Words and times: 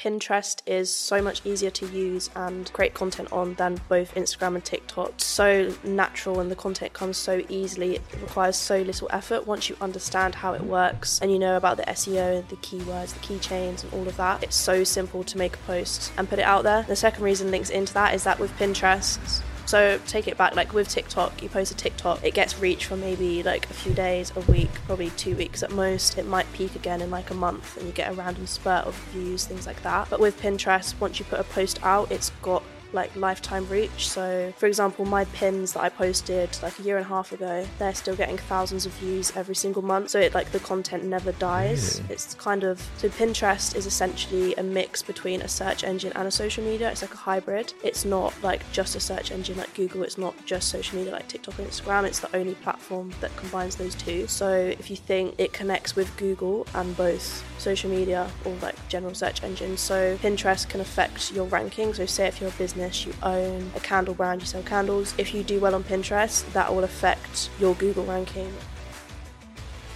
Pinterest 0.00 0.62
is 0.64 0.90
so 0.90 1.20
much 1.20 1.44
easier 1.44 1.68
to 1.68 1.86
use 1.88 2.30
and 2.34 2.72
create 2.72 2.94
content 2.94 3.30
on 3.32 3.52
than 3.54 3.78
both 3.90 4.14
Instagram 4.14 4.54
and 4.54 4.64
TikTok. 4.64 5.12
So 5.18 5.74
natural 5.84 6.40
and 6.40 6.50
the 6.50 6.56
content 6.56 6.94
comes 6.94 7.18
so 7.18 7.42
easily. 7.50 7.96
It 7.96 8.02
requires 8.22 8.56
so 8.56 8.80
little 8.80 9.08
effort 9.12 9.46
once 9.46 9.68
you 9.68 9.76
understand 9.78 10.36
how 10.36 10.54
it 10.54 10.62
works 10.62 11.18
and 11.20 11.30
you 11.30 11.38
know 11.38 11.54
about 11.54 11.76
the 11.76 11.82
SEO, 11.82 12.48
the 12.48 12.56
keywords, 12.56 13.12
the 13.12 13.20
keychains, 13.20 13.84
and 13.84 13.92
all 13.92 14.08
of 14.08 14.16
that. 14.16 14.42
It's 14.42 14.56
so 14.56 14.84
simple 14.84 15.22
to 15.22 15.36
make 15.36 15.56
a 15.56 15.58
post 15.58 16.12
and 16.16 16.26
put 16.26 16.38
it 16.38 16.46
out 16.46 16.62
there. 16.62 16.82
The 16.84 16.96
second 16.96 17.22
reason 17.22 17.50
links 17.50 17.68
into 17.68 17.92
that 17.92 18.14
is 18.14 18.24
that 18.24 18.38
with 18.38 18.56
Pinterest, 18.56 19.42
so 19.70 20.00
take 20.08 20.26
it 20.26 20.36
back, 20.36 20.56
like 20.56 20.74
with 20.74 20.88
TikTok, 20.88 21.44
you 21.44 21.48
post 21.48 21.70
a 21.70 21.76
TikTok, 21.76 22.24
it 22.24 22.34
gets 22.34 22.58
reach 22.58 22.86
for 22.86 22.96
maybe 22.96 23.44
like 23.44 23.70
a 23.70 23.72
few 23.72 23.94
days, 23.94 24.32
a 24.34 24.40
week, 24.50 24.68
probably 24.86 25.10
two 25.10 25.36
weeks 25.36 25.62
at 25.62 25.70
most. 25.70 26.18
It 26.18 26.26
might 26.26 26.52
peak 26.54 26.74
again 26.74 27.00
in 27.00 27.08
like 27.12 27.30
a 27.30 27.34
month 27.34 27.76
and 27.76 27.86
you 27.86 27.92
get 27.92 28.10
a 28.10 28.14
random 28.14 28.48
spurt 28.48 28.84
of 28.84 28.96
views, 29.12 29.46
things 29.46 29.68
like 29.68 29.80
that. 29.84 30.10
But 30.10 30.18
with 30.18 30.40
Pinterest, 30.40 30.98
once 30.98 31.20
you 31.20 31.24
put 31.24 31.38
a 31.38 31.44
post 31.44 31.78
out, 31.84 32.10
it's 32.10 32.30
got 32.42 32.64
like 32.92 33.14
lifetime 33.16 33.66
reach. 33.68 34.08
So, 34.08 34.52
for 34.56 34.66
example, 34.66 35.04
my 35.04 35.24
pins 35.26 35.72
that 35.74 35.80
I 35.80 35.88
posted 35.88 36.56
like 36.62 36.78
a 36.78 36.82
year 36.82 36.96
and 36.96 37.06
a 37.06 37.08
half 37.08 37.32
ago, 37.32 37.66
they're 37.78 37.94
still 37.94 38.16
getting 38.16 38.38
thousands 38.38 38.86
of 38.86 38.92
views 38.92 39.32
every 39.36 39.54
single 39.54 39.82
month. 39.82 40.10
So, 40.10 40.20
it 40.20 40.34
like 40.34 40.52
the 40.52 40.60
content 40.60 41.04
never 41.04 41.32
dies. 41.32 42.00
Really? 42.00 42.14
It's 42.14 42.34
kind 42.34 42.64
of 42.64 42.80
so 42.98 43.08
Pinterest 43.08 43.74
is 43.74 43.86
essentially 43.86 44.54
a 44.54 44.62
mix 44.62 45.02
between 45.02 45.42
a 45.42 45.48
search 45.48 45.84
engine 45.84 46.12
and 46.14 46.26
a 46.26 46.30
social 46.30 46.64
media. 46.64 46.90
It's 46.90 47.02
like 47.02 47.14
a 47.14 47.18
hybrid. 47.18 47.72
It's 47.82 48.04
not 48.04 48.34
like 48.42 48.60
just 48.72 48.96
a 48.96 49.00
search 49.00 49.30
engine 49.30 49.56
like 49.56 49.72
Google. 49.74 50.02
It's 50.02 50.18
not 50.18 50.34
just 50.46 50.68
social 50.68 50.98
media 50.98 51.12
like 51.12 51.28
TikTok 51.28 51.58
and 51.58 51.68
Instagram. 51.68 52.04
It's 52.04 52.20
the 52.20 52.34
only 52.36 52.54
platform 52.54 53.12
that 53.20 53.34
combines 53.36 53.76
those 53.76 53.94
two. 53.94 54.26
So, 54.26 54.50
if 54.52 54.90
you 54.90 54.96
think 54.96 55.34
it 55.38 55.52
connects 55.52 55.96
with 55.96 56.14
Google 56.16 56.66
and 56.74 56.96
both 56.96 57.44
social 57.58 57.90
media 57.90 58.30
or 58.44 58.54
like 58.62 58.76
general 58.88 59.14
search 59.14 59.42
engines, 59.42 59.80
so 59.80 60.16
Pinterest 60.18 60.68
can 60.68 60.80
affect 60.80 61.32
your 61.32 61.46
ranking. 61.46 61.94
So, 61.94 62.06
say 62.06 62.26
if 62.26 62.40
you're 62.40 62.50
a 62.50 62.54
business, 62.54 62.79
you 62.80 63.14
own 63.22 63.70
a 63.76 63.80
candle 63.80 64.14
brand, 64.14 64.40
you 64.40 64.46
sell 64.46 64.62
candles. 64.62 65.14
If 65.18 65.34
you 65.34 65.42
do 65.42 65.60
well 65.60 65.74
on 65.74 65.84
Pinterest, 65.84 66.50
that 66.52 66.74
will 66.74 66.84
affect 66.84 67.50
your 67.58 67.74
Google 67.74 68.04
ranking. 68.04 68.52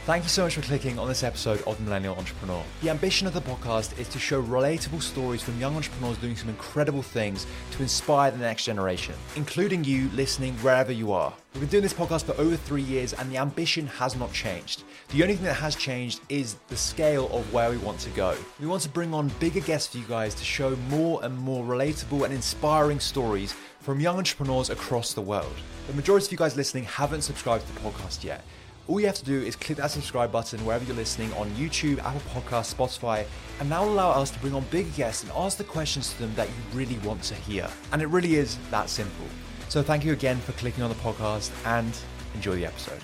Thank 0.05 0.25
you 0.25 0.29
so 0.29 0.43
much 0.43 0.55
for 0.55 0.61
clicking 0.61 0.99
on 0.99 1.09
this 1.09 1.23
episode 1.23 1.63
of 1.63 1.79
The 1.79 1.85
Millennial 1.85 2.15
Entrepreneur. 2.17 2.63
The 2.83 2.91
ambition 2.91 3.27
of 3.27 3.33
the 3.33 3.41
podcast 3.41 3.99
is 3.99 4.07
to 4.09 4.19
show 4.19 4.43
relatable 4.43 5.01
stories 5.01 5.43
from 5.43 5.59
young 5.59 5.75
entrepreneurs 5.77 6.19
doing 6.19 6.37
some 6.37 6.51
incredible 6.51 7.01
things 7.01 7.47
to 7.71 7.83
inspire 7.83 8.31
the 8.31 8.37
next 8.37 8.67
generation, 8.67 9.15
including 9.35 9.83
you 9.83 10.11
listening 10.11 10.53
wherever 10.57 10.93
you 10.93 11.11
are. 11.13 11.33
We've 11.55 11.61
been 11.61 11.71
doing 11.71 11.83
this 11.85 11.95
podcast 11.95 12.25
for 12.25 12.33
over 12.33 12.57
three 12.57 12.83
years 12.83 13.13
and 13.13 13.31
the 13.31 13.37
ambition 13.37 13.87
has 13.87 14.17
not 14.17 14.33
changed. 14.33 14.83
The 15.11 15.23
only 15.23 15.37
thing 15.37 15.45
that 15.45 15.55
has 15.55 15.77
changed 15.77 16.21
is 16.29 16.57
the 16.67 16.77
scale 16.77 17.31
of 17.31 17.53
where 17.53 17.71
we 17.71 17.77
want 17.77 18.01
to 18.01 18.11
go. 18.11 18.37
We 18.59 18.67
want 18.67 18.83
to 18.83 18.89
bring 18.89 19.15
on 19.15 19.29
bigger 19.39 19.61
guests 19.61 19.93
for 19.93 19.99
you 19.99 20.05
guys 20.07 20.35
to 20.35 20.45
show 20.45 20.75
more 20.91 21.25
and 21.25 21.39
more 21.39 21.65
relatable 21.65 22.25
and 22.25 22.35
inspiring 22.35 22.99
stories 22.99 23.55
from 23.79 24.01
young 24.01 24.17
entrepreneurs 24.17 24.69
across 24.69 25.13
the 25.13 25.21
world. 25.21 25.55
The 25.87 25.93
majority 25.95 26.27
of 26.27 26.33
you 26.33 26.39
guys 26.39 26.57
listening 26.57 26.85
haven't 26.85 27.23
subscribed 27.23 27.69
to 27.69 27.73
the 27.73 27.81
podcast 27.89 28.25
yet. 28.25 28.43
All 28.89 28.99
you 28.99 29.07
have 29.07 29.15
to 29.15 29.25
do 29.25 29.41
is 29.41 29.55
click 29.55 29.79
that 29.79 29.93
subscribe 29.93 30.33
button 30.33 30.59
wherever 30.67 30.85
you're 30.85 30.97
listening 30.97 31.33
on 31.35 31.49
YouTube, 31.51 32.01
Apple 32.01 32.21
Podcasts, 32.33 32.75
Spotify, 32.75 33.27
and 33.61 33.71
that 33.71 33.81
will 33.81 33.93
allow 33.93 34.11
us 34.11 34.33
to 34.33 34.41
bring 34.41 34.57
on 34.57 34.65
bigger 34.73 34.91
guests 34.97 35.23
and 35.23 35.31
ask 35.37 35.57
the 35.57 35.63
questions 35.63 36.13
to 36.15 36.19
them 36.19 36.35
that 36.35 36.49
you 36.49 36.55
really 36.73 36.99
want 37.07 37.23
to 37.23 37.37
hear. 37.37 37.71
And 37.93 38.03
it 38.03 38.07
really 38.07 38.35
is 38.35 38.59
that 38.73 38.91
simple. 38.91 39.27
So 39.75 39.83
thank 39.83 40.05
you 40.05 40.13
again 40.13 40.39
for 40.39 40.53
clicking 40.53 40.85
on 40.85 40.89
the 40.89 40.95
podcast 40.95 41.51
and 41.67 41.93
enjoy 42.37 42.55
the 42.55 42.65
episode. 42.65 43.01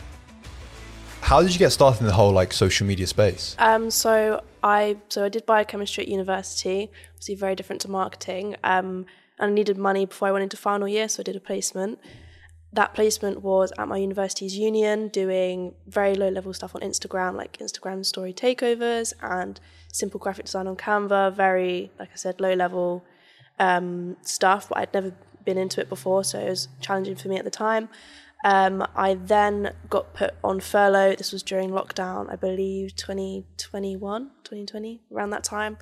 How 1.21 1.43
did 1.43 1.53
you 1.53 1.59
get 1.59 1.71
started 1.71 2.03
in 2.03 2.07
the 2.07 2.13
whole 2.13 2.31
like 2.31 2.53
social 2.53 2.87
media 2.87 3.09
space? 3.09 3.57
Um, 3.59 3.91
so 3.91 4.45
I 4.63 4.99
so 5.09 5.25
I 5.25 5.31
did 5.31 5.45
biochemistry 5.47 6.05
at 6.05 6.09
university, 6.09 6.93
obviously 7.09 7.35
very 7.35 7.57
different 7.57 7.83
to 7.83 7.91
marketing. 7.91 8.55
Um, 8.63 9.07
and 9.41 9.51
I 9.51 9.53
needed 9.53 9.79
money 9.79 10.07
before 10.07 10.29
I 10.29 10.31
went 10.31 10.45
into 10.45 10.57
final 10.57 10.87
year, 10.87 11.09
so 11.09 11.23
I 11.23 11.25
did 11.25 11.35
a 11.35 11.41
placement. 11.41 11.99
That 12.73 12.95
placement 12.95 13.43
was 13.43 13.73
at 13.77 13.89
my 13.89 13.97
university's 13.97 14.57
union, 14.57 15.09
doing 15.09 15.75
very 15.89 16.15
low 16.15 16.29
level 16.29 16.53
stuff 16.53 16.77
on 16.77 16.83
Instagram, 16.83 17.35
like 17.35 17.59
Instagram 17.59 18.07
story 18.07 18.33
takeovers 18.33 19.13
and 19.21 19.59
simple 19.93 20.21
graphic 20.21 20.45
design 20.45 20.69
on 20.69 20.77
Canva. 20.77 21.35
Very, 21.35 21.91
like 21.99 22.11
I 22.13 22.17
said, 22.17 22.41
low 22.41 22.55
level 22.55 23.05
um, 23.59 24.17
stuff, 24.23 24.69
but 24.69 24.79
I'd 24.79 24.95
never 24.95 25.17
been 25.45 25.59
into 25.59 25.81
it 25.81 25.89
before, 25.89 26.25
so 26.25 26.39
it 26.39 26.49
was 26.49 26.69
challenging 26.81 27.17
for 27.17 27.29
me 27.29 27.37
at 27.37 27.45
the 27.45 27.51
time. 27.51 27.89
Um, 28.45 28.87
I 28.97 29.15
then 29.15 29.75
got 29.91 30.15
put 30.15 30.35
on 30.43 30.61
furlough. 30.61 31.15
This 31.15 31.33
was 31.33 31.43
during 31.43 31.71
lockdown, 31.71 32.33
I 32.33 32.37
believe 32.37 32.97
2021, 32.97 34.31
2020, 34.45 35.03
around 35.13 35.31
that 35.31 35.45
time. 35.45 35.77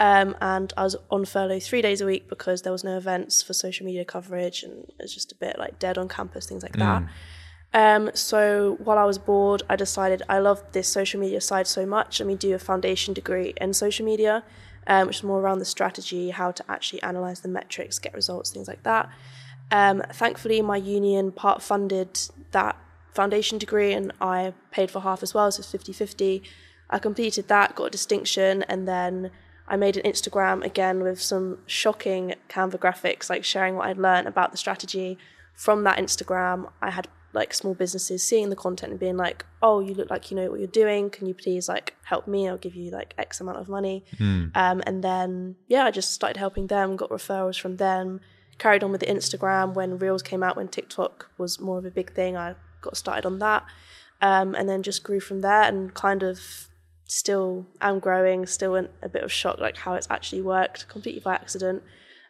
Um, 0.00 0.36
and 0.40 0.72
I 0.76 0.84
was 0.84 0.94
on 1.10 1.24
furlough 1.24 1.58
three 1.58 1.82
days 1.82 2.00
a 2.00 2.06
week 2.06 2.28
because 2.28 2.62
there 2.62 2.70
was 2.72 2.84
no 2.84 2.96
events 2.96 3.42
for 3.42 3.52
social 3.52 3.84
media 3.84 4.04
coverage 4.04 4.62
and 4.62 4.84
it 4.84 5.02
was 5.02 5.12
just 5.12 5.32
a 5.32 5.34
bit 5.34 5.58
like 5.58 5.80
dead 5.80 5.98
on 5.98 6.08
campus, 6.08 6.46
things 6.46 6.62
like 6.62 6.74
that. 6.74 7.02
Um, 7.74 8.10
so 8.14 8.76
while 8.82 8.96
I 8.96 9.04
was 9.04 9.18
bored, 9.18 9.62
I 9.68 9.76
decided 9.76 10.22
I 10.28 10.38
loved 10.38 10.72
this 10.72 10.88
social 10.88 11.20
media 11.20 11.40
side 11.40 11.66
so 11.66 11.84
much. 11.84 12.20
Let 12.20 12.26
me 12.26 12.36
do 12.36 12.54
a 12.54 12.58
foundation 12.58 13.12
degree 13.12 13.54
in 13.60 13.74
social 13.74 14.06
media, 14.06 14.44
um, 14.86 15.06
which 15.08 15.18
is 15.18 15.22
more 15.22 15.40
around 15.40 15.58
the 15.58 15.64
strategy, 15.64 16.30
how 16.30 16.50
to 16.50 16.64
actually 16.68 17.02
analyze 17.02 17.40
the 17.40 17.48
metrics, 17.48 17.98
get 17.98 18.14
results, 18.14 18.50
things 18.50 18.68
like 18.68 18.82
that. 18.84 19.10
Um, 19.70 20.02
thankfully, 20.12 20.62
my 20.62 20.76
union 20.76 21.32
part 21.32 21.62
funded 21.62 22.18
that 22.52 22.76
foundation 23.12 23.58
degree 23.58 23.92
and 23.92 24.12
I 24.20 24.54
paid 24.70 24.90
for 24.90 25.00
half 25.00 25.22
as 25.22 25.34
well, 25.34 25.50
so 25.50 25.60
it's 25.60 25.70
50 25.70 25.92
50. 25.92 26.42
I 26.90 26.98
completed 26.98 27.48
that, 27.48 27.74
got 27.74 27.84
a 27.84 27.90
distinction, 27.90 28.62
and 28.64 28.88
then 28.88 29.30
I 29.66 29.76
made 29.76 29.96
an 29.96 30.10
Instagram 30.10 30.64
again 30.64 31.02
with 31.02 31.20
some 31.20 31.58
shocking 31.66 32.34
Canva 32.48 32.78
graphics, 32.78 33.28
like 33.28 33.44
sharing 33.44 33.76
what 33.76 33.88
I'd 33.88 33.98
learned 33.98 34.26
about 34.26 34.52
the 34.52 34.58
strategy. 34.58 35.18
From 35.52 35.84
that 35.84 35.98
Instagram, 35.98 36.70
I 36.80 36.90
had 36.90 37.08
like 37.32 37.52
small 37.52 37.74
businesses 37.74 38.22
seeing 38.22 38.48
the 38.50 38.56
content 38.56 38.90
and 38.90 39.00
being 39.00 39.16
like, 39.16 39.44
"Oh, 39.62 39.80
you 39.80 39.94
look 39.94 40.10
like 40.10 40.30
you 40.30 40.36
know 40.36 40.50
what 40.50 40.60
you're 40.60 40.68
doing. 40.68 41.10
Can 41.10 41.26
you 41.26 41.34
please 41.34 41.68
like 41.68 41.94
help 42.04 42.26
me? 42.26 42.48
I'll 42.48 42.56
give 42.56 42.74
you 42.74 42.90
like 42.90 43.14
X 43.18 43.40
amount 43.40 43.58
of 43.58 43.68
money." 43.68 44.04
Um, 44.54 44.82
and 44.86 45.04
then 45.04 45.56
yeah, 45.68 45.84
I 45.84 45.90
just 45.90 46.12
started 46.12 46.36
helping 46.38 46.66
them, 46.68 46.96
got 46.96 47.10
referrals 47.10 47.60
from 47.60 47.76
them, 47.76 48.20
carried 48.58 48.82
on 48.82 48.90
with 48.90 49.00
the 49.00 49.06
Instagram. 49.06 49.74
When 49.74 49.98
Reels 49.98 50.22
came 50.22 50.42
out, 50.42 50.56
when 50.56 50.68
TikTok 50.68 51.30
was 51.38 51.60
more 51.60 51.78
of 51.78 51.84
a 51.84 51.90
big 51.90 52.12
thing, 52.12 52.36
I 52.36 52.54
got 52.80 52.96
started 52.96 53.26
on 53.26 53.38
that, 53.40 53.64
um, 54.20 54.54
and 54.54 54.68
then 54.68 54.82
just 54.82 55.02
grew 55.02 55.20
from 55.20 55.40
there 55.40 55.62
and 55.62 55.92
kind 55.94 56.22
of 56.22 56.68
still 57.08 57.66
am 57.80 57.98
growing, 57.98 58.46
still 58.46 58.74
in 58.74 58.88
a 59.02 59.08
bit 59.08 59.24
of 59.24 59.32
shock 59.32 59.58
like 59.58 59.76
how 59.78 59.94
it's 59.94 60.06
actually 60.10 60.42
worked, 60.42 60.88
completely 60.88 61.20
by 61.20 61.34
accident. 61.34 61.82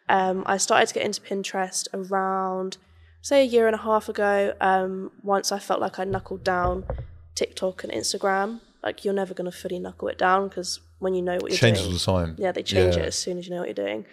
Um, 0.07 0.43
I 0.47 0.57
started 0.57 0.87
to 0.87 0.93
get 0.95 1.03
into 1.03 1.21
Pinterest 1.21 1.87
around, 1.93 2.77
say, 3.21 3.41
a 3.41 3.45
year 3.45 3.67
and 3.67 3.75
a 3.75 3.79
half 3.79 4.09
ago. 4.09 4.53
Um, 4.61 5.11
once 5.23 5.51
I 5.51 5.59
felt 5.59 5.79
like 5.81 5.99
I 5.99 6.03
knuckled 6.03 6.43
down 6.43 6.85
TikTok 7.35 7.83
and 7.83 7.91
Instagram. 7.93 8.61
Like 8.83 9.03
you're 9.03 9.13
never 9.13 9.33
going 9.33 9.49
to 9.49 9.55
fully 9.57 9.79
knuckle 9.79 10.07
it 10.07 10.17
down 10.17 10.47
because 10.47 10.79
when 10.99 11.13
you 11.13 11.21
know 11.21 11.35
what 11.35 11.51
you're 11.51 11.57
Changes 11.57 11.83
doing, 11.83 11.93
all 11.93 12.21
the 12.23 12.25
time. 12.27 12.35
yeah, 12.37 12.51
they 12.51 12.63
change 12.63 12.95
Yeah. 12.95 13.03
it 13.03 13.07
as 13.07 13.15
soon 13.17 13.37
as 13.37 13.47
you 13.47 13.53
know 13.53 13.59
what 13.59 13.67
you're 13.67 13.85
doing. 13.87 14.05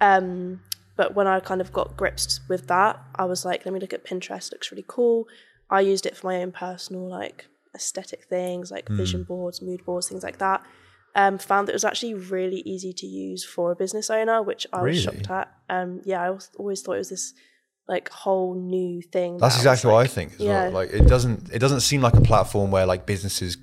Um, 0.00 0.60
but 0.96 1.14
when 1.14 1.26
I 1.26 1.40
kind 1.40 1.60
of 1.60 1.72
got 1.72 1.96
grips 1.96 2.40
with 2.48 2.66
that, 2.68 2.98
I 3.14 3.24
was 3.24 3.44
like, 3.44 3.64
let 3.66 3.72
me 3.74 3.80
look 3.80 3.92
at 3.92 4.04
Pinterest. 4.04 4.50
Looks 4.52 4.70
really 4.70 4.84
cool. 4.86 5.26
I 5.70 5.80
used 5.80 6.06
it 6.06 6.16
for 6.16 6.26
my 6.28 6.42
own 6.42 6.52
personal 6.52 7.08
like 7.08 7.46
aesthetic 7.74 8.24
things, 8.24 8.70
like 8.70 8.88
vision 8.88 9.24
boards, 9.24 9.60
mood 9.60 9.84
boards, 9.84 10.08
things 10.08 10.22
like 10.22 10.38
that. 10.38 10.62
Um, 11.16 11.38
found 11.38 11.68
that 11.68 11.72
it 11.72 11.76
was 11.76 11.84
actually 11.84 12.14
really 12.14 12.60
easy 12.64 12.92
to 12.92 13.06
use 13.06 13.44
for 13.44 13.72
a 13.72 13.76
business 13.76 14.10
owner, 14.10 14.42
which 14.42 14.66
I 14.72 14.82
was 14.82 14.84
Really? 14.84 15.00
shocked 15.20 15.30
at. 15.30 15.52
Um, 15.68 16.00
yeah, 16.04 16.22
I 16.30 16.36
always 16.58 16.82
thought 16.82 16.94
it 16.94 16.98
was 16.98 17.10
this 17.10 17.34
like 17.88 18.08
whole 18.10 18.54
new 18.54 19.02
thing. 19.02 19.38
That's 19.38 19.54
that 19.56 19.60
exactly 19.60 19.90
what 19.90 19.98
I 19.98 20.06
think 20.06 20.34
as 20.34 20.40
yeah. 20.40 20.64
well. 20.64 20.72
Like 20.72 20.90
it 20.90 21.06
doesn't 21.06 21.50
it 21.52 21.58
doesn't 21.58 21.80
seem 21.80 22.00
like 22.00 22.14
a 22.14 22.20
platform 22.20 22.70
where 22.70 22.86
like 22.86 23.06
businesses 23.06 23.56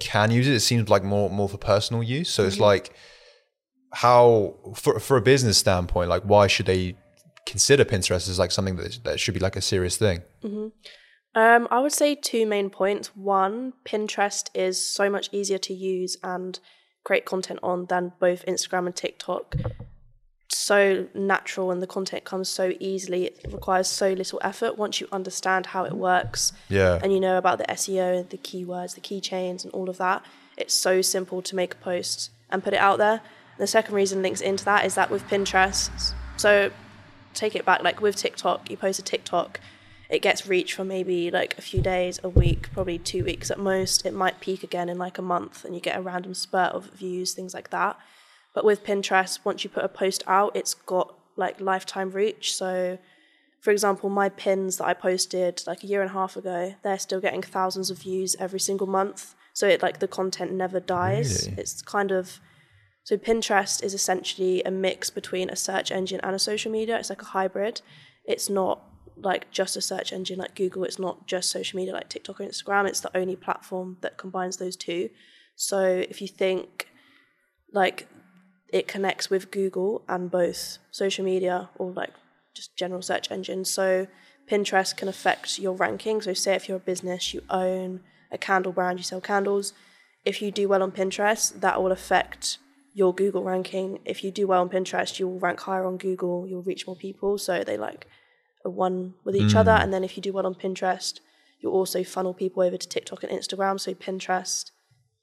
can 0.00 0.30
use 0.30 0.46
it. 0.48 0.54
It 0.54 0.60
seems 0.60 0.88
like 0.88 1.04
more 1.04 1.30
more 1.30 1.48
for 1.48 1.58
personal 1.58 2.02
use. 2.02 2.28
So 2.28 2.42
Mm-hmm. 2.42 2.48
it's 2.48 2.58
like 2.60 2.94
how 3.92 4.54
for 4.74 4.98
for 4.98 5.16
a 5.16 5.22
business 5.22 5.56
standpoint, 5.58 6.08
like 6.10 6.22
why 6.24 6.46
should 6.46 6.66
they 6.66 6.96
consider 7.46 7.84
Pinterest 7.84 8.28
as 8.28 8.38
like 8.38 8.50
something 8.50 8.76
that 8.76 8.98
that 9.04 9.20
should 9.20 9.34
be 9.34 9.40
like 9.40 9.56
a 9.56 9.60
serious 9.62 9.96
thing? 9.96 10.22
Um, 11.36 11.66
I 11.70 11.80
would 11.80 11.92
say 11.92 12.14
two 12.14 12.46
main 12.46 12.70
points. 12.70 13.08
One, 13.16 13.72
Pinterest 13.84 14.48
is 14.54 14.84
so 14.84 15.10
much 15.10 15.28
easier 15.32 15.58
to 15.58 15.74
use 15.74 16.16
and 16.22 16.58
create 17.04 17.24
content 17.24 17.58
on 17.62 17.86
than 17.86 18.12
both 18.20 18.44
Instagram 18.46 18.86
and 18.86 18.94
TikTok. 18.96 19.56
So 20.48 21.06
natural 21.14 21.70
and 21.70 21.82
the 21.82 21.86
content 21.86 22.24
comes 22.24 22.48
so 22.48 22.72
easily. 22.78 23.26
It 23.26 23.46
requires 23.50 23.88
so 23.88 24.12
little 24.12 24.40
effort 24.42 24.78
once 24.78 25.00
you 25.00 25.08
understand 25.10 25.66
how 25.66 25.84
it 25.84 25.92
works 25.94 26.52
Yeah. 26.68 27.00
and 27.02 27.12
you 27.12 27.20
know 27.20 27.38
about 27.38 27.58
the 27.58 27.64
SEO, 27.70 28.20
and 28.20 28.30
the 28.30 28.38
keywords, 28.38 28.94
the 28.94 29.00
keychains, 29.00 29.64
and 29.64 29.72
all 29.72 29.88
of 29.88 29.98
that. 29.98 30.24
It's 30.56 30.74
so 30.74 31.02
simple 31.02 31.42
to 31.42 31.56
make 31.56 31.74
a 31.74 31.76
post 31.78 32.30
and 32.50 32.62
put 32.62 32.72
it 32.74 32.78
out 32.80 32.98
there. 32.98 33.20
The 33.58 33.66
second 33.66 33.94
reason 33.94 34.22
links 34.22 34.40
into 34.40 34.64
that 34.66 34.84
is 34.84 34.94
that 34.94 35.10
with 35.10 35.26
Pinterest, 35.28 36.12
so 36.36 36.70
take 37.34 37.56
it 37.56 37.64
back, 37.64 37.82
like 37.82 38.00
with 38.00 38.16
TikTok, 38.16 38.70
you 38.70 38.76
post 38.76 38.98
a 38.98 39.02
TikTok, 39.02 39.60
it 40.08 40.20
gets 40.22 40.46
reach 40.46 40.74
for 40.74 40.84
maybe 40.84 41.30
like 41.30 41.56
a 41.58 41.62
few 41.62 41.80
days, 41.80 42.20
a 42.22 42.28
week, 42.28 42.70
probably 42.72 42.98
two 42.98 43.24
weeks 43.24 43.50
at 43.50 43.58
most. 43.58 44.04
It 44.06 44.12
might 44.12 44.38
peak 44.40 44.62
again 44.62 44.88
in 44.88 44.98
like 44.98 45.18
a 45.18 45.22
month 45.22 45.64
and 45.64 45.74
you 45.74 45.80
get 45.80 45.96
a 45.98 46.02
random 46.02 46.34
spurt 46.34 46.72
of 46.72 46.84
views, 46.92 47.32
things 47.32 47.54
like 47.54 47.70
that. 47.70 47.96
But 48.54 48.64
with 48.64 48.84
Pinterest, 48.84 49.40
once 49.44 49.64
you 49.64 49.70
put 49.70 49.84
a 49.84 49.88
post 49.88 50.22
out, 50.26 50.54
it's 50.54 50.74
got 50.74 51.14
like 51.36 51.60
lifetime 51.60 52.10
reach. 52.10 52.54
So, 52.54 52.98
for 53.60 53.70
example, 53.70 54.08
my 54.08 54.28
pins 54.28 54.76
that 54.76 54.84
I 54.86 54.94
posted 54.94 55.62
like 55.66 55.82
a 55.82 55.86
year 55.86 56.00
and 56.00 56.10
a 56.10 56.14
half 56.14 56.36
ago, 56.36 56.74
they're 56.82 56.98
still 56.98 57.20
getting 57.20 57.42
thousands 57.42 57.90
of 57.90 57.98
views 57.98 58.36
every 58.38 58.60
single 58.60 58.86
month. 58.86 59.34
So 59.52 59.66
it 59.66 59.82
like 59.82 59.98
the 59.98 60.08
content 60.08 60.52
never 60.52 60.80
dies. 60.80 61.46
Really? 61.48 61.62
It's 61.62 61.82
kind 61.82 62.12
of 62.12 62.40
so 63.04 63.18
Pinterest 63.18 63.84
is 63.84 63.92
essentially 63.92 64.62
a 64.62 64.70
mix 64.70 65.10
between 65.10 65.50
a 65.50 65.56
search 65.56 65.92
engine 65.92 66.20
and 66.22 66.34
a 66.34 66.38
social 66.38 66.72
media. 66.72 66.98
It's 66.98 67.10
like 67.10 67.20
a 67.20 67.26
hybrid. 67.26 67.82
It's 68.24 68.48
not 68.48 68.82
like 69.16 69.50
just 69.50 69.76
a 69.76 69.82
search 69.82 70.12
engine 70.12 70.38
like 70.38 70.54
Google. 70.54 70.84
It's 70.84 70.98
not 70.98 71.26
just 71.26 71.50
social 71.50 71.76
media 71.76 71.92
like 71.92 72.08
TikTok 72.08 72.40
or 72.40 72.44
Instagram. 72.44 72.88
It's 72.88 73.00
the 73.00 73.14
only 73.14 73.36
platform 73.36 73.98
that 74.00 74.16
combines 74.16 74.56
those 74.56 74.74
two. 74.74 75.10
So 75.54 75.84
if 75.84 76.22
you 76.22 76.28
think 76.28 76.88
like 77.72 78.08
it 78.68 78.88
connects 78.88 79.30
with 79.30 79.50
Google 79.50 80.02
and 80.08 80.30
both 80.30 80.78
social 80.90 81.24
media 81.24 81.70
or 81.76 81.92
like 81.92 82.12
just 82.54 82.76
general 82.76 83.02
search 83.02 83.30
engines. 83.30 83.70
So 83.70 84.06
Pinterest 84.50 84.96
can 84.96 85.08
affect 85.08 85.58
your 85.58 85.74
ranking. 85.74 86.20
So 86.22 86.32
say 86.32 86.54
if 86.54 86.68
you're 86.68 86.78
a 86.78 86.80
business, 86.80 87.34
you 87.34 87.42
own 87.50 88.00
a 88.30 88.38
candle 88.38 88.72
brand, 88.72 88.98
you 88.98 89.04
sell 89.04 89.20
candles. 89.20 89.72
If 90.24 90.40
you 90.40 90.50
do 90.50 90.68
well 90.68 90.82
on 90.82 90.92
Pinterest, 90.92 91.60
that 91.60 91.82
will 91.82 91.92
affect 91.92 92.58
your 92.94 93.14
Google 93.14 93.42
ranking. 93.42 93.98
If 94.04 94.24
you 94.24 94.30
do 94.30 94.46
well 94.46 94.60
on 94.60 94.68
Pinterest, 94.68 95.18
you'll 95.18 95.38
rank 95.38 95.60
higher 95.60 95.84
on 95.84 95.96
Google, 95.96 96.46
you'll 96.46 96.62
reach 96.62 96.86
more 96.86 96.96
people. 96.96 97.38
So 97.38 97.64
they 97.64 97.76
like 97.76 98.06
are 98.64 98.70
one 98.70 99.14
with 99.24 99.36
each 99.36 99.54
other. 99.54 99.72
Mm. 99.72 99.82
And 99.82 99.92
then 99.92 100.04
if 100.04 100.16
you 100.16 100.22
do 100.22 100.32
well 100.32 100.46
on 100.46 100.54
Pinterest, 100.54 101.20
you'll 101.60 101.72
also 101.72 102.02
funnel 102.04 102.34
people 102.34 102.62
over 102.62 102.76
to 102.76 102.88
TikTok 102.88 103.22
and 103.22 103.32
Instagram. 103.32 103.78
So 103.78 103.94
Pinterest 103.94 104.70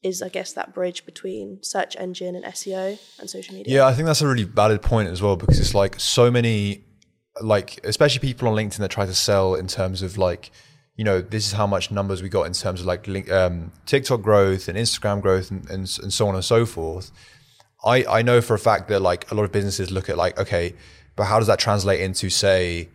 is, 0.03 0.21
I 0.21 0.29
guess, 0.29 0.53
that 0.53 0.73
bridge 0.73 1.05
between 1.05 1.59
search 1.61 1.95
engine 1.97 2.35
and 2.35 2.43
SEO 2.45 2.99
and 3.19 3.29
social 3.29 3.55
media. 3.55 3.75
Yeah, 3.75 3.85
I 3.85 3.93
think 3.93 4.07
that's 4.07 4.21
a 4.21 4.27
really 4.27 4.43
valid 4.43 4.81
point 4.81 5.09
as 5.09 5.21
well 5.21 5.35
because 5.35 5.59
it's 5.59 5.75
like 5.75 5.99
so 5.99 6.31
many, 6.31 6.83
like 7.41 7.79
especially 7.83 8.19
people 8.19 8.47
on 8.47 8.55
LinkedIn 8.55 8.77
that 8.77 8.89
try 8.89 9.05
to 9.05 9.13
sell 9.13 9.55
in 9.55 9.67
terms 9.67 10.01
of 10.01 10.17
like, 10.17 10.51
you 10.95 11.03
know, 11.03 11.21
this 11.21 11.45
is 11.45 11.53
how 11.53 11.67
much 11.67 11.91
numbers 11.91 12.21
we 12.21 12.29
got 12.29 12.43
in 12.43 12.53
terms 12.53 12.81
of 12.81 12.85
like 12.85 13.07
link, 13.07 13.31
um, 13.31 13.71
TikTok 13.85 14.21
growth 14.21 14.67
and 14.67 14.77
Instagram 14.77 15.21
growth 15.21 15.51
and, 15.51 15.69
and 15.69 15.97
and 16.01 16.13
so 16.13 16.27
on 16.27 16.35
and 16.35 16.43
so 16.43 16.65
forth. 16.65 17.11
I 17.83 18.03
I 18.05 18.21
know 18.21 18.41
for 18.41 18.53
a 18.55 18.59
fact 18.59 18.89
that 18.89 19.01
like 19.01 19.29
a 19.31 19.35
lot 19.35 19.43
of 19.43 19.51
businesses 19.51 19.91
look 19.91 20.09
at 20.09 20.17
like 20.17 20.37
okay, 20.39 20.73
but 21.15 21.25
how 21.25 21.37
does 21.37 21.47
that 21.47 21.59
translate 21.59 22.01
into 22.01 22.29
say 22.29 22.89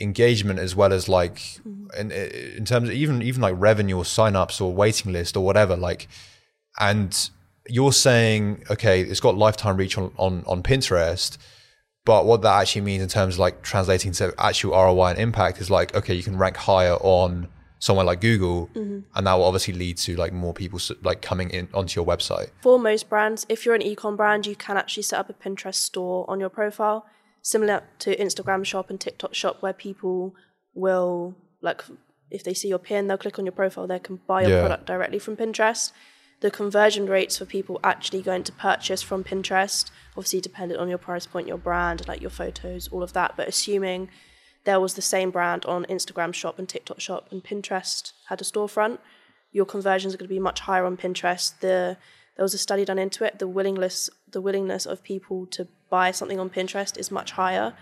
engagement 0.00 0.58
as 0.58 0.74
well 0.74 0.92
as 0.92 1.08
like 1.08 1.60
in 1.98 2.10
in 2.10 2.64
terms 2.64 2.88
of 2.88 2.94
even 2.94 3.20
even 3.22 3.42
like 3.42 3.54
revenue 3.58 3.98
or 3.98 4.04
signups 4.04 4.60
or 4.60 4.72
waiting 4.72 5.12
list 5.12 5.36
or 5.36 5.44
whatever 5.44 5.76
like 5.76 6.08
and 6.80 7.30
you're 7.68 7.92
saying 7.92 8.62
okay 8.70 9.02
it's 9.02 9.20
got 9.20 9.36
lifetime 9.36 9.76
reach 9.76 9.96
on, 9.96 10.12
on 10.16 10.42
on 10.46 10.62
pinterest 10.62 11.38
but 12.04 12.26
what 12.26 12.42
that 12.42 12.60
actually 12.60 12.80
means 12.80 13.02
in 13.02 13.08
terms 13.08 13.34
of 13.34 13.40
like 13.40 13.62
translating 13.62 14.10
to 14.12 14.34
actual 14.38 14.72
roi 14.72 15.06
and 15.10 15.18
impact 15.18 15.60
is 15.60 15.70
like 15.70 15.94
okay 15.94 16.14
you 16.14 16.22
can 16.22 16.36
rank 16.36 16.56
higher 16.56 16.94
on 16.94 17.46
somewhere 17.78 18.04
like 18.04 18.20
google 18.20 18.68
mm-hmm. 18.74 19.00
and 19.14 19.26
that 19.26 19.34
will 19.34 19.44
obviously 19.44 19.74
lead 19.74 19.96
to 19.96 20.16
like 20.16 20.32
more 20.32 20.52
people 20.54 20.80
like 21.02 21.20
coming 21.22 21.50
in 21.50 21.68
onto 21.74 21.98
your 22.00 22.06
website 22.06 22.50
For 22.62 22.78
most 22.78 23.08
brands, 23.08 23.46
if 23.48 23.64
you're 23.64 23.74
an 23.74 23.82
ecom 23.82 24.16
brand, 24.16 24.46
you 24.46 24.56
can 24.56 24.76
actually 24.76 25.02
set 25.04 25.18
up 25.18 25.28
a 25.30 25.32
Pinterest 25.34 25.74
store 25.74 26.24
on 26.28 26.38
your 26.38 26.48
profile, 26.48 27.06
similar 27.42 27.82
to 28.00 28.16
Instagram 28.16 28.64
shop 28.64 28.88
and 28.88 29.00
TikTok 29.00 29.34
shop, 29.34 29.62
where 29.62 29.72
people 29.72 30.34
will 30.74 31.34
like 31.60 31.82
if 32.30 32.42
they 32.44 32.54
see 32.54 32.68
your 32.68 32.78
pin, 32.78 33.08
they'll 33.08 33.18
click 33.18 33.38
on 33.38 33.46
your 33.46 33.52
profile, 33.52 33.86
they 33.88 33.98
can 33.98 34.20
buy 34.28 34.42
your 34.42 34.50
Yeah. 34.50 34.60
product 34.60 34.86
directly 34.86 35.18
from 35.18 35.36
Pinterest. 35.36 35.90
The 36.42 36.50
conversion 36.50 37.06
rates 37.06 37.38
for 37.38 37.44
people 37.44 37.78
actually 37.84 38.20
going 38.20 38.42
to 38.42 38.52
purchase 38.52 39.00
from 39.00 39.22
Pinterest, 39.22 39.92
obviously 40.16 40.40
dependent 40.40 40.80
on 40.80 40.88
your 40.88 40.98
price 40.98 41.24
point, 41.24 41.46
your 41.46 41.56
brand, 41.56 42.06
like 42.08 42.20
your 42.20 42.30
photos, 42.30 42.88
all 42.88 43.04
of 43.04 43.12
that. 43.12 43.34
But 43.36 43.46
assuming 43.46 44.08
there 44.64 44.80
was 44.80 44.94
the 44.94 45.02
same 45.02 45.30
brand 45.30 45.64
on 45.66 45.84
Instagram 45.84 46.34
shop 46.34 46.58
and 46.58 46.68
TikTok 46.68 46.98
shop 46.98 47.28
and 47.30 47.44
Pinterest 47.44 48.12
had 48.26 48.40
a 48.40 48.44
storefront, 48.44 48.98
your 49.52 49.64
conversions 49.64 50.14
are 50.14 50.16
going 50.16 50.26
to 50.28 50.34
be 50.34 50.40
much 50.40 50.58
higher 50.60 50.84
on 50.84 50.96
Pinterest. 50.96 51.58
The 51.60 51.96
there 52.36 52.42
was 52.42 52.54
a 52.54 52.58
study 52.58 52.84
done 52.84 52.98
into 52.98 53.24
it. 53.24 53.38
The 53.38 53.46
willingness 53.46 54.10
the 54.28 54.40
willingness 54.40 54.84
of 54.84 55.04
people 55.04 55.46
to 55.46 55.68
buy 55.90 56.10
something 56.10 56.40
on 56.40 56.50
Pinterest 56.50 56.98
is 56.98 57.12
much 57.12 57.30
higher 57.32 57.72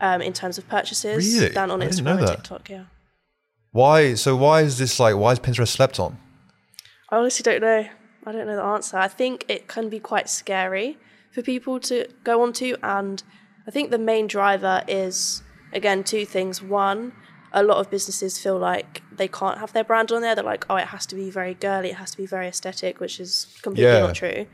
um, 0.00 0.22
in 0.22 0.32
terms 0.32 0.58
of 0.58 0.66
purchases 0.68 1.34
Really? 1.38 1.54
than 1.54 1.70
on 1.70 1.82
I 1.82 1.86
Instagram 1.86 2.18
and. 2.18 2.26
TikTok. 2.28 2.68
Yeah, 2.68 2.84
why 3.70 4.14
so 4.14 4.34
why 4.34 4.62
is 4.62 4.78
this 4.78 4.98
like 4.98 5.14
why 5.14 5.30
is 5.32 5.38
pinterest 5.38 5.68
slept 5.68 6.00
on 6.00 6.18
I 7.10 7.18
honestly 7.18 7.44
don't 7.44 7.60
know. 7.62 7.86
I 8.28 8.32
don't 8.32 8.46
know 8.46 8.56
the 8.56 8.62
answer. 8.62 8.96
I 8.98 9.08
think 9.08 9.44
it 9.48 9.68
can 9.68 9.88
be 9.88 9.98
quite 9.98 10.28
scary 10.28 10.98
for 11.30 11.42
people 11.42 11.80
to 11.80 12.06
go 12.24 12.42
onto, 12.42 12.76
and 12.82 13.22
I 13.66 13.70
think 13.70 13.90
the 13.90 13.98
main 13.98 14.26
driver 14.26 14.82
is 14.86 15.42
again 15.72 16.04
two 16.04 16.24
things. 16.26 16.62
One, 16.62 17.12
a 17.52 17.62
lot 17.62 17.78
of 17.78 17.90
businesses 17.90 18.38
feel 18.38 18.58
like 18.58 19.02
they 19.10 19.28
can't 19.28 19.58
have 19.58 19.72
their 19.72 19.84
brand 19.84 20.12
on 20.12 20.20
there. 20.22 20.34
They're 20.34 20.44
like, 20.44 20.66
oh, 20.68 20.76
it 20.76 20.88
has 20.88 21.06
to 21.06 21.14
be 21.14 21.30
very 21.30 21.54
girly, 21.54 21.90
it 21.90 21.96
has 21.96 22.10
to 22.12 22.16
be 22.18 22.26
very 22.26 22.48
aesthetic, 22.48 23.00
which 23.00 23.18
is 23.18 23.58
completely 23.62 23.92
Yeah. 23.92 24.00
not 24.00 24.14
true. 24.14 24.46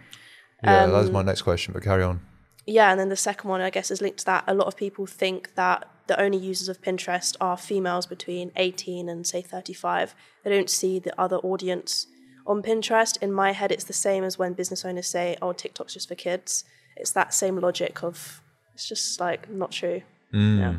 yeah 0.63 0.87
that 0.87 0.93
was 0.93 1.09
um, 1.09 1.13
my 1.13 1.23
next 1.23 1.43
question 1.43 1.73
but 1.75 1.83
carry 1.83 2.03
on 2.03 2.21
Yeah, 2.67 2.91
and 2.93 2.99
then 3.01 3.09
the 3.11 3.17
second 3.31 3.51
one, 3.51 3.61
I 3.61 3.71
guess, 3.71 3.91
is 3.91 4.01
linked 4.01 4.21
to 4.21 4.25
that. 4.27 4.45
A 4.47 4.55
lot 4.55 4.67
of 4.69 4.77
people 4.77 5.05
think 5.07 5.55
that 5.57 5.87
the 6.07 6.19
only 6.25 6.39
users 6.39 6.69
of 6.69 6.81
Pinterest 6.81 7.37
are 7.41 7.57
females 7.59 8.07
between 8.07 8.53
18 8.57 9.09
and, 9.09 9.27
say, 9.27 9.43
35. 9.43 10.15
They 10.43 10.51
don't 10.51 10.71
see 10.71 10.99
the 10.99 11.13
other 11.21 11.37
audience 11.39 12.07
on 12.47 12.63
Pinterest. 12.63 13.21
In 13.23 13.33
my 13.33 13.53
head, 13.53 13.73
it's 13.73 13.85
the 13.85 13.93
same 13.93 14.25
as 14.25 14.39
when 14.39 14.53
business 14.53 14.85
owners 14.85 15.07
say, 15.07 15.37
oh, 15.41 15.53
TikTok's 15.53 15.95
just 15.95 16.09
for 16.09 16.15
kids. 16.15 16.65
It's 16.97 17.11
that 17.13 17.35
same 17.35 17.59
logic 17.59 18.03
of, 18.03 18.41
it's 18.75 18.89
just 18.89 19.21
like 19.21 19.51
not 19.51 19.73
true. 19.73 20.03
Mm. 20.33 20.59
Yeah. 20.59 20.75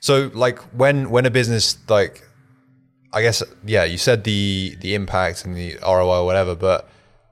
So 0.00 0.30
like 0.34 0.58
when 0.74 1.10
when 1.10 1.26
a 1.26 1.30
business 1.30 1.76
like 1.88 2.22
I 3.12 3.22
guess 3.22 3.42
yeah, 3.64 3.84
you 3.84 3.98
said 3.98 4.24
the 4.24 4.76
the 4.80 4.94
impact 4.94 5.44
and 5.44 5.56
the 5.56 5.76
ROI 5.82 6.20
or 6.20 6.24
whatever, 6.24 6.54
but 6.54 6.88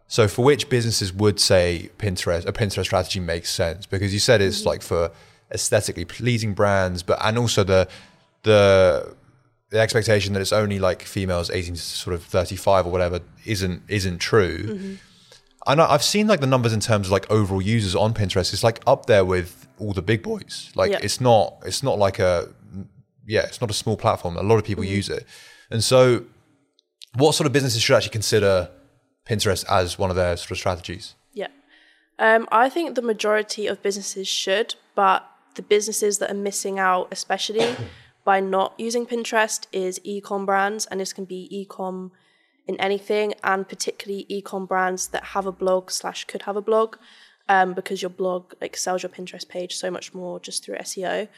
so 0.09 0.29
for 0.29 0.45
which 0.45 0.69
businesses 0.69 1.13
would 1.13 1.39
say 1.41 1.91
Pinterest 1.99 2.47
a 2.47 2.53
Pinterest 2.53 2.85
strategy 2.85 3.21
makes 3.21 3.51
sense? 3.51 3.87
Because 3.87 4.13
you 4.13 4.21
said 4.21 4.41
it's 4.41 4.61
mm-hmm. 4.61 4.69
like 4.69 4.83
for 4.83 5.11
aesthetically 5.53 6.05
pleasing 6.05 6.55
brands, 6.55 7.03
but 7.03 7.19
and 7.23 7.39
also 7.39 7.63
the 7.63 7.89
the 8.43 9.15
the 9.71 9.81
expectation 9.81 10.33
that 10.35 10.41
it's 10.41 10.53
only 10.53 10.79
like 10.79 11.03
females 11.03 11.51
18 11.51 11.75
to 11.75 11.81
sort 11.81 12.15
of 12.15 12.23
35 12.23 12.87
or 12.87 12.93
whatever 12.93 13.21
isn't 13.45 13.83
isn't 13.89 14.19
true. 14.19 14.99
I 15.67 15.75
know 15.75 15.87
I've 15.87 16.05
seen 16.05 16.29
like 16.29 16.41
the 16.41 16.47
numbers 16.47 16.73
in 16.73 16.81
terms 16.81 17.09
of 17.09 17.13
like 17.13 17.29
overall 17.31 17.61
users 17.61 17.97
on 17.97 18.15
Pinterest. 18.15 18.53
It's 18.53 18.63
like 18.63 18.81
up 18.87 19.07
there 19.07 19.25
with 19.25 19.67
all 19.79 19.93
the 19.93 20.03
big 20.03 20.23
boys. 20.23 20.71
Like 20.75 20.93
it's 21.03 21.21
not 21.21 21.59
it's 21.65 21.83
not 21.83 21.99
like 21.99 22.19
a 22.19 22.49
yeah, 23.27 23.43
it's 23.43 23.61
not 23.61 23.71
a 23.71 23.75
small 23.75 23.97
platform. 23.97 24.37
A 24.37 24.43
lot 24.43 24.57
of 24.57 24.65
people 24.65 24.85
use 24.85 25.09
it. 25.09 25.27
And 25.71 25.83
so 25.83 26.25
what 27.17 27.35
sort 27.35 27.47
of 27.47 27.53
businesses 27.53 27.83
should 27.83 27.97
actually 27.97 28.11
consider 28.11 28.71
Pinterest 29.29 29.65
as 29.69 29.99
one 29.99 30.11
of 30.11 30.17
their 30.17 30.37
sort 30.37 30.53
of 30.53 30.59
strategies? 30.59 31.15
Yeah. 31.33 31.49
Um, 32.19 32.47
I 32.53 32.69
think 32.69 32.95
the 32.95 33.03
majority 33.03 33.67
of 33.67 33.83
businesses 33.83 34.29
should, 34.29 34.77
but 34.95 35.29
the 35.57 35.63
businesses 35.63 36.19
that 36.19 36.31
are 36.31 36.35
missing 36.35 36.79
out, 36.79 37.09
especially 37.11 37.75
by 38.27 38.41
not 38.41 38.75
using 38.77 39.07
Pinterest, 39.07 39.67
is 39.73 40.01
e-com 40.03 40.45
brands, 40.45 40.85
and 40.87 41.01
this 41.01 41.13
can 41.13 41.25
be 41.25 41.49
e-com 41.57 42.11
in 42.67 42.79
anything, 42.81 43.33
and 43.45 43.69
particularly 43.69 44.27
e-com 44.29 44.67
brands 44.67 45.07
that 45.09 45.23
have 45.37 45.47
a 45.47 45.53
blog 45.53 45.93
slash 45.93 46.25
could 46.25 46.43
have 46.43 46.57
a 46.57 46.61
blog, 46.61 46.97
um, 47.49 47.73
because 47.73 48.03
your 48.03 48.11
blog 48.11 48.53
like 48.61 48.77
sells 48.77 49.05
your 49.05 49.11
Pinterest 49.11 49.49
page 49.49 49.77
so 49.77 49.93
much 49.93 50.13
more 50.13 50.41
just 50.41 50.65
through 50.65 50.77
SEO. 50.79 51.29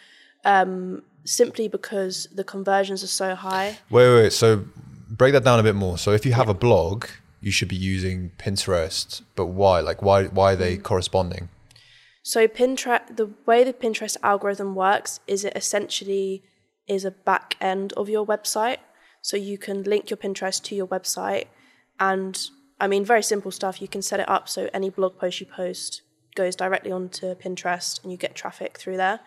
Um, 0.45 1.03
simply 1.25 1.69
because 1.69 2.27
the 2.33 2.45
conversions 2.45 3.05
are 3.05 3.15
so 3.23 3.35
high. 3.35 3.79
Wait, 3.91 4.09
wait, 4.09 4.23
wait. 4.23 4.33
So 4.33 4.65
break 5.11 5.35
that 5.35 5.45
down 5.45 5.61
a 5.61 5.63
bit 5.63 5.75
more. 5.75 5.99
So 5.99 6.13
if 6.13 6.25
you 6.25 6.33
have 6.33 6.49
a 6.49 6.55
blog, 6.55 7.07
you 7.43 7.51
should 7.51 7.69
be 7.69 7.77
using 7.77 8.31
Pinterest, 8.39 9.21
but 9.35 9.47
why? 9.47 9.81
Like 9.81 10.01
why 10.01 10.25
why 10.25 10.53
are 10.53 10.57
they 10.57 10.79
corresponding? 10.79 11.51
So 12.23 12.49
Pinterest, 12.49 13.17
the 13.17 13.31
way 13.45 13.63
the 13.65 13.75
Pinterest 13.75 14.17
algorithm 14.23 14.75
works 14.75 15.21
is 15.27 15.45
it 15.45 15.53
essentially 15.57 16.43
is 16.89 17.05
a 17.05 17.11
back 17.11 17.57
end 17.61 17.93
of 17.95 18.09
your 18.09 18.27
website. 18.27 18.79
So 19.21 19.37
you 19.37 19.59
can 19.59 19.83
link 19.83 20.11
your 20.11 20.17
Pinterest 20.17 20.63
to 20.65 20.75
your 20.75 20.87
website, 20.87 21.47
and 21.99 22.49
I 22.81 22.87
mean 22.87 23.05
very 23.05 23.23
simple 23.23 23.51
stuff. 23.51 23.83
You 23.83 23.89
can 23.89 24.03
set 24.03 24.21
it 24.21 24.29
up 24.29 24.49
so 24.49 24.71
any 24.73 24.91
blog 24.91 25.19
post 25.19 25.41
you 25.41 25.47
post 25.47 26.03
goes 26.35 26.55
directly 26.55 26.93
onto 26.93 27.35
Pinterest, 27.35 28.03
and 28.03 28.13
you 28.13 28.19
get 28.19 28.35
traffic 28.35 28.79
through 28.79 28.97
there. 28.97 29.21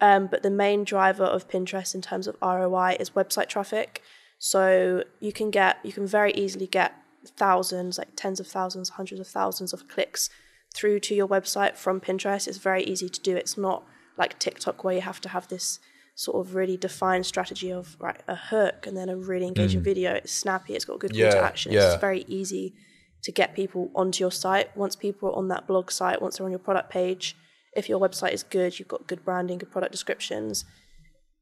Um, 0.00 0.26
but 0.28 0.42
the 0.42 0.50
main 0.50 0.84
driver 0.84 1.24
of 1.24 1.48
Pinterest 1.48 1.94
in 1.94 2.02
terms 2.02 2.26
of 2.26 2.36
ROI 2.42 2.96
is 3.00 3.10
website 3.10 3.48
traffic. 3.48 4.02
So 4.38 5.04
you 5.20 5.32
can 5.32 5.50
get 5.50 5.78
you 5.82 5.92
can 5.92 6.06
very 6.06 6.32
easily 6.32 6.66
get 6.66 6.94
thousands, 7.36 7.98
like 7.98 8.08
tens 8.16 8.40
of 8.40 8.46
thousands, 8.46 8.90
hundreds 8.90 9.20
of 9.20 9.26
thousands 9.26 9.72
of 9.72 9.88
clicks 9.88 10.30
through 10.74 11.00
to 11.00 11.14
your 11.14 11.28
website 11.28 11.76
from 11.76 12.00
Pinterest. 12.00 12.48
It's 12.48 12.58
very 12.58 12.82
easy 12.84 13.08
to 13.08 13.20
do. 13.20 13.36
It's 13.36 13.58
not 13.58 13.84
like 14.16 14.38
TikTok 14.38 14.84
where 14.84 14.94
you 14.94 15.00
have 15.00 15.20
to 15.22 15.28
have 15.30 15.48
this 15.48 15.80
sort 16.20 16.46
of 16.46 16.54
really 16.54 16.76
defined 16.76 17.24
strategy 17.24 17.72
of 17.72 17.96
right 17.98 18.22
a 18.28 18.36
hook 18.36 18.86
and 18.86 18.94
then 18.94 19.08
a 19.08 19.16
really 19.16 19.46
engaging 19.46 19.80
mm. 19.80 19.84
video. 19.84 20.12
It's 20.12 20.30
snappy. 20.30 20.74
It's 20.74 20.84
got 20.84 20.98
good 20.98 21.12
call 21.12 21.30
to 21.30 21.40
action. 21.42 21.72
yeah. 21.72 21.92
It's 21.92 22.00
very 22.00 22.26
easy 22.28 22.74
to 23.22 23.32
get 23.32 23.56
people 23.56 23.90
onto 23.94 24.22
your 24.22 24.30
site. 24.30 24.76
Once 24.76 24.94
people 24.94 25.30
are 25.30 25.36
on 25.36 25.48
that 25.48 25.66
blog 25.66 25.90
site, 25.90 26.20
once 26.20 26.36
they're 26.36 26.44
on 26.44 26.50
your 26.50 26.58
product 26.58 26.90
page, 26.90 27.36
if 27.74 27.88
your 27.88 27.98
website 27.98 28.32
is 28.32 28.42
good, 28.42 28.78
you've 28.78 28.86
got 28.88 29.06
good 29.06 29.24
branding, 29.24 29.56
good 29.56 29.70
product 29.70 29.92
descriptions, 29.92 30.66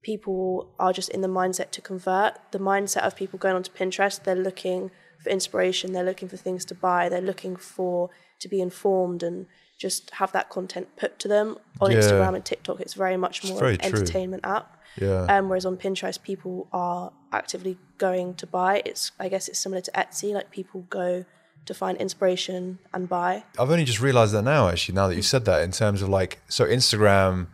people 0.04 0.72
are 0.78 0.92
just 0.92 1.08
in 1.08 1.22
the 1.22 1.28
mindset 1.28 1.72
to 1.72 1.80
convert. 1.80 2.34
The 2.52 2.60
mindset 2.60 3.02
of 3.02 3.16
people 3.16 3.36
going 3.40 3.56
onto 3.56 3.72
Pinterest, 3.72 4.22
they're 4.22 4.36
looking 4.36 4.92
for 5.20 5.28
inspiration, 5.28 5.92
they're 5.92 6.04
looking 6.04 6.28
for 6.28 6.36
things 6.36 6.64
to 6.66 6.76
buy, 6.76 7.08
they're 7.08 7.20
looking 7.20 7.56
for 7.56 8.10
to 8.38 8.48
be 8.48 8.60
informed 8.60 9.24
and 9.24 9.46
just 9.78 10.10
have 10.10 10.32
that 10.32 10.50
content 10.50 10.88
put 10.96 11.18
to 11.20 11.28
them. 11.28 11.56
On 11.80 11.90
Yeah. 11.90 11.98
Instagram 11.98 12.34
and 12.34 12.44
TikTok, 12.44 12.80
it's 12.80 12.94
very 12.94 13.16
much 13.16 13.44
more 13.44 13.58
very 13.58 13.74
an 13.74 13.78
true. 13.78 14.00
entertainment 14.00 14.44
app. 14.44 14.76
Yeah. 14.96 15.22
Um, 15.28 15.48
whereas 15.48 15.64
on 15.64 15.76
Pinterest, 15.76 16.20
people 16.20 16.66
are 16.72 17.12
actively 17.32 17.78
going 17.98 18.34
to 18.34 18.46
buy. 18.46 18.82
It's 18.84 19.12
I 19.18 19.28
guess 19.28 19.48
it's 19.48 19.58
similar 19.58 19.80
to 19.82 19.90
Etsy. 19.92 20.32
Like 20.34 20.50
people 20.50 20.84
go 20.90 21.24
to 21.66 21.74
find 21.74 21.96
inspiration 21.98 22.78
and 22.92 23.08
buy. 23.08 23.44
I've 23.58 23.70
only 23.70 23.84
just 23.84 24.00
realized 24.00 24.32
that 24.34 24.42
now, 24.42 24.68
actually, 24.68 24.94
now 24.96 25.06
that 25.08 25.16
you 25.16 25.22
said 25.22 25.44
that, 25.44 25.62
in 25.62 25.70
terms 25.70 26.00
of 26.02 26.08
like, 26.08 26.40
so 26.48 26.64
Instagram 26.64 27.46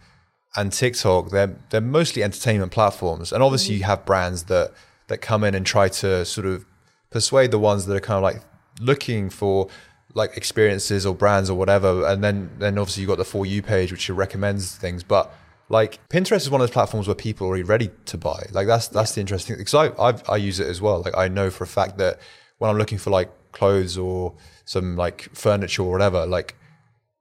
and 0.57 0.73
TikTok, 0.73 1.31
they're 1.31 1.57
they're 1.71 1.81
mostly 1.83 2.23
entertainment 2.23 2.73
platforms, 2.73 3.33
and 3.33 3.43
obviously 3.43 3.75
you 3.75 3.83
have 3.85 4.04
brands 4.07 4.45
that 4.45 4.73
that 5.09 5.19
come 5.19 5.45
in 5.45 5.54
and 5.54 5.66
try 5.66 5.88
to 5.88 6.25
sort 6.25 6.47
of 6.47 6.64
persuade 7.11 7.50
the 7.50 7.59
ones 7.59 7.85
that 7.87 7.95
are 7.95 8.00
kind 8.00 8.16
of 8.16 8.23
like 8.23 8.40
looking 8.81 9.28
for 9.28 9.69
like 10.14 10.37
experiences 10.37 11.04
or 11.04 11.14
brands 11.14 11.50
or 11.50 11.59
whatever, 11.59 12.06
and 12.06 12.23
then 12.23 12.50
then 12.59 12.78
obviously 12.78 13.02
you 13.02 13.09
have 13.09 13.18
got 13.18 13.23
the 13.23 13.28
for 13.28 13.44
you 13.44 13.62
page 13.62 13.92
which 13.92 14.09
recommends 14.09 14.76
things, 14.76 15.02
but 15.02 15.35
like 15.68 15.99
Pinterest 16.09 16.37
is 16.37 16.50
one 16.50 16.61
of 16.61 16.66
those 16.68 16.73
platforms 16.73 17.06
where 17.06 17.14
people 17.14 17.47
are 17.47 17.50
already 17.50 17.64
ready 17.64 17.90
to 18.06 18.18
buy. 18.18 18.47
Like 18.52 18.66
that's 18.66 18.88
that's 18.88 19.12
the 19.14 19.21
interesting 19.21 19.56
because 19.56 19.75
I 19.75 19.90
I've, 20.00 20.28
I 20.28 20.37
use 20.37 20.61
it 20.61 20.68
as 20.68 20.80
well. 20.80 21.02
Like 21.02 21.16
I 21.16 21.28
know 21.28 21.50
for 21.50 21.64
a 21.64 21.66
fact 21.66 21.99
that 21.99 22.21
when 22.59 22.71
I'm 22.71 22.78
looking 22.78 22.99
for 22.99 23.11
like 23.11 23.30
clothes 23.52 23.99
or 23.99 24.35
some 24.64 24.97
like 24.97 25.28
furniture 25.35 25.83
or 25.83 25.90
whatever, 25.90 26.26
like 26.26 26.56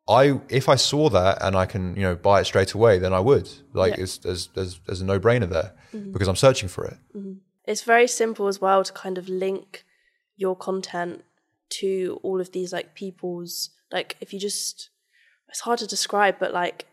I 0.07 0.39
if 0.49 0.67
I 0.67 0.75
saw 0.75 1.09
that 1.09 1.41
and 1.41 1.55
I 1.55 1.65
can 1.65 1.95
you 1.95 2.03
know 2.03 2.15
buy 2.15 2.41
it 2.41 2.45
straight 2.45 2.73
away, 2.73 2.99
then 2.99 3.13
I 3.13 3.19
would. 3.19 3.49
Like 3.73 3.95
Yeah. 3.97 4.03
it's 4.03 4.17
there's 4.17 4.47
there's 4.47 4.79
there's 4.85 5.01
a 5.01 5.05
no 5.05 5.19
brainer 5.19 5.49
there 5.49 5.73
mm-hmm. 5.93 6.11
because 6.11 6.27
I'm 6.27 6.35
searching 6.35 6.69
for 6.69 6.85
it. 6.85 6.97
Mm-hmm. 7.15 7.33
It's 7.65 7.83
very 7.83 8.07
simple 8.07 8.47
as 8.47 8.59
well 8.59 8.83
to 8.83 8.91
kind 8.91 9.17
of 9.17 9.29
link 9.29 9.85
your 10.35 10.55
content 10.55 11.23
to 11.79 12.19
all 12.23 12.39
of 12.39 12.51
these 12.51 12.73
like 12.73 12.95
people's 12.95 13.69
like 13.91 14.17
if 14.21 14.33
you 14.33 14.39
just 14.39 14.89
it's 15.49 15.61
hard 15.61 15.79
to 15.79 15.87
describe 15.87 16.35
but 16.39 16.53
like 16.53 16.85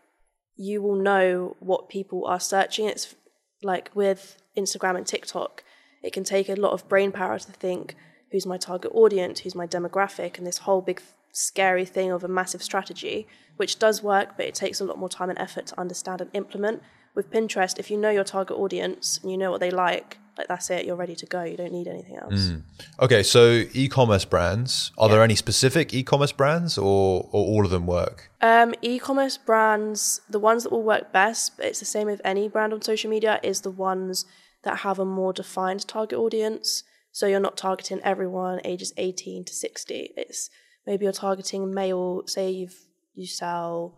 you 0.55 0.81
will 0.81 0.95
know 0.95 1.55
what 1.59 1.89
people 1.89 2.25
are 2.27 2.39
searching. 2.39 2.85
It's 2.85 3.15
like 3.63 3.89
with 3.95 4.37
Instagram 4.57 4.97
and 4.97 5.07
TikTok 5.07 5.63
it 6.03 6.13
can 6.13 6.23
take 6.23 6.49
a 6.49 6.55
lot 6.55 6.73
of 6.73 6.87
brain 6.89 7.11
power 7.11 7.37
to 7.37 7.51
think 7.51 7.95
who's 8.31 8.45
my 8.45 8.57
target 8.57 8.91
audience 8.93 9.41
who's 9.41 9.55
my 9.55 9.67
demographic 9.67 10.37
and 10.37 10.47
this 10.47 10.59
whole 10.59 10.81
big 10.81 11.01
scary 11.31 11.85
thing 11.85 12.11
of 12.11 12.23
a 12.23 12.27
massive 12.27 12.61
strategy 12.61 13.27
which 13.57 13.79
does 13.79 14.03
work 14.03 14.35
but 14.35 14.45
it 14.45 14.55
takes 14.55 14.81
a 14.81 14.85
lot 14.85 14.97
more 14.97 15.09
time 15.09 15.29
and 15.29 15.39
effort 15.39 15.67
to 15.67 15.79
understand 15.79 16.21
and 16.21 16.29
implement. 16.33 16.81
With 17.13 17.31
Pinterest 17.31 17.77
if 17.77 17.91
you 17.91 17.97
know 17.97 18.09
your 18.09 18.23
target 18.23 18.57
audience 18.57 19.19
and 19.21 19.31
you 19.31 19.37
know 19.37 19.51
what 19.51 19.59
they 19.59 19.71
like 19.71 20.17
like 20.37 20.47
that's 20.47 20.69
it 20.69 20.85
you're 20.85 20.95
ready 20.95 21.15
to 21.15 21.25
go 21.25 21.43
you 21.43 21.57
don't 21.57 21.71
need 21.71 21.87
anything 21.87 22.17
else 22.17 22.51
Okay, 22.99 23.23
so 23.23 23.63
e-commerce 23.73 24.25
brands. 24.25 24.91
Are 24.97 25.09
there 25.09 25.23
any 25.23 25.35
specific 25.35 25.91
e-commerce 25.93 26.31
brands, 26.31 26.77
or 26.77 27.27
or 27.31 27.43
all 27.51 27.65
of 27.65 27.71
them 27.71 27.87
work? 27.87 28.29
Um, 28.41 28.75
e-commerce 28.81 29.37
brands, 29.37 30.21
the 30.29 30.39
ones 30.39 30.63
that 30.63 30.71
will 30.71 30.83
work 30.83 31.11
best, 31.11 31.57
but 31.57 31.65
it's 31.65 31.79
the 31.79 31.85
same 31.85 32.05
with 32.05 32.21
any 32.23 32.47
brand 32.47 32.73
on 32.73 32.81
social 32.81 33.09
media, 33.09 33.39
is 33.41 33.61
the 33.61 33.71
ones 33.71 34.25
that 34.63 34.79
have 34.79 34.99
a 34.99 35.05
more 35.05 35.33
defined 35.33 35.87
target 35.87 36.17
audience. 36.19 36.83
So 37.11 37.25
you're 37.25 37.39
not 37.39 37.57
targeting 37.57 37.99
everyone 38.03 38.61
ages 38.63 38.93
18 38.97 39.45
to 39.45 39.53
60. 39.53 40.11
It's 40.15 40.49
maybe 40.85 41.05
you're 41.05 41.13
targeting 41.13 41.73
male. 41.73 42.23
Say 42.27 42.51
you've 42.51 42.85
you 43.15 43.25
sell 43.25 43.97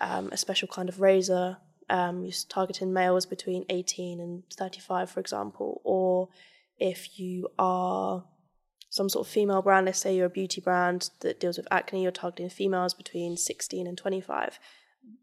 um, 0.00 0.30
a 0.32 0.36
special 0.36 0.68
kind 0.68 0.88
of 0.88 1.00
razor. 1.00 1.58
Um, 1.90 2.24
you're 2.24 2.32
targeting 2.48 2.92
males 2.92 3.26
between 3.26 3.64
18 3.68 4.20
and 4.20 4.42
35, 4.52 5.10
for 5.10 5.20
example. 5.20 5.80
Or 5.84 6.28
if 6.78 7.18
you 7.18 7.48
are 7.58 8.24
some 8.90 9.08
sort 9.08 9.26
of 9.26 9.32
female 9.32 9.62
brand, 9.62 9.86
let's 9.86 9.98
say 9.98 10.14
you're 10.14 10.26
a 10.26 10.30
beauty 10.30 10.60
brand 10.60 11.10
that 11.20 11.40
deals 11.40 11.56
with 11.56 11.68
acne, 11.70 12.02
you're 12.02 12.12
targeting 12.12 12.50
females 12.50 12.94
between 12.94 13.36
16 13.36 13.86
and 13.86 13.98
25. 13.98 14.58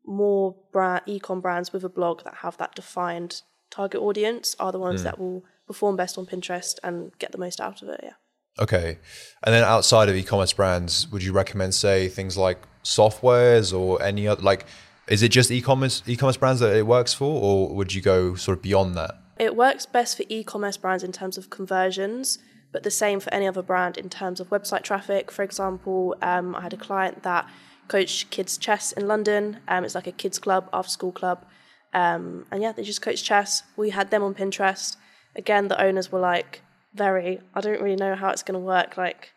More 0.05 0.55
brand, 0.71 1.03
ecom 1.07 1.41
brands 1.41 1.71
with 1.73 1.83
a 1.83 1.89
blog 1.89 2.23
that 2.23 2.35
have 2.35 2.57
that 2.57 2.75
defined 2.75 3.41
target 3.69 4.01
audience 4.01 4.55
are 4.59 4.71
the 4.71 4.79
ones 4.79 5.03
that 5.03 5.19
will 5.19 5.43
perform 5.67 5.95
best 5.95 6.17
on 6.17 6.25
Pinterest 6.25 6.75
and 6.83 7.11
get 7.19 7.31
the 7.31 7.37
most 7.37 7.59
out 7.59 7.81
of 7.81 7.89
it. 7.89 7.99
Yeah. 8.03 8.13
Okay, 8.57 8.99
and 9.43 9.53
then 9.53 9.63
outside 9.63 10.07
of 10.07 10.15
e-commerce 10.15 10.53
brands, 10.53 11.09
would 11.11 11.21
you 11.21 11.33
recommend 11.33 11.75
say 11.75 12.07
things 12.07 12.37
like 12.37 12.59
softwares 12.83 13.77
or 13.77 14.01
any 14.01 14.27
other 14.27 14.41
like? 14.41 14.65
Is 15.07 15.21
it 15.21 15.29
just 15.29 15.51
e-commerce 15.51 16.01
e-commerce 16.07 16.37
brands 16.37 16.61
that 16.61 16.75
it 16.75 16.87
works 16.87 17.13
for, 17.13 17.41
or 17.41 17.75
would 17.75 17.93
you 17.93 18.01
go 18.01 18.35
sort 18.35 18.57
of 18.57 18.61
beyond 18.63 18.95
that? 18.95 19.15
It 19.37 19.55
works 19.55 19.85
best 19.85 20.17
for 20.17 20.23
e-commerce 20.29 20.77
brands 20.77 21.03
in 21.03 21.11
terms 21.11 21.37
of 21.37 21.49
conversions, 21.49 22.39
but 22.71 22.83
the 22.83 22.91
same 22.91 23.19
for 23.19 23.33
any 23.33 23.47
other 23.47 23.61
brand 23.61 23.97
in 23.97 24.09
terms 24.09 24.39
of 24.39 24.49
website 24.49 24.83
traffic. 24.83 25.29
For 25.31 25.43
example, 25.43 26.15
um, 26.21 26.55
I 26.55 26.61
had 26.61 26.73
a 26.73 26.77
client 26.77 27.23
that 27.23 27.47
coached 27.87 28.31
kids 28.31 28.57
chess 28.57 28.91
in 28.93 29.07
London. 29.07 29.59
Um, 29.67 29.83
it's 29.83 29.93
like 29.95 30.07
a 30.07 30.11
kids 30.11 30.39
club, 30.39 30.69
after 30.73 30.89
school 30.89 31.11
club, 31.11 31.45
um, 31.93 32.45
and 32.51 32.63
yeah, 32.63 32.71
they 32.71 32.83
just 32.83 33.01
coach 33.01 33.23
chess. 33.23 33.63
We 33.77 33.91
had 33.91 34.09
them 34.09 34.23
on 34.23 34.33
Pinterest. 34.33 34.97
Again, 35.35 35.67
the 35.67 35.79
owners 35.81 36.11
were 36.11 36.19
like, 36.19 36.61
very. 36.95 37.41
I 37.53 37.61
don't 37.61 37.81
really 37.81 37.97
know 37.97 38.15
how 38.15 38.29
it's 38.29 38.41
going 38.41 38.59
to 38.59 38.65
work. 38.65 38.97
Like 38.97 39.33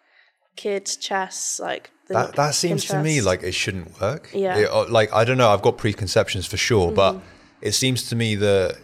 kids 0.64 0.96
chess, 0.96 1.60
like 1.68 1.84
the 2.08 2.14
That 2.14 2.34
that 2.36 2.54
seems 2.54 2.84
to 2.86 2.96
me 3.02 3.14
like 3.30 3.42
it 3.42 3.52
shouldn't 3.62 3.88
work. 4.00 4.24
Yeah. 4.34 4.54
Mm-hmm. 4.54 4.62
It- 4.64 4.70
uh, 4.70 4.88
like 4.98 5.10
I 5.20 5.22
don't 5.26 5.38
know. 5.42 5.50
I've 5.54 5.62
got 5.68 5.76
preconceptions 5.78 6.44
for 6.52 6.56
sure, 6.68 6.90
but 6.92 7.14
it 7.68 7.72
seems 7.72 8.08
to 8.10 8.14
me 8.16 8.34
that 8.36 8.78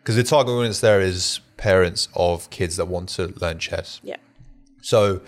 because 0.00 0.16
the 0.16 0.22
target 0.24 0.52
audience 0.54 0.80
there 0.80 1.00
is 1.00 1.40
parents 1.56 2.08
of 2.14 2.48
kids 2.50 2.76
that 2.78 2.86
want 2.94 3.08
to 3.10 3.22
learn 3.42 3.58
chess. 3.58 4.00
yeah. 4.02 4.16
So 4.80 5.20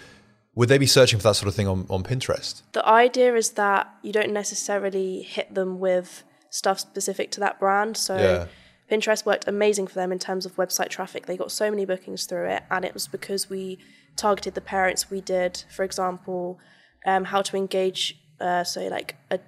would 0.55 0.69
they 0.69 0.79
be 0.79 0.87
searching 0.87 1.19
for 1.19 1.25
that 1.29 1.35
sort 1.35 1.49
of 1.49 1.55
thing 1.55 1.69
on, 1.69 1.87
on 1.91 2.03
Pinterest? 2.03 2.63
The 2.73 2.87
idea 2.87 3.35
is 3.35 3.51
that 3.63 3.83
you 4.03 4.13
don't 4.13 4.33
necessarily 4.33 5.23
hit 5.23 5.55
them 5.55 5.79
with 5.81 6.23
stuff 6.51 6.79
specific 6.81 7.31
to 7.33 7.41
that 7.41 7.59
brand. 7.61 7.97
So 7.97 8.17
Yeah. 8.17 8.47
Pinterest 8.91 9.25
worked 9.25 9.47
amazing 9.47 9.87
for 9.87 9.95
them 9.95 10.11
in 10.13 10.19
terms 10.19 10.45
of 10.47 10.57
website 10.57 10.89
traffic. 10.89 11.27
They 11.27 11.37
got 11.37 11.53
so 11.53 11.71
many 11.71 11.85
bookings 11.85 12.25
through 12.27 12.49
it, 12.57 12.63
and 12.71 12.85
it 12.85 12.93
was 12.95 13.07
because 13.07 13.49
we 13.49 13.79
targeted 14.17 14.55
the 14.55 14.61
parents. 14.61 15.11
We 15.11 15.21
did, 15.21 15.65
for 15.71 15.85
example, 15.85 16.59
um, 17.07 17.25
how 17.25 17.43
to 17.43 17.57
engage. 17.57 18.21
Uh, 18.41 18.65
so 18.65 18.87
like 18.89 19.17
a 19.31 19.39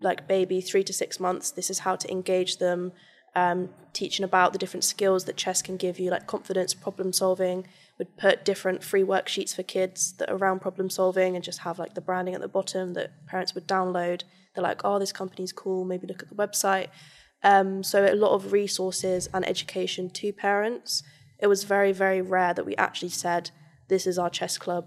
like 0.00 0.26
baby 0.26 0.60
three 0.60 0.84
to 0.84 0.92
six 0.92 1.20
months. 1.20 1.50
This 1.50 1.70
is 1.70 1.80
how 1.80 1.96
to 1.96 2.10
engage 2.10 2.58
them. 2.58 2.92
Um, 3.34 3.70
teaching 3.94 4.24
about 4.24 4.52
the 4.52 4.58
different 4.58 4.84
skills 4.84 5.24
that 5.24 5.36
chess 5.36 5.62
can 5.62 5.76
give 5.76 5.98
you, 5.98 6.10
like 6.10 6.26
confidence, 6.26 6.74
problem 6.74 7.12
solving. 7.12 7.66
Would 7.98 8.16
put 8.16 8.44
different 8.44 8.82
free 8.82 9.02
worksheets 9.02 9.54
for 9.54 9.62
kids 9.62 10.12
that 10.14 10.28
are 10.30 10.36
around 10.36 10.60
problem 10.60 10.90
solving, 10.90 11.34
and 11.34 11.44
just 11.44 11.60
have 11.60 11.78
like 11.78 11.94
the 11.94 12.00
branding 12.00 12.34
at 12.34 12.40
the 12.40 12.48
bottom 12.48 12.94
that 12.94 13.26
parents 13.26 13.54
would 13.54 13.66
download. 13.66 14.22
They're 14.54 14.64
like, 14.64 14.82
oh, 14.84 14.98
this 14.98 15.12
company's 15.12 15.52
cool. 15.52 15.84
Maybe 15.84 16.06
look 16.06 16.22
at 16.22 16.28
the 16.28 16.34
website. 16.34 16.88
Um, 17.42 17.82
so 17.82 18.04
a 18.04 18.14
lot 18.14 18.34
of 18.34 18.52
resources 18.52 19.28
and 19.32 19.48
education 19.48 20.10
to 20.10 20.32
parents. 20.32 21.02
It 21.38 21.46
was 21.46 21.64
very, 21.64 21.92
very 21.92 22.22
rare 22.22 22.54
that 22.54 22.66
we 22.66 22.76
actually 22.76 23.08
said, 23.08 23.50
"This 23.94 24.04
is 24.10 24.16
our 24.22 24.30
chess 24.38 24.54
club. 24.64 24.84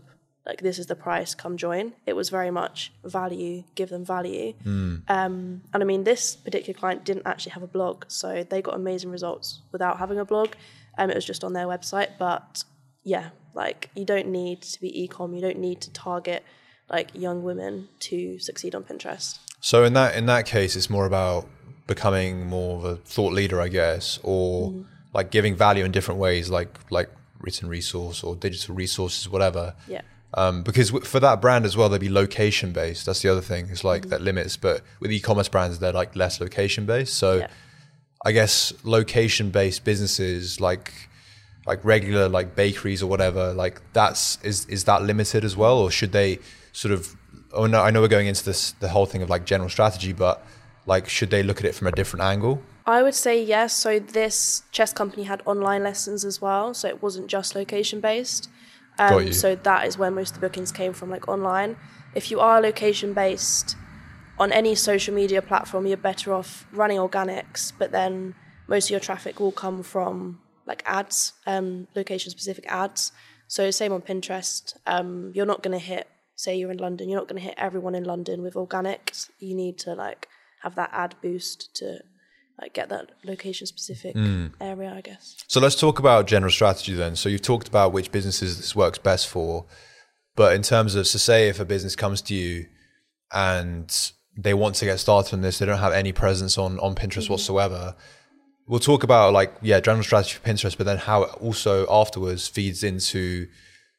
Like 0.49 0.59
this 0.67 0.77
is 0.81 0.87
the 0.91 0.99
price. 1.07 1.31
Come 1.43 1.55
join." 1.67 1.85
It 2.09 2.15
was 2.19 2.27
very 2.37 2.51
much 2.61 2.75
value. 3.19 3.55
Give 3.79 3.89
them 3.95 4.05
value. 4.17 4.47
Um, 4.65 5.35
and 5.71 5.79
I 5.83 5.85
mean, 5.91 6.03
this 6.11 6.23
particular 6.47 6.75
client 6.81 6.99
didn't 7.09 7.25
actually 7.31 7.53
have 7.57 7.63
a 7.69 7.71
blog, 7.77 7.95
so 8.07 8.27
they 8.51 8.61
got 8.61 8.75
amazing 8.83 9.09
results 9.17 9.47
without 9.73 9.95
having 10.03 10.19
a 10.19 10.25
blog. 10.33 10.49
Um, 10.97 11.07
it 11.11 11.15
was 11.19 11.25
just 11.31 11.43
on 11.47 11.53
their 11.57 11.67
website. 11.73 12.11
But 12.27 12.63
yeah, 13.13 13.27
like 13.63 13.79
you 13.99 14.05
don't 14.13 14.29
need 14.41 14.57
to 14.73 14.77
be 14.85 14.89
ecom. 15.03 15.27
You 15.35 15.41
don't 15.47 15.61
need 15.69 15.79
to 15.85 15.89
target 16.07 16.41
like 16.95 17.07
young 17.27 17.39
women 17.49 17.73
to 18.07 18.17
succeed 18.39 18.73
on 18.77 18.83
Pinterest. 18.89 19.39
So 19.69 19.83
in 19.87 19.93
that 19.99 20.15
in 20.19 20.25
that 20.33 20.43
case, 20.45 20.71
it's 20.79 20.89
more 20.97 21.07
about 21.13 21.41
becoming 21.87 22.31
more 22.57 22.71
of 22.77 22.83
a 22.85 22.95
thought 23.13 23.33
leader, 23.39 23.57
I 23.67 23.69
guess, 23.79 24.19
or 24.23 24.69
Mm-hmm. 24.69 24.81
like 25.17 25.27
giving 25.37 25.53
value 25.67 25.83
in 25.87 25.91
different 25.97 26.19
ways, 26.19 26.45
like 26.57 26.71
like 26.97 27.09
written 27.39 27.67
resource 27.69 28.23
or 28.23 28.35
digital 28.35 28.75
resources, 28.75 29.29
whatever. 29.29 29.75
Yeah. 29.87 30.01
Um, 30.33 30.63
because 30.63 30.89
w- 30.89 31.05
for 31.05 31.19
that 31.21 31.41
brand 31.41 31.65
as 31.65 31.77
well, 31.77 31.87
they'd 31.89 32.01
be 32.01 32.09
location 32.09 32.73
based. 32.73 33.05
That's 33.05 33.21
the 33.21 33.29
other 33.29 33.41
thing. 33.41 33.67
It's 33.69 33.83
like 33.83 34.09
that 34.09 34.21
limits. 34.21 34.57
But 34.57 34.81
with 34.99 35.11
e-commerce 35.11 35.47
brands, 35.47 35.79
they're 35.79 35.93
like 35.93 36.15
less 36.15 36.41
location 36.41 36.85
based. 36.85 37.13
So 37.15 37.37
Yeah. 37.37 37.47
I 38.25 38.31
guess 38.31 38.73
location 38.83 39.51
based 39.51 39.83
businesses 39.83 40.59
like 40.59 40.91
like 41.67 41.83
regular 41.85 42.27
like 42.29 42.55
bakeries 42.55 43.01
or 43.01 43.07
whatever, 43.07 43.53
like 43.53 43.81
that's 43.93 44.37
is 44.43 44.65
is 44.67 44.83
that 44.85 45.03
limited 45.03 45.43
as 45.45 45.55
well, 45.55 45.77
or 45.77 45.89
should 45.91 46.11
they 46.11 46.39
sort 46.73 46.91
of? 46.93 47.15
Oh 47.53 47.67
no, 47.67 47.81
I 47.81 47.91
know 47.91 48.01
we're 48.01 48.07
going 48.07 48.27
into 48.27 48.43
this 48.43 48.71
the 48.79 48.89
whole 48.89 49.05
thing 49.05 49.21
of 49.21 49.29
like 49.29 49.45
general 49.45 49.69
strategy, 49.69 50.11
but 50.11 50.45
like 50.85 51.07
should 51.07 51.29
they 51.29 51.43
look 51.43 51.59
at 51.59 51.65
it 51.65 51.75
from 51.75 51.87
a 51.87 51.91
different 51.91 52.23
angle? 52.25 52.61
I 52.85 53.01
would 53.01 53.15
say 53.15 53.41
yes. 53.41 53.73
So 53.73 53.99
this 53.99 54.63
chess 54.71 54.93
company 54.93 55.23
had 55.23 55.41
online 55.45 55.83
lessons 55.83 56.23
as 56.23 56.41
well, 56.41 56.73
so 56.73 56.87
it 56.87 57.01
wasn't 57.01 57.27
just 57.27 57.55
location 57.55 57.99
based. 57.99 58.49
Got 58.97 59.13
Um, 59.13 59.27
you. 59.27 59.33
so 59.33 59.55
that 59.55 59.87
is 59.87 59.97
where 59.97 60.11
most 60.11 60.35
of 60.35 60.41
the 60.41 60.47
bookings 60.47 60.71
came 60.71 60.93
from, 60.93 61.09
like 61.09 61.27
online. 61.27 61.77
If 62.13 62.31
you 62.31 62.39
are 62.39 62.61
location 62.61 63.13
based 63.13 63.75
on 64.37 64.51
any 64.51 64.75
social 64.75 65.13
media 65.13 65.41
platform, 65.41 65.85
you're 65.85 65.97
better 65.97 66.33
off 66.33 66.65
running 66.71 66.97
organics, 66.97 67.73
but 67.77 67.91
then 67.91 68.35
most 68.67 68.85
of 68.85 68.91
your 68.91 68.99
traffic 68.99 69.39
will 69.39 69.51
come 69.51 69.83
from 69.83 70.39
like 70.65 70.81
ads, 70.85 71.33
um, 71.45 71.87
location 71.95 72.31
specific 72.31 72.65
ads. 72.71 73.11
So 73.47 73.69
same 73.71 73.91
on 73.93 74.01
Pinterest. 74.01 74.75
Um, 74.87 75.31
you're 75.35 75.45
not 75.45 75.61
going 75.61 75.77
to 75.77 75.83
hit, 75.85 76.07
say 76.35 76.55
you're 76.55 76.71
in 76.71 76.77
London, 76.77 77.09
you're 77.09 77.19
not 77.19 77.27
going 77.27 77.41
to 77.41 77.47
hit 77.47 77.55
everyone 77.57 77.95
in 77.95 78.03
London 78.03 78.41
with 78.41 78.53
organics. 78.55 79.29
You 79.39 79.55
need 79.55 79.77
to 79.79 79.93
like 79.93 80.27
have 80.63 80.75
that 80.75 80.89
ad 80.93 81.15
boost 81.21 81.75
to 81.75 81.99
like 82.61 82.73
get 82.73 82.89
that 82.89 83.11
location 83.23 83.67
specific 83.67 84.15
Mm. 84.15 84.53
area, 84.61 84.93
I 84.95 85.01
guess. 85.01 85.35
So 85.47 85.59
let's 85.59 85.75
talk 85.75 85.99
about 85.99 86.27
general 86.27 86.51
strategy 86.51 86.93
then. 86.93 87.15
So 87.15 87.27
you've 87.29 87.41
talked 87.41 87.67
about 87.67 87.91
which 87.93 88.11
businesses 88.11 88.57
this 88.57 88.75
works 88.75 88.97
best 88.97 89.27
for, 89.27 89.65
but 90.35 90.55
in 90.55 90.61
terms 90.61 90.95
of, 90.95 91.05
so 91.07 91.17
say 91.17 91.49
if 91.49 91.59
a 91.59 91.65
business 91.65 91.95
comes 91.95 92.21
to 92.23 92.33
you 92.33 92.65
and 93.33 94.11
they 94.37 94.53
want 94.53 94.75
to 94.75 94.85
get 94.85 94.99
started 94.99 95.33
on 95.33 95.41
this, 95.41 95.59
they 95.59 95.65
don't 95.65 95.79
have 95.79 95.93
any 95.93 96.11
presence 96.11 96.57
on 96.57 96.79
on 96.79 96.95
Pinterest 96.95 97.29
whatsoever. 97.29 97.95
We'll 98.67 98.79
talk 98.79 99.03
about 99.03 99.33
like 99.33 99.53
yeah, 99.61 99.79
general 99.79 100.03
strategy 100.03 100.35
for 100.35 100.47
Pinterest, 100.49 100.77
but 100.77 100.85
then 100.85 100.97
how 100.97 101.23
it 101.23 101.29
also 101.41 101.85
afterwards 101.89 102.47
feeds 102.47 102.83
into 102.83 103.47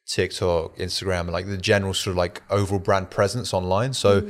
TikTok, 0.09 0.77
Instagram, 0.77 1.21
and 1.21 1.33
like 1.33 1.47
the 1.47 1.57
general 1.57 1.95
sort 1.95 2.13
of 2.13 2.17
like 2.19 2.43
overall 2.51 2.81
brand 2.81 3.11
presence 3.11 3.53
online. 3.55 3.93
So 3.93 4.29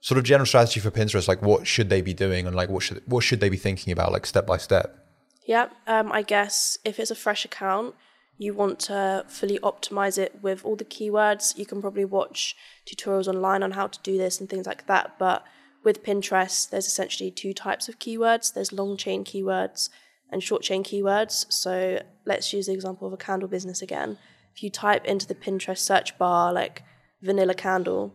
sort 0.00 0.18
of 0.18 0.24
general 0.24 0.46
strategy 0.46 0.80
for 0.80 0.90
Pinterest, 0.90 1.28
like 1.28 1.42
what 1.42 1.66
should 1.66 1.90
they 1.90 2.00
be 2.00 2.14
doing 2.14 2.46
and 2.46 2.54
like 2.54 2.68
what 2.68 2.82
should 2.82 3.02
what 3.06 3.24
should 3.24 3.40
they 3.40 3.48
be 3.48 3.56
thinking 3.56 3.92
about 3.92 4.12
like 4.12 4.26
step 4.26 4.46
by 4.46 4.56
step? 4.56 5.04
Yeah, 5.46 5.68
um, 5.86 6.12
I 6.12 6.22
guess 6.22 6.78
if 6.84 7.00
it's 7.00 7.10
a 7.10 7.14
fresh 7.14 7.44
account, 7.44 7.94
you 8.36 8.54
want 8.54 8.78
to 8.80 9.24
fully 9.28 9.58
optimize 9.60 10.18
it 10.18 10.38
with 10.42 10.64
all 10.64 10.76
the 10.76 10.84
keywords. 10.84 11.56
You 11.56 11.66
can 11.66 11.80
probably 11.80 12.04
watch 12.04 12.54
tutorials 12.86 13.28
online 13.28 13.62
on 13.62 13.72
how 13.72 13.86
to 13.86 13.98
do 14.02 14.18
this 14.18 14.40
and 14.40 14.48
things 14.48 14.66
like 14.66 14.86
that. 14.86 15.18
But 15.18 15.44
with 15.84 16.04
Pinterest, 16.04 16.68
there's 16.68 16.86
essentially 16.86 17.30
two 17.30 17.52
types 17.52 17.88
of 17.88 17.98
keywords 17.98 18.52
there's 18.52 18.72
long 18.72 18.96
chain 18.96 19.24
keywords 19.24 19.88
and 20.30 20.42
short 20.42 20.62
chain 20.62 20.84
keywords. 20.84 21.50
So 21.50 22.02
let's 22.24 22.52
use 22.52 22.66
the 22.66 22.72
example 22.72 23.06
of 23.06 23.12
a 23.12 23.16
candle 23.16 23.48
business 23.48 23.82
again. 23.82 24.18
If 24.54 24.62
you 24.62 24.70
type 24.70 25.04
into 25.04 25.26
the 25.26 25.34
Pinterest 25.34 25.78
search 25.78 26.18
bar 26.18 26.52
like 26.52 26.82
vanilla 27.22 27.54
candle, 27.54 28.14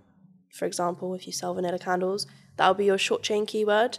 for 0.53 0.65
example, 0.65 1.15
if 1.15 1.25
you 1.25 1.33
sell 1.33 1.55
vanilla 1.55 1.79
candles, 1.79 2.27
that'll 2.57 2.75
be 2.75 2.85
your 2.85 2.99
short 2.99 3.23
chain 3.23 3.47
keyword. 3.47 3.97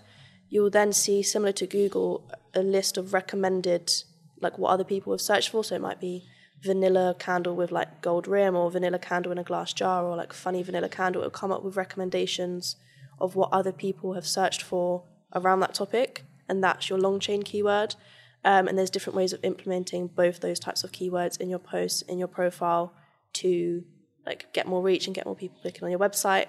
You'll 0.48 0.70
then 0.70 0.92
see, 0.92 1.20
similar 1.22 1.50
to 1.52 1.66
Google, 1.66 2.30
a 2.54 2.62
list 2.62 2.96
of 2.96 3.12
recommended, 3.12 3.92
like 4.40 4.56
what 4.56 4.70
other 4.70 4.84
people 4.84 5.12
have 5.12 5.20
searched 5.20 5.48
for. 5.48 5.64
So 5.64 5.74
it 5.74 5.80
might 5.80 6.00
be 6.00 6.24
vanilla 6.62 7.16
candle 7.18 7.56
with 7.56 7.72
like 7.72 8.00
gold 8.02 8.28
rim, 8.28 8.54
or 8.54 8.70
vanilla 8.70 9.00
candle 9.00 9.32
in 9.32 9.38
a 9.38 9.42
glass 9.42 9.72
jar, 9.72 10.04
or 10.04 10.16
like 10.16 10.32
funny 10.32 10.62
vanilla 10.62 10.88
candle. 10.88 11.22
It'll 11.22 11.30
come 11.32 11.50
up 11.50 11.64
with 11.64 11.76
recommendations 11.76 12.76
of 13.18 13.34
what 13.34 13.52
other 13.52 13.72
people 13.72 14.14
have 14.14 14.26
searched 14.26 14.62
for 14.62 15.02
around 15.34 15.58
that 15.60 15.74
topic, 15.74 16.22
and 16.48 16.62
that's 16.62 16.88
your 16.88 17.00
long 17.00 17.18
chain 17.18 17.42
keyword. 17.42 17.96
Um, 18.44 18.68
and 18.68 18.78
there's 18.78 18.90
different 18.90 19.16
ways 19.16 19.32
of 19.32 19.40
implementing 19.42 20.06
both 20.06 20.38
those 20.38 20.60
types 20.60 20.84
of 20.84 20.92
keywords 20.92 21.40
in 21.40 21.50
your 21.50 21.58
posts, 21.58 22.02
in 22.02 22.18
your 22.18 22.28
profile, 22.28 22.92
to 23.32 23.82
like 24.26 24.52
get 24.52 24.66
more 24.66 24.82
reach 24.82 25.06
and 25.06 25.14
get 25.14 25.26
more 25.26 25.36
people 25.36 25.58
clicking 25.62 25.84
on 25.84 25.90
your 25.90 26.00
website. 26.00 26.46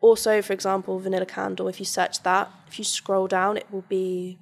Also, 0.00 0.40
for 0.42 0.52
example, 0.52 0.98
vanilla 0.98 1.26
candle, 1.26 1.68
if 1.68 1.80
you 1.80 1.86
search 1.86 2.22
that, 2.22 2.50
if 2.68 2.78
you 2.78 2.84
scroll 2.84 3.26
down, 3.26 3.56
it 3.56 3.66
will 3.72 3.84
be, 3.88 4.38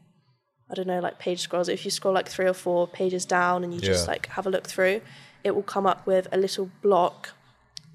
I 0.70 0.74
don't 0.74 0.86
know, 0.86 1.00
like 1.00 1.18
page 1.18 1.40
scrolls. 1.40 1.68
If 1.68 1.84
you 1.84 1.90
scroll 1.90 2.12
like 2.12 2.28
three 2.28 2.46
or 2.46 2.52
four 2.52 2.86
pages 2.86 3.24
down 3.24 3.64
and 3.64 3.72
you 3.72 3.80
just 3.80 4.06
like 4.06 4.26
have 4.28 4.46
a 4.46 4.50
look 4.50 4.66
through, 4.66 5.00
it 5.44 5.54
will 5.54 5.62
come 5.62 5.86
up 5.86 6.06
with 6.06 6.28
a 6.32 6.36
little 6.36 6.70
block 6.82 7.30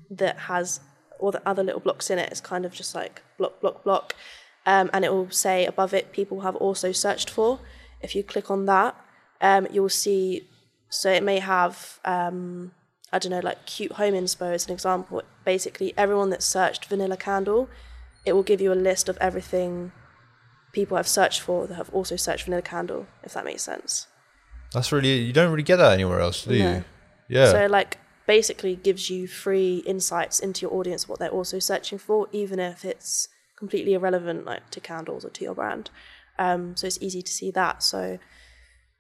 that 0.09 0.37
has 0.37 0.79
all 1.19 1.31
the 1.31 1.41
other 1.45 1.63
little 1.63 1.81
blocks 1.81 2.09
in 2.09 2.17
it. 2.17 2.29
It's 2.31 2.41
kind 2.41 2.65
of 2.65 2.73
just 2.73 2.95
like 2.95 3.21
block, 3.37 3.61
block, 3.61 3.83
block. 3.83 4.15
Um, 4.65 4.89
and 4.93 5.05
it 5.05 5.13
will 5.13 5.29
say 5.29 5.65
above 5.65 5.93
it, 5.93 6.11
people 6.11 6.41
have 6.41 6.55
also 6.55 6.91
searched 6.91 7.29
for. 7.29 7.59
If 8.01 8.15
you 8.15 8.23
click 8.23 8.49
on 8.49 8.65
that, 8.65 8.95
um, 9.39 9.67
you'll 9.71 9.89
see, 9.89 10.47
so 10.89 11.11
it 11.11 11.23
may 11.23 11.39
have, 11.39 11.99
um, 12.05 12.71
I 13.11 13.19
don't 13.19 13.31
know, 13.31 13.39
like 13.39 13.65
cute 13.65 13.93
home 13.93 14.13
inspo 14.13 14.53
as 14.53 14.67
an 14.67 14.73
example. 14.73 15.21
Basically, 15.45 15.93
everyone 15.97 16.29
that 16.29 16.41
searched 16.41 16.85
vanilla 16.85 17.17
candle, 17.17 17.69
it 18.25 18.33
will 18.33 18.43
give 18.43 18.61
you 18.61 18.71
a 18.71 18.75
list 18.75 19.09
of 19.09 19.17
everything 19.19 19.91
people 20.71 20.95
have 20.95 21.07
searched 21.07 21.41
for 21.41 21.67
that 21.67 21.75
have 21.75 21.89
also 21.93 22.15
searched 22.15 22.45
vanilla 22.45 22.61
candle, 22.61 23.07
if 23.23 23.33
that 23.33 23.43
makes 23.43 23.61
sense. 23.61 24.07
That's 24.73 24.91
really 24.91 25.17
you 25.17 25.33
don't 25.33 25.51
really 25.51 25.63
get 25.63 25.77
that 25.77 25.93
anywhere 25.93 26.21
else, 26.21 26.45
do 26.45 26.55
you? 26.55 26.83
Yeah. 27.27 27.51
So 27.51 27.65
like 27.67 27.97
basically 28.27 28.75
gives 28.75 29.09
you 29.09 29.27
free 29.27 29.83
insights 29.85 30.39
into 30.39 30.61
your 30.61 30.73
audience 30.73 31.09
what 31.09 31.19
they're 31.19 31.29
also 31.29 31.59
searching 31.59 31.97
for, 31.97 32.27
even 32.31 32.59
if 32.59 32.85
it's 32.85 33.27
completely 33.57 33.93
irrelevant 33.93 34.45
like 34.45 34.69
to 34.69 34.79
candles 34.79 35.25
or 35.25 35.29
to 35.29 35.43
your 35.43 35.55
brand. 35.55 35.89
Um, 36.39 36.75
so 36.75 36.87
it's 36.87 36.97
easy 37.01 37.21
to 37.21 37.31
see 37.31 37.51
that. 37.51 37.83
So 37.83 38.19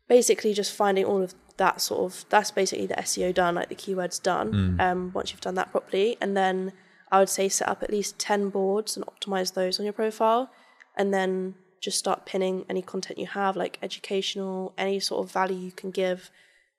basically 0.07 0.53
just 0.53 0.73
finding 0.73 1.05
all 1.05 1.21
of 1.21 1.33
that 1.63 1.79
sort 1.79 2.01
of 2.07 2.25
that's 2.33 2.51
basically 2.59 2.87
the 2.87 2.99
SEO 3.09 3.29
done, 3.41 3.53
like 3.59 3.69
the 3.69 3.81
keywords 3.83 4.17
done. 4.31 4.47
Um, 4.85 4.99
once 5.13 5.27
you've 5.31 5.45
done 5.47 5.57
that 5.59 5.69
properly, 5.75 6.17
and 6.21 6.31
then 6.41 6.55
I 7.13 7.19
would 7.19 7.33
say 7.37 7.45
set 7.49 7.67
up 7.73 7.83
at 7.83 7.91
least 7.97 8.17
ten 8.17 8.49
boards 8.49 8.97
and 8.97 9.05
optimize 9.05 9.49
those 9.53 9.79
on 9.79 9.85
your 9.85 9.93
profile, 10.03 10.43
and 10.99 11.07
then 11.13 11.55
just 11.85 11.97
start 11.99 12.25
pinning 12.31 12.65
any 12.73 12.81
content 12.81 13.19
you 13.23 13.27
have, 13.27 13.53
like 13.63 13.77
educational, 13.87 14.73
any 14.85 14.99
sort 14.99 15.19
of 15.23 15.31
value 15.31 15.57
you 15.67 15.71
can 15.81 15.91
give. 15.91 16.19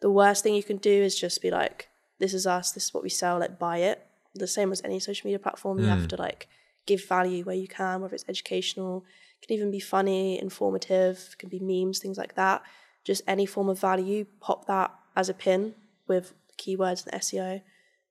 The 0.01 0.11
worst 0.21 0.42
thing 0.42 0.55
you 0.55 0.68
can 0.73 0.79
do 0.92 0.97
is 1.09 1.14
just 1.25 1.40
be 1.47 1.51
like, 1.62 1.79
"This 2.18 2.35
is 2.35 2.45
us. 2.47 2.66
This 2.73 2.85
is 2.87 2.95
what 2.95 3.05
we 3.05 3.09
sell. 3.23 3.38
Like, 3.38 3.59
buy 3.68 3.79
it." 3.90 3.99
The 4.35 4.53
same 4.57 4.73
as 4.73 4.81
any 4.83 4.99
social 4.99 5.27
media 5.29 5.38
platform, 5.47 5.77
you 5.79 5.87
have 5.95 6.09
to 6.09 6.16
like 6.27 6.49
give 6.90 7.03
value 7.16 7.45
where 7.45 7.61
you 7.64 7.68
can, 7.68 8.01
whether 8.01 8.16
it's 8.16 8.29
educational, 8.35 9.05
it 9.40 9.47
can 9.47 9.57
even 9.57 9.71
be 9.71 9.85
funny, 9.95 10.40
informative, 10.47 11.16
it 11.33 11.38
can 11.38 11.49
be 11.57 11.61
memes, 11.71 11.99
things 12.01 12.18
like 12.23 12.35
that. 12.42 12.62
Just 13.05 13.23
any 13.27 13.47
form 13.47 13.69
of 13.69 13.81
value, 13.81 14.27
pop 14.41 14.67
that 14.67 14.93
as 15.17 15.29
a 15.29 15.35
pin 15.35 15.75
with 16.07 16.35
keywords 16.59 17.07
and 17.07 17.21
SEO. 17.21 17.62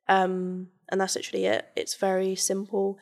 Um, 0.07 0.69
and 0.89 0.99
that's 0.99 1.15
literally 1.15 1.45
it. 1.45 1.69
It's 1.75 1.95
very 1.95 2.35
simple. 2.35 2.97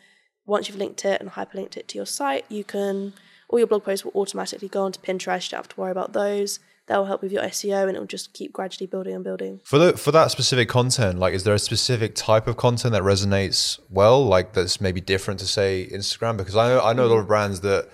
Once 0.45 0.67
you've 0.67 0.78
linked 0.78 1.06
it 1.06 1.21
and 1.21 1.32
hyperlinked 1.32 1.78
it 1.78 1.88
to 1.89 1.97
your 1.97 2.06
site, 2.06 2.45
you 2.49 2.63
can 2.63 3.13
all 3.49 3.60
your 3.60 3.67
blog 3.67 3.84
posts 3.84 4.06
will 4.06 4.12
automatically 4.13 4.67
go 4.67 4.84
onto 4.84 4.99
Pinterest. 4.99 5.47
You 5.47 5.52
don't 5.52 5.60
have 5.60 5.69
to 5.69 5.80
worry 5.80 5.91
about 5.91 6.13
those. 6.13 6.60
That 6.86 6.97
will 6.97 7.06
help 7.06 7.21
with 7.21 7.32
your 7.32 7.43
SEO 7.43 7.84
and 7.84 7.91
it'll 7.91 8.06
just 8.06 8.34
keep 8.34 8.52
gradually 8.52 8.88
building 8.88 9.13
and 9.13 9.23
building. 9.23 9.60
For 9.63 9.78
the 9.78 9.97
for 9.97 10.12
that 10.12 10.32
specific 10.32 10.69
content, 10.69 11.19
like, 11.19 11.36
is 11.36 11.43
there 11.43 11.54
a 11.54 11.60
specific 11.60 12.15
type 12.15 12.47
of 12.47 12.58
content 12.58 12.93
that 12.93 13.04
resonates 13.04 13.80
well, 13.89 14.25
like 14.25 14.54
that's 14.54 14.82
maybe 14.82 14.99
different 14.99 15.39
to 15.41 15.45
say 15.45 15.88
Instagram? 15.91 16.38
Because 16.38 16.56
I 16.56 16.67
know 16.69 16.82
I 16.82 16.93
know 16.93 17.06
a 17.06 17.08
lot 17.10 17.19
of 17.19 17.28
brands 17.28 17.62
that 17.62 17.89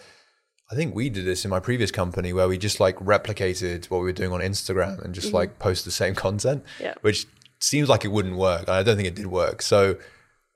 I 0.72 0.76
think 0.76 0.96
we 0.96 1.10
did 1.10 1.26
this 1.26 1.46
in 1.46 1.52
my 1.52 1.60
previous 1.60 1.92
company 1.92 2.34
where 2.34 2.48
we 2.48 2.58
just 2.58 2.80
like 2.80 2.98
replicated 2.98 3.86
what 3.86 4.00
we 4.00 4.06
were 4.06 4.12
doing 4.12 4.32
on 4.32 4.40
Instagram 4.40 5.04
and 5.04 5.14
just 5.14 5.28
mm-hmm. 5.28 5.38
like 5.38 5.60
post 5.60 5.86
the 5.86 5.92
same 5.92 6.16
content, 6.26 6.64
Yeah. 6.80 6.96
which 7.02 7.28
seems 7.60 7.90
like 7.90 8.06
it 8.06 8.10
wouldn't 8.10 8.38
work. 8.38 8.68
I 8.68 8.84
don't 8.84 8.96
think 8.96 9.08
it 9.08 9.16
did 9.16 9.28
work. 9.28 9.62
So, 9.62 9.98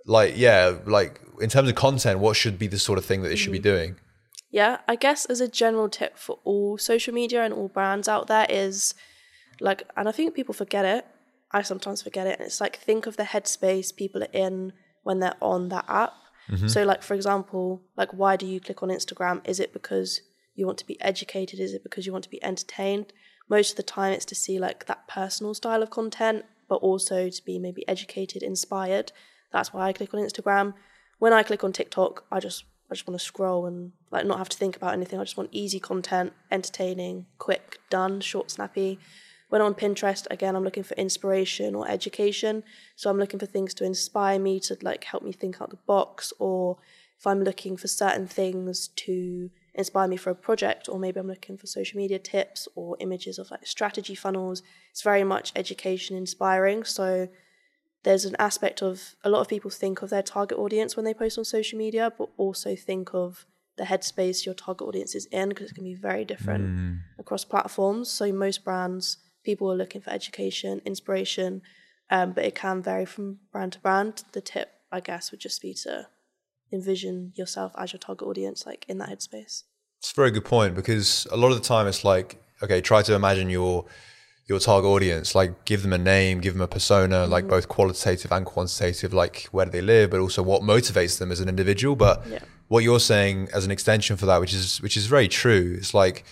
like, 0.06 0.34
yeah, 0.36 0.78
like 0.86 1.22
in 1.42 1.50
terms 1.50 1.70
of 1.70 1.76
content, 1.76 2.20
what 2.20 2.36
should 2.36 2.58
be 2.58 2.68
the 2.68 2.80
sort 2.80 2.98
of 2.98 3.06
thing 3.06 3.22
that 3.22 3.30
they 3.30 3.36
should 3.36 3.52
be 3.52 3.60
mm-hmm. 3.60 3.64
doing? 3.64 3.96
Yeah, 4.52 4.80
I 4.88 4.96
guess 4.96 5.26
as 5.26 5.42
a 5.42 5.48
general 5.48 5.90
tip 5.90 6.18
for 6.18 6.40
all 6.44 6.78
social 6.80 7.14
media 7.14 7.44
and 7.44 7.54
all 7.54 7.68
brands 7.68 8.08
out 8.08 8.28
there 8.28 8.48
is 8.50 8.96
like, 9.60 9.84
and 9.96 10.10
I 10.10 10.12
think 10.12 10.34
people 10.34 10.54
forget 10.54 10.86
it. 10.86 11.06
I 11.52 11.62
sometimes 11.62 12.02
forget 12.02 12.26
it. 12.26 12.40
And 12.40 12.48
it's 12.48 12.60
like, 12.60 12.78
think 12.78 13.06
of 13.06 13.18
the 13.18 13.24
headspace 13.24 13.96
people 13.96 14.24
are 14.24 14.34
in 14.34 14.74
when 15.04 15.20
they're 15.20 15.36
on 15.42 15.70
that 15.70 15.86
app. 15.88 16.14
Mm-hmm. 16.50 16.68
So, 16.68 16.84
like, 16.84 17.04
for 17.04 17.14
example, 17.14 17.82
like, 17.96 18.12
why 18.12 18.36
do 18.36 18.46
you 18.46 18.60
click 18.60 18.82
on 18.82 18.90
Instagram? 18.90 19.42
Is 19.48 19.60
it 19.60 19.74
because 19.74 20.22
you 20.56 20.66
want 20.66 20.78
to 20.80 20.88
be 20.88 21.00
educated? 21.02 21.60
Is 21.60 21.74
it 21.74 21.84
because 21.84 22.06
you 22.06 22.12
want 22.12 22.24
to 22.24 22.30
be 22.30 22.44
entertained? 22.44 23.14
Most 23.50 23.72
of 23.72 23.78
the 23.78 23.84
time, 23.84 24.14
it's 24.14 24.26
to 24.26 24.36
see 24.36 24.60
like 24.60 24.86
that 24.86 25.08
personal 25.08 25.54
style 25.54 25.82
of 25.82 25.90
content, 25.90 26.46
but 26.68 26.76
also 26.76 27.30
to 27.30 27.46
be 27.46 27.60
maybe 27.60 27.88
educated, 27.88 28.44
inspired. 28.44 29.12
That's 29.52 29.74
why 29.74 29.88
I 29.88 29.94
click 29.94 30.14
on 30.14 30.20
Instagram. 30.20 30.74
When 31.18 31.34
I 31.34 31.44
click 31.44 31.64
on 31.64 31.74
TikTok, 31.74 32.26
I 32.32 32.40
just 32.40 32.66
I 32.92 32.96
just 32.96 33.08
want 33.08 33.20
to 33.20 33.26
scroll 33.26 33.66
and 33.66 33.92
like 34.12 34.26
not 34.26 34.40
have 34.40 34.50
to 34.50 34.58
think 34.58 34.76
about 34.76 34.94
anything. 34.94 35.20
I 35.20 35.24
just 35.24 35.38
want 35.38 35.50
easy 35.52 35.80
content, 35.80 36.34
entertaining, 36.52 37.28
quick, 37.38 37.80
done, 37.90 38.22
short, 38.22 38.52
snappy. 38.52 39.00
When 39.50 39.62
I'm 39.62 39.68
on 39.68 39.74
Pinterest, 39.74 40.26
again, 40.32 40.56
I'm 40.56 40.64
looking 40.64 40.84
for 40.84 40.96
inspiration 40.96 41.76
or 41.76 41.90
education. 41.90 42.64
So 42.96 43.10
I'm 43.10 43.18
looking 43.18 43.40
for 43.40 43.46
things 43.48 43.74
to 43.76 43.84
inspire 43.84 44.40
me 44.40 44.60
to 44.62 44.78
like 44.82 45.04
help 45.04 45.24
me 45.24 45.32
think 45.32 45.62
out 45.62 45.72
the 45.72 45.78
box, 45.88 46.32
or 46.40 46.78
if 47.18 47.28
I'm 47.28 47.44
looking 47.44 47.76
for 47.76 47.88
certain 47.88 48.28
things 48.28 48.88
to 48.88 49.50
inspire 49.74 50.08
me 50.08 50.18
for 50.18 50.30
a 50.30 50.36
project, 50.36 50.88
or 50.88 51.00
maybe 51.00 51.20
I'm 51.20 51.28
looking 51.28 51.58
for 51.58 51.68
social 51.68 51.98
media 51.98 52.20
tips 52.20 52.68
or 52.76 52.96
images 53.00 53.40
of 53.40 53.50
like 53.52 53.66
strategy 53.66 54.16
funnels. 54.16 54.62
It's 54.92 55.02
very 55.02 55.24
much 55.24 55.52
education 55.56 56.16
inspiring. 56.16 56.84
So 56.84 57.28
there's 58.04 58.26
an 58.26 58.36
aspect 58.40 58.82
of 58.82 59.16
a 59.24 59.30
lot 59.30 59.42
of 59.42 59.48
people 59.48 59.72
think 59.72 60.02
of 60.02 60.10
their 60.10 60.24
target 60.24 60.58
audience 60.58 60.96
when 60.96 61.06
they 61.06 61.14
post 61.14 61.38
on 61.38 61.46
social 61.46 61.78
media, 61.78 62.14
but 62.18 62.30
also 62.38 62.76
think 62.76 63.14
of 63.14 63.46
the 63.78 63.86
headspace 63.86 64.46
your 64.46 64.56
target 64.56 64.88
audience 64.88 65.16
is 65.16 65.26
in 65.28 65.50
because 65.50 65.72
it 65.72 65.74
can 65.74 65.84
be 65.84 65.96
very 65.96 66.26
different 66.26 66.68
mm. 66.68 67.00
across 67.18 67.46
platforms. 67.46 68.10
So 68.10 68.32
most 68.32 68.64
brands, 68.64 69.18
people 69.44 69.72
are 69.72 69.76
looking 69.76 70.02
for 70.02 70.12
education, 70.12 70.82
inspiration, 70.86 71.62
um, 72.10 72.34
but 72.34 72.46
it 72.46 72.56
can 72.56 72.82
vary 72.82 73.06
from 73.06 73.40
brand 73.52 73.74
to 73.74 73.80
brand. 73.80 74.24
The 74.32 74.42
tip, 74.42 74.72
I 74.92 75.00
guess, 75.00 75.32
would 75.32 75.40
just 75.40 75.62
be 75.62 75.74
to 75.86 76.08
envision 76.72 77.34
yourself 77.36 77.74
as 77.78 77.94
your 77.94 78.00
target 78.00 78.28
audience, 78.28 78.66
like 78.66 78.86
in 78.88 78.98
that 79.00 79.10
headspace. 79.10 79.64
It's 80.00 80.12
a 80.12 80.16
very 80.16 80.32
good 80.32 80.46
point 80.46 80.76
because 80.76 81.28
a 81.32 81.38
lot 81.38 81.52
of 81.52 81.58
the 81.58 81.64
time 81.64 81.88
it's 81.88 82.04
like, 82.04 82.42
okay, 82.64 82.82
try 82.82 83.02
to 83.02 83.14
imagine 83.14 83.50
your 83.50 83.86
your 84.48 84.60
target 84.60 84.90
audience, 84.90 85.36
like 85.36 85.64
give 85.66 85.84
them 85.84 85.94
a 85.94 85.98
name, 85.98 86.42
give 86.42 86.54
them 86.54 86.62
a 86.62 86.68
persona, 86.68 87.18
mm-hmm. 87.18 87.32
like 87.32 87.48
both 87.48 87.68
qualitative 87.68 88.32
and 88.32 88.48
quantitative, 88.48 89.14
like 89.14 89.48
where 89.52 89.66
do 89.66 89.72
they 89.72 89.82
live, 89.82 90.10
but 90.10 90.20
also 90.20 90.42
what 90.42 90.64
motivates 90.64 91.20
them 91.20 91.32
as 91.32 91.40
an 91.40 91.48
individual. 91.48 91.96
But 91.96 92.26
yeah. 92.28 92.40
what 92.68 92.84
you're 92.84 93.00
saying 93.00 93.50
as 93.54 93.64
an 93.64 93.72
extension 93.72 94.18
for 94.18 94.26
that, 94.26 94.40
which 94.40 94.54
is 94.54 94.82
which 94.82 94.98
is 94.98 95.06
very 95.06 95.28
true, 95.28 95.76
it's 95.78 95.94
like 95.94 96.26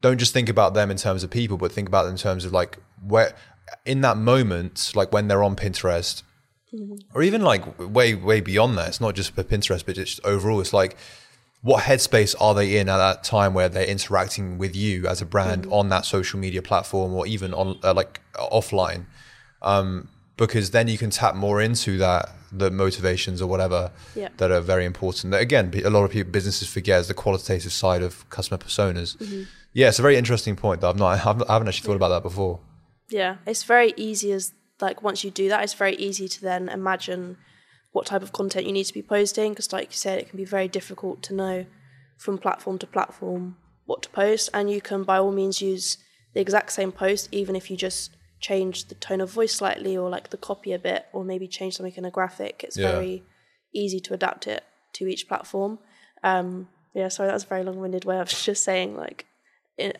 don't 0.00 0.18
just 0.18 0.32
think 0.32 0.48
about 0.48 0.74
them 0.74 0.90
in 0.90 0.96
terms 0.96 1.24
of 1.24 1.30
people, 1.30 1.56
but 1.56 1.72
think 1.72 1.88
about 1.88 2.04
them 2.04 2.12
in 2.12 2.18
terms 2.18 2.44
of 2.44 2.52
like 2.52 2.78
where 3.06 3.34
in 3.84 4.00
that 4.02 4.16
moment, 4.16 4.92
like 4.94 5.12
when 5.12 5.28
they're 5.28 5.42
on 5.42 5.56
Pinterest, 5.56 6.22
mm-hmm. 6.72 6.96
or 7.14 7.22
even 7.22 7.42
like 7.42 7.64
way 7.78 8.14
way 8.14 8.40
beyond 8.40 8.78
that. 8.78 8.88
It's 8.88 9.00
not 9.00 9.14
just 9.14 9.34
for 9.34 9.42
Pinterest, 9.42 9.84
but 9.84 9.96
just 9.96 10.20
overall. 10.24 10.60
It's 10.60 10.72
like 10.72 10.96
what 11.62 11.84
headspace 11.84 12.34
are 12.40 12.54
they 12.54 12.78
in 12.78 12.88
at 12.88 12.98
that 12.98 13.24
time 13.24 13.52
where 13.52 13.68
they're 13.68 13.84
interacting 13.84 14.58
with 14.58 14.76
you 14.76 15.06
as 15.06 15.20
a 15.20 15.26
brand 15.26 15.62
mm-hmm. 15.62 15.72
on 15.72 15.88
that 15.88 16.04
social 16.04 16.38
media 16.38 16.62
platform 16.62 17.12
or 17.12 17.26
even 17.26 17.52
on 17.52 17.78
uh, 17.82 17.92
like 17.92 18.20
offline 18.36 19.06
um, 19.62 20.08
because 20.36 20.70
then 20.70 20.86
you 20.86 20.96
can 20.96 21.10
tap 21.10 21.34
more 21.34 21.60
into 21.60 21.98
that 21.98 22.30
the 22.52 22.70
motivations 22.70 23.42
or 23.42 23.48
whatever 23.48 23.90
yeah. 24.14 24.28
that 24.38 24.50
are 24.50 24.60
very 24.60 24.84
important 24.84 25.32
that 25.32 25.42
again 25.42 25.70
a 25.84 25.90
lot 25.90 26.04
of 26.04 26.10
people 26.10 26.30
businesses 26.30 26.68
forget 26.68 27.00
is 27.00 27.08
the 27.08 27.14
qualitative 27.14 27.72
side 27.72 28.02
of 28.02 28.28
customer 28.30 28.56
personas 28.56 29.16
mm-hmm. 29.16 29.42
Yeah 29.72 29.88
it's 29.88 29.98
a 29.98 30.02
very 30.02 30.16
interesting 30.16 30.56
point 30.56 30.80
that 30.80 30.88
i've 30.88 30.98
not 30.98 31.06
i 31.12 31.16
haven't 31.16 31.68
actually 31.68 31.86
thought 31.86 31.96
about 31.96 32.08
that 32.08 32.22
before. 32.22 32.60
Yeah 33.10 33.36
it's 33.46 33.64
very 33.64 33.94
easy 33.96 34.32
as 34.32 34.52
like 34.80 35.02
once 35.02 35.24
you 35.24 35.30
do 35.30 35.48
that 35.48 35.62
it's 35.62 35.74
very 35.74 35.96
easy 35.96 36.28
to 36.28 36.40
then 36.42 36.68
imagine 36.68 37.38
what 37.92 38.06
type 38.06 38.22
of 38.22 38.32
content 38.32 38.66
you 38.66 38.72
need 38.72 38.84
to 38.84 38.92
be 38.92 39.02
posting 39.02 39.52
because 39.52 39.72
like 39.72 39.88
you 39.88 39.96
said 39.96 40.18
it 40.18 40.28
can 40.28 40.36
be 40.36 40.44
very 40.44 40.68
difficult 40.68 41.22
to 41.22 41.34
know 41.34 41.66
from 42.18 42.36
platform 42.36 42.78
to 42.78 42.86
platform 42.86 43.56
what 43.86 44.02
to 44.02 44.10
post 44.10 44.50
and 44.52 44.70
you 44.70 44.80
can 44.80 45.04
by 45.04 45.18
all 45.18 45.32
means 45.32 45.62
use 45.62 45.96
the 46.34 46.40
exact 46.40 46.70
same 46.70 46.92
post 46.92 47.28
even 47.32 47.56
if 47.56 47.70
you 47.70 47.76
just 47.76 48.14
change 48.40 48.86
the 48.88 48.94
tone 48.94 49.20
of 49.20 49.30
voice 49.30 49.54
slightly 49.54 49.96
or 49.96 50.08
like 50.10 50.30
the 50.30 50.36
copy 50.36 50.72
a 50.72 50.78
bit 50.78 51.06
or 51.12 51.24
maybe 51.24 51.48
change 51.48 51.76
something 51.76 51.94
in 51.96 52.04
a 52.04 52.10
graphic. 52.10 52.62
It's 52.62 52.76
yeah. 52.76 52.92
very 52.92 53.24
easy 53.74 53.98
to 54.00 54.14
adapt 54.14 54.46
it 54.46 54.62
to 54.94 55.08
each 55.08 55.26
platform. 55.26 55.78
Um 56.22 56.68
yeah 56.94 57.08
sorry 57.08 57.28
that 57.28 57.34
was 57.34 57.44
a 57.44 57.48
very 57.48 57.64
long-winded 57.64 58.04
way 58.04 58.18
of 58.18 58.28
just 58.48 58.62
saying 58.62 58.96
like 58.96 59.26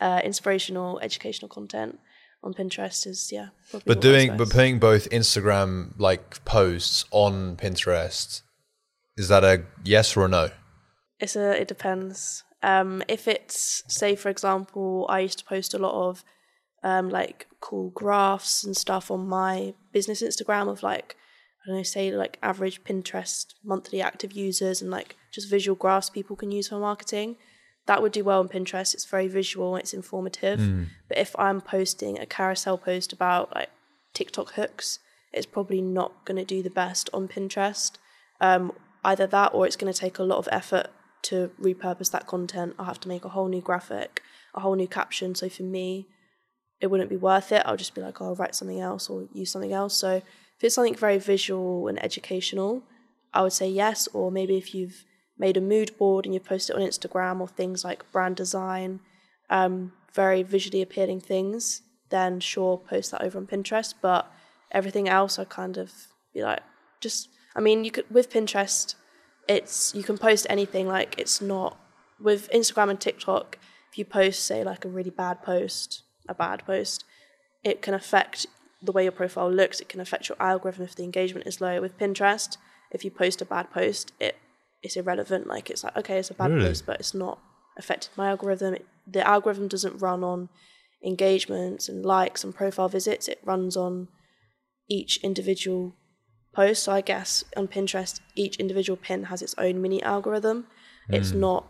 uh, 0.01 0.21
inspirational 0.25 0.99
educational 1.01 1.49
content 1.49 1.99
on 2.43 2.55
Pinterest 2.55 3.07
is 3.07 3.31
yeah. 3.33 3.49
But 3.85 4.01
doing 4.01 4.37
but 4.37 4.51
putting 4.51 4.79
both 4.79 5.09
Instagram 5.11 5.95
like 5.99 6.45
posts 6.45 7.05
on 7.11 7.57
Pinterest 7.57 8.43
is 9.17 9.29
that 9.29 9.45
a 9.45 9.64
yes 9.85 10.17
or 10.17 10.25
a 10.25 10.29
no? 10.29 10.51
It's 11.19 11.37
a 11.37 11.61
it 11.61 11.69
depends. 11.69 12.45
Um, 12.62 13.03
if 13.09 13.29
it's 13.29 13.83
say 13.88 14.14
for 14.14 14.29
example, 14.29 15.07
I 15.09 15.21
used 15.21 15.38
to 15.41 15.45
post 15.45 15.75
a 15.75 15.79
lot 15.79 16.09
of 16.09 16.25
um, 16.85 17.11
like 17.11 17.49
cool 17.61 17.91
graphs 17.91 18.62
and 18.62 18.77
stuff 18.77 19.11
on 19.11 19.29
my 19.29 19.75
business 19.93 20.23
Instagram 20.23 20.69
of 20.69 20.83
like 20.83 21.17
I 21.64 21.69
don't 21.69 21.77
know, 21.79 21.83
say 21.83 22.12
like 22.12 22.38
average 22.43 22.85
Pinterest 22.85 23.47
monthly 23.64 24.01
active 24.01 24.33
users 24.33 24.81
and 24.81 24.91
like 24.91 25.17
just 25.33 25.51
visual 25.51 25.77
graphs 25.77 26.09
people 26.09 26.37
can 26.37 26.53
use 26.53 26.69
for 26.69 26.79
marketing 26.79 27.37
that 27.88 28.03
would 28.03 28.12
do 28.12 28.22
well 28.22 28.40
on 28.40 28.48
Pinterest. 28.48 28.92
It's 28.92 29.07
very 29.07 29.29
visual, 29.29 29.74
it's 29.77 29.94
informative. 29.94 30.61
Mm. 30.61 30.88
But 31.09 31.16
if 31.16 31.35
I'm 31.38 31.62
posting 31.62 32.18
a 32.18 32.27
carousel 32.27 32.77
post 32.77 33.14
about 33.14 33.55
like 33.55 33.70
TikTok 34.12 34.53
hooks, 34.53 34.98
it's 35.33 35.46
probably 35.46 35.81
not 35.81 36.27
going 36.27 36.37
to 36.37 36.44
do 36.44 36.62
the 36.62 36.70
best 36.70 37.09
on 37.14 37.29
Pinterest. 37.29 37.92
Um, 38.42 38.72
either 39.05 39.27
that 39.27 39.55
or 39.55 39.66
it's 39.66 39.77
going 39.77 39.90
to 39.90 39.98
take 39.98 40.18
a 40.18 40.22
lot 40.22 40.37
of 40.37 40.51
effort 40.53 40.88
to 41.22 41.51
repurpose 41.61 42.11
that 42.11 42.27
content. 42.27 42.74
I'll 42.79 42.85
have 42.85 43.01
to 43.01 43.09
make 43.09 43.24
a 43.24 43.31
whole 43.31 43.48
new 43.48 43.62
graphic, 43.62 44.22
a 44.55 44.61
whole 44.61 44.74
new 44.74 44.87
caption. 44.87 45.35
So 45.35 45.48
for 45.48 45.62
me, 45.62 46.09
it 46.83 46.88
wouldn't 46.88 47.11
be 47.11 47.16
worth 47.16 47.53
it. 47.53 47.62
I'll 47.64 47.79
just 47.79 47.94
be 47.94 48.03
like, 48.03 48.20
oh, 48.20 48.27
I'll 48.27 48.35
write 48.35 48.55
something 48.55 48.81
else 48.81 49.09
or 49.09 49.29
use 49.33 49.51
something 49.51 49.72
else. 49.72 49.96
So 49.96 50.16
if 50.16 50.62
it's 50.62 50.74
something 50.74 50.94
very 50.94 51.18
visual 51.18 51.88
and 51.88 52.03
educational, 52.05 52.83
I 53.33 53.40
would 53.40 53.55
say 53.55 53.68
yes. 53.68 54.09
Or 54.12 54.31
maybe 54.31 54.59
if 54.59 54.74
you've 54.74 55.07
made 55.38 55.57
a 55.57 55.61
mood 55.61 55.96
board 55.98 56.24
and 56.24 56.35
you 56.35 56.40
post 56.40 56.70
it 56.70 56.77
on 56.77 56.83
Instagram 56.83 57.40
or 57.40 57.48
things 57.48 57.85
like 57.85 58.11
brand 58.11 58.37
design, 58.37 59.01
um, 59.51 59.92
very 60.12 60.42
visually 60.42 60.83
appealing 60.83 61.20
things, 61.20 61.83
then 62.11 62.40
sure, 62.40 62.79
post 62.79 63.11
that 63.12 63.22
over 63.22 63.38
on 63.38 63.46
Pinterest. 63.46 63.94
But 64.01 64.31
everything 64.72 65.09
else, 65.09 65.38
I 65.38 65.44
kind 65.44 65.77
of 65.77 65.92
be 66.35 66.42
like, 66.42 66.62
just, 67.01 67.29
I 67.55 67.61
mean, 67.61 67.85
you 67.85 67.90
could, 67.90 68.11
with 68.11 68.31
Pinterest, 68.31 68.94
it's, 69.48 69.94
you 69.94 70.03
can 70.03 70.18
post 70.18 70.46
anything, 70.51 70.88
like, 70.88 71.14
it's 71.18 71.40
not, 71.40 71.79
with 72.20 72.51
Instagram 72.51 72.90
and 72.90 73.01
TikTok, 73.01 73.59
if 73.90 73.98
you 73.98 74.05
post, 74.05 74.44
say, 74.44 74.64
like 74.64 74.85
a 74.85 74.88
really 74.88 75.11
bad 75.11 75.42
post, 75.42 76.03
a 76.29 76.35
bad 76.35 76.66
post, 76.66 77.05
it 77.64 77.81
can 77.81 77.94
affect 77.94 78.46
the 78.83 78.92
way 78.92 79.05
your 79.05 79.12
profile 79.12 79.51
looks, 79.51 79.81
it 79.81 79.88
can 79.88 80.01
affect 80.01 80.29
your 80.29 80.37
algorithm 80.40 80.85
if 80.85 80.94
the 80.94 81.05
engagement 81.05 81.46
is 81.46 81.61
low. 81.61 81.81
With 81.81 81.98
Pinterest, 81.98 82.57
if 82.90 83.05
you 83.05 83.11
post 83.11 83.40
a 83.40 83.44
bad 83.44 83.70
post, 83.70 84.12
it 84.20 84.37
it's 84.83 84.97
irrelevant. 84.97 85.47
Like 85.47 85.71
it's 85.71 85.85
like 85.85 85.97
okay, 85.97 86.19
it's 86.19 86.31
a 86.31 86.35
bad 86.35 86.51
really? 86.51 86.69
post, 86.69 86.87
but 86.87 87.01
it's 87.01 87.14
not 87.14 87.38
affected 87.79 88.11
my 88.17 88.29
algorithm. 88.29 88.75
It, 88.75 88.87
the 89.07 89.27
algorithm 89.27 89.69
doesn't 89.69 89.99
run 89.99 90.23
on 90.23 90.49
engagements 91.05 91.88
and 91.88 92.05
likes 92.05 92.45
and 92.45 92.55
profile 92.55 92.88
visits. 92.88 93.29
It 93.29 93.41
runs 93.45 93.77
on 93.77 94.09
each 94.88 95.23
individual 95.23 95.95
post. 96.55 96.83
So 96.83 96.93
I 96.93 97.01
guess 97.01 97.45
on 97.57 97.69
Pinterest, 97.69 98.21
each 98.35 98.57
individual 98.57 98.97
pin 98.97 99.25
has 99.25 99.43
its 99.43 99.55
own 99.59 99.81
mini 99.81 100.03
algorithm. 100.03 100.67
It's 101.09 101.31
hmm. 101.31 101.41
not 101.41 101.67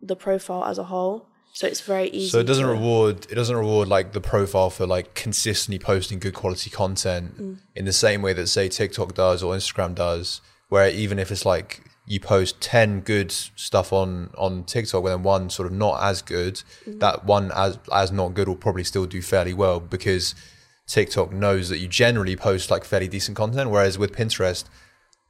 the 0.00 0.16
profile 0.16 0.64
as 0.64 0.78
a 0.78 0.84
whole. 0.84 1.26
So 1.52 1.66
it's 1.66 1.80
very 1.80 2.08
easy. 2.10 2.28
So 2.28 2.38
it 2.38 2.46
doesn't 2.46 2.64
to, 2.64 2.70
reward. 2.70 3.26
It 3.30 3.34
doesn't 3.34 3.56
reward 3.56 3.88
like 3.88 4.12
the 4.12 4.20
profile 4.20 4.70
for 4.70 4.86
like 4.86 5.14
consistently 5.14 5.78
posting 5.78 6.20
good 6.20 6.34
quality 6.34 6.70
content 6.70 7.36
mm. 7.36 7.58
in 7.74 7.84
the 7.84 7.92
same 7.92 8.22
way 8.22 8.32
that 8.34 8.46
say 8.46 8.68
TikTok 8.68 9.14
does 9.14 9.42
or 9.42 9.54
Instagram 9.54 9.94
does. 9.94 10.40
Where 10.68 10.88
even 10.90 11.18
if 11.18 11.32
it's 11.32 11.44
like 11.46 11.82
you 12.08 12.18
post 12.18 12.60
10 12.62 13.00
good 13.00 13.30
stuff 13.30 13.92
on 13.92 14.30
on 14.36 14.64
TikTok 14.64 15.04
and 15.04 15.12
then 15.12 15.22
one 15.22 15.50
sort 15.50 15.66
of 15.66 15.72
not 15.72 16.02
as 16.02 16.22
good, 16.22 16.54
mm-hmm. 16.54 16.98
that 16.98 17.24
one 17.24 17.52
as 17.54 17.78
as 17.92 18.10
not 18.10 18.34
good 18.34 18.48
will 18.48 18.56
probably 18.56 18.84
still 18.84 19.06
do 19.06 19.20
fairly 19.20 19.52
well 19.52 19.78
because 19.78 20.34
TikTok 20.86 21.32
knows 21.32 21.68
that 21.68 21.78
you 21.78 21.86
generally 21.86 22.34
post 22.34 22.70
like 22.70 22.84
fairly 22.84 23.08
decent 23.08 23.36
content. 23.36 23.70
Whereas 23.70 23.98
with 23.98 24.16
Pinterest, 24.16 24.64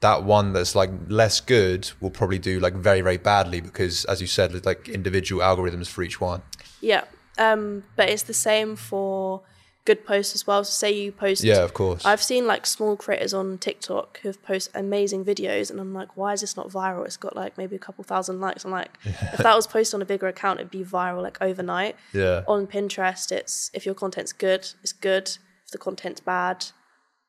that 0.01 0.23
one 0.23 0.53
that's 0.53 0.77
like 0.77 0.91
less 1.09 1.41
good 1.41 1.91
will 2.01 2.11
probably 2.11 2.39
do 2.39 2.61
like 2.61 2.75
very, 2.75 3.01
very 3.01 3.17
badly 3.17 3.61
because 3.61 4.05
as 4.05 4.21
you 4.21 4.29
said, 4.29 4.53
there's 4.53 4.65
like 4.65 4.89
individual 4.89 5.43
algorithms 5.43 5.89
for 5.89 6.03
each 6.05 6.21
one. 6.21 6.43
Yeah. 6.81 7.05
Um, 7.39 7.83
but 7.97 8.09
it's 8.09 8.23
the 8.23 8.35
same 8.35 8.77
for 8.77 9.43
good 9.89 10.05
posts 10.05 10.35
as 10.35 10.47
well. 10.47 10.63
So 10.65 10.71
say 10.71 10.93
you 10.93 11.11
post 11.11 11.43
Yeah, 11.43 11.63
of 11.65 11.73
course. 11.73 12.05
I've 12.05 12.23
seen 12.23 12.47
like 12.47 12.67
small 12.67 12.95
creators 12.95 13.33
on 13.33 13.57
TikTok 13.57 14.21
who've 14.21 14.41
posted 14.43 14.77
amazing 14.77 15.25
videos 15.25 15.71
and 15.71 15.81
I'm 15.81 15.95
like, 15.95 16.15
why 16.15 16.35
is 16.35 16.43
this 16.43 16.59
not 16.59 16.69
viral? 16.69 17.07
It's 17.07 17.17
got 17.17 17.35
like 17.35 17.57
maybe 17.57 17.75
a 17.75 17.79
couple 17.79 18.05
thousand 18.05 18.39
likes. 18.39 18.67
I'm 18.67 18.71
like, 18.71 18.91
yeah. 19.03 19.13
if 19.33 19.39
that 19.39 19.57
was 19.57 19.67
posted 19.67 19.95
on 19.95 20.03
a 20.03 20.05
bigger 20.05 20.29
account, 20.29 20.61
it'd 20.61 20.71
be 20.71 20.85
viral 20.85 21.23
like 21.23 21.39
overnight. 21.41 21.97
Yeah. 22.13 22.43
On 22.47 22.67
Pinterest, 22.67 23.33
it's 23.33 23.71
if 23.73 23.87
your 23.87 23.95
content's 23.95 24.35
good, 24.35 24.69
it's 24.83 24.93
good. 24.93 25.29
If 25.65 25.71
the 25.73 25.79
content's 25.79 26.21
bad, 26.21 26.67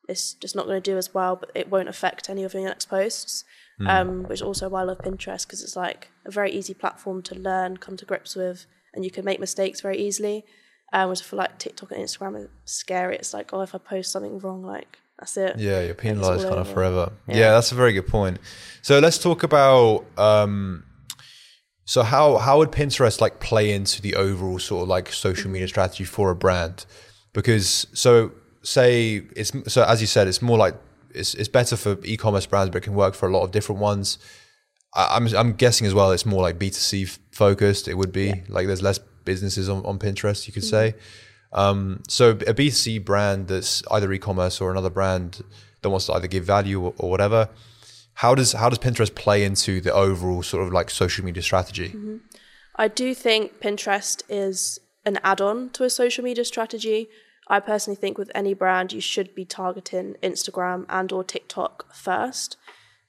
it's 0.06 0.34
just 0.34 0.54
not 0.54 0.66
going 0.66 0.82
to 0.82 0.90
do 0.90 0.98
as 0.98 1.14
well, 1.14 1.36
but 1.36 1.50
it 1.54 1.70
won't 1.70 1.88
affect 1.88 2.28
any 2.28 2.44
of 2.44 2.52
your 2.52 2.64
next 2.64 2.90
posts. 2.90 3.44
Mm. 3.80 3.88
Um, 3.88 4.22
which 4.24 4.40
is 4.40 4.42
also 4.42 4.68
why 4.68 4.82
I 4.82 4.84
love 4.84 4.98
Pinterest 4.98 5.46
because 5.46 5.62
it's 5.62 5.74
like 5.74 6.10
a 6.26 6.30
very 6.30 6.52
easy 6.52 6.74
platform 6.74 7.22
to 7.22 7.34
learn, 7.34 7.78
come 7.78 7.96
to 7.96 8.04
grips 8.04 8.36
with, 8.36 8.66
and 8.92 9.02
you 9.06 9.10
can 9.10 9.24
make 9.24 9.40
mistakes 9.40 9.80
very 9.80 9.96
easily. 9.96 10.44
Um, 10.92 11.02
whereas 11.02 11.20
for 11.20 11.36
like 11.36 11.58
TikTok 11.58 11.92
and 11.92 12.02
Instagram, 12.02 12.44
it's 12.44 12.72
scary. 12.72 13.16
It's 13.16 13.32
like, 13.32 13.52
oh, 13.52 13.60
if 13.62 13.74
I 13.74 13.78
post 13.78 14.12
something 14.12 14.38
wrong, 14.38 14.62
like 14.62 14.98
that's 15.18 15.36
it. 15.36 15.58
Yeah, 15.58 15.82
you're 15.82 15.94
penalized 15.94 16.48
kind 16.48 16.58
of 16.58 16.68
forever. 16.68 17.12
Yeah. 17.28 17.36
yeah. 17.36 17.50
that's 17.52 17.72
a 17.72 17.74
very 17.74 17.92
good 17.92 18.08
point. 18.08 18.38
So 18.82 18.98
let's 18.98 19.18
talk 19.18 19.42
about. 19.42 20.04
Um, 20.18 20.84
so 21.84 22.02
how 22.02 22.38
how 22.38 22.58
would 22.58 22.70
Pinterest 22.70 23.20
like 23.20 23.40
play 23.40 23.72
into 23.72 24.00
the 24.00 24.14
overall 24.14 24.58
sort 24.58 24.82
of 24.82 24.88
like 24.88 25.12
social 25.12 25.50
media 25.50 25.66
mm-hmm. 25.66 25.70
strategy 25.70 26.04
for 26.04 26.30
a 26.30 26.36
brand? 26.36 26.86
Because 27.32 27.86
so 27.92 28.32
say 28.62 29.26
it's 29.36 29.52
so 29.72 29.84
as 29.84 30.00
you 30.00 30.06
said, 30.06 30.26
it's 30.26 30.42
more 30.42 30.58
like 30.58 30.74
it's 31.14 31.34
it's 31.34 31.48
better 31.48 31.76
for 31.76 31.98
e-commerce 32.04 32.46
brands, 32.46 32.70
but 32.70 32.78
it 32.78 32.84
can 32.84 32.94
work 32.94 33.14
for 33.14 33.28
a 33.28 33.32
lot 33.32 33.42
of 33.42 33.50
different 33.50 33.80
ones. 33.80 34.18
I, 34.94 35.16
am 35.16 35.26
I'm, 35.26 35.36
I'm 35.36 35.52
guessing 35.52 35.86
as 35.86 35.94
well, 35.94 36.10
it's 36.10 36.26
more 36.26 36.42
like 36.42 36.58
B2C 36.58 37.18
focused. 37.32 37.88
It 37.88 37.94
would 37.94 38.12
be 38.12 38.26
yeah. 38.26 38.34
like 38.48 38.66
there's 38.66 38.82
less 38.82 38.98
businesses 39.24 39.68
on, 39.68 39.84
on 39.86 39.98
Pinterest, 39.98 40.46
you 40.46 40.52
could 40.52 40.62
mm-hmm. 40.62 40.92
say. 40.92 40.94
Um, 41.52 42.02
so 42.08 42.30
a 42.30 42.54
B2C 42.54 43.04
brand 43.04 43.48
that's 43.48 43.82
either 43.90 44.12
e-commerce 44.12 44.60
or 44.60 44.70
another 44.70 44.90
brand 44.90 45.42
that 45.82 45.90
wants 45.90 46.06
to 46.06 46.12
either 46.12 46.28
give 46.28 46.44
value 46.44 46.80
or, 46.80 46.94
or 46.98 47.10
whatever. 47.10 47.48
How 48.14 48.34
does 48.34 48.52
how 48.52 48.68
does 48.68 48.78
Pinterest 48.78 49.14
play 49.14 49.44
into 49.44 49.80
the 49.80 49.92
overall 49.92 50.42
sort 50.42 50.66
of 50.66 50.72
like 50.72 50.90
social 50.90 51.24
media 51.24 51.42
strategy? 51.42 51.88
Mm-hmm. 51.88 52.16
I 52.76 52.88
do 52.88 53.14
think 53.14 53.60
Pinterest 53.60 54.22
is 54.28 54.78
an 55.04 55.18
add-on 55.24 55.70
to 55.70 55.84
a 55.84 55.90
social 55.90 56.24
media 56.24 56.44
strategy. 56.44 57.08
I 57.48 57.60
personally 57.60 57.96
think 57.96 58.16
with 58.16 58.30
any 58.34 58.54
brand, 58.54 58.92
you 58.92 59.00
should 59.00 59.34
be 59.34 59.44
targeting 59.44 60.14
Instagram 60.22 60.86
and 60.88 61.10
or 61.10 61.24
TikTok 61.24 61.94
first, 61.94 62.56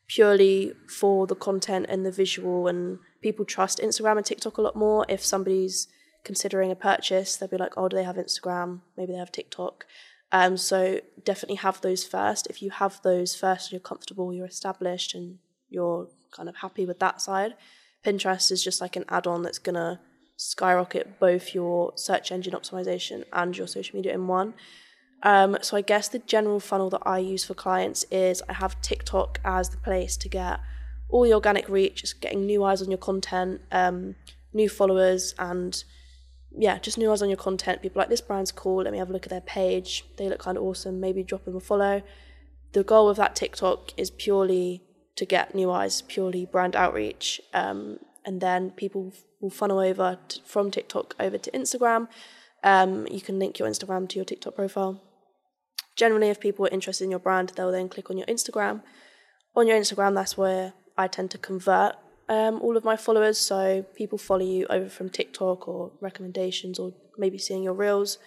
purely 0.07 0.73
for 0.87 1.27
the 1.27 1.35
content 1.35 1.85
and 1.89 2.05
the 2.05 2.11
visual. 2.11 2.67
And 2.67 2.99
people 3.21 3.45
trust 3.45 3.79
Instagram 3.79 4.17
and 4.17 4.25
TikTok 4.25 4.57
a 4.57 4.61
lot 4.61 4.75
more. 4.75 5.05
If 5.07 5.23
somebody's 5.23 5.87
considering 6.23 6.71
a 6.71 6.75
purchase, 6.75 7.35
they'll 7.35 7.49
be 7.49 7.57
like, 7.57 7.73
oh, 7.77 7.87
do 7.87 7.95
they 7.95 8.03
have 8.03 8.15
Instagram? 8.15 8.81
Maybe 8.97 9.13
they 9.13 9.19
have 9.19 9.31
TikTok. 9.31 9.85
Um, 10.31 10.55
so 10.57 11.01
definitely 11.23 11.57
have 11.57 11.81
those 11.81 12.05
first. 12.05 12.47
If 12.47 12.61
you 12.61 12.69
have 12.69 13.01
those 13.03 13.35
first, 13.35 13.71
you're 13.71 13.81
comfortable, 13.81 14.33
you're 14.33 14.45
established, 14.45 15.13
and 15.13 15.39
you're 15.69 16.07
kind 16.31 16.47
of 16.47 16.57
happy 16.57 16.85
with 16.85 16.99
that 16.99 17.21
side. 17.21 17.55
Pinterest 18.05 18.51
is 18.51 18.63
just 18.63 18.81
like 18.81 18.95
an 18.95 19.05
add-on 19.09 19.43
that's 19.43 19.59
gonna 19.59 19.99
skyrocket 20.37 21.19
both 21.19 21.53
your 21.53 21.93
search 21.95 22.31
engine 22.31 22.53
optimization 22.53 23.23
and 23.31 23.55
your 23.57 23.67
social 23.67 23.95
media 23.95 24.13
in 24.13 24.27
one. 24.27 24.53
Um, 25.23 25.57
so 25.61 25.77
I 25.77 25.81
guess 25.81 26.07
the 26.07 26.19
general 26.19 26.59
funnel 26.59 26.89
that 26.91 27.03
I 27.05 27.19
use 27.19 27.43
for 27.43 27.53
clients 27.53 28.05
is 28.09 28.41
I 28.49 28.53
have 28.53 28.81
TikTok 28.81 29.39
as 29.45 29.69
the 29.69 29.77
place 29.77 30.17
to 30.17 30.29
get 30.29 30.59
all 31.09 31.23
the 31.23 31.33
organic 31.33 31.69
reach, 31.69 32.01
just 32.01 32.21
getting 32.21 32.45
new 32.45 32.63
eyes 32.63 32.81
on 32.81 32.89
your 32.89 32.97
content, 32.97 33.61
um, 33.71 34.15
new 34.53 34.67
followers, 34.69 35.35
and 35.37 35.83
yeah, 36.57 36.79
just 36.79 36.97
new 36.97 37.11
eyes 37.11 37.21
on 37.21 37.29
your 37.29 37.37
content. 37.37 37.81
People 37.81 37.99
like 37.99 38.09
this 38.09 38.21
brand's 38.21 38.51
cool. 38.51 38.83
Let 38.83 38.91
me 38.91 38.99
have 38.99 39.09
a 39.09 39.13
look 39.13 39.25
at 39.25 39.29
their 39.29 39.41
page. 39.41 40.05
They 40.17 40.27
look 40.27 40.39
kind 40.39 40.57
of 40.57 40.63
awesome. 40.63 40.99
Maybe 40.99 41.23
drop 41.23 41.45
them 41.45 41.55
a 41.55 41.59
follow. 41.59 42.01
The 42.73 42.83
goal 42.83 43.09
of 43.09 43.17
that 43.17 43.35
TikTok 43.35 43.93
is 43.97 44.09
purely 44.09 44.83
to 45.15 45.25
get 45.25 45.53
new 45.53 45.71
eyes, 45.71 46.01
purely 46.01 46.45
brand 46.45 46.75
outreach, 46.75 47.41
um, 47.53 47.99
and 48.25 48.39
then 48.41 48.71
people 48.71 49.13
will 49.39 49.49
funnel 49.49 49.79
over 49.79 50.17
to, 50.29 50.39
from 50.45 50.71
TikTok 50.71 51.15
over 51.19 51.37
to 51.37 51.51
Instagram. 51.51 52.07
Um, 52.63 53.07
you 53.07 53.21
can 53.21 53.39
link 53.39 53.59
your 53.59 53.67
Instagram 53.67 54.07
to 54.09 54.15
your 54.17 54.25
TikTok 54.25 54.55
profile. 54.55 55.01
Generally, 55.95 56.29
if 56.29 56.39
people 56.39 56.65
are 56.65 56.69
interested 56.69 57.03
in 57.03 57.11
your 57.11 57.19
brand, 57.19 57.53
they'll 57.55 57.71
then 57.71 57.89
click 57.89 58.09
on 58.09 58.17
your 58.17 58.27
Instagram. 58.27 58.81
On 59.55 59.67
your 59.67 59.77
Instagram, 59.77 60.15
that's 60.15 60.37
where 60.37 60.73
I 60.97 61.07
tend 61.07 61.31
to 61.31 61.37
convert 61.37 61.95
um, 62.29 62.61
all 62.61 62.77
of 62.77 62.83
my 62.83 62.95
followers. 62.95 63.37
So 63.37 63.85
people 63.95 64.17
follow 64.17 64.45
you 64.45 64.65
over 64.69 64.89
from 64.89 65.09
TikTok 65.09 65.67
or 65.67 65.91
recommendations 65.99 66.79
or 66.79 66.93
maybe 67.17 67.37
seeing 67.37 67.63
your 67.63 67.73
reels 67.73 68.17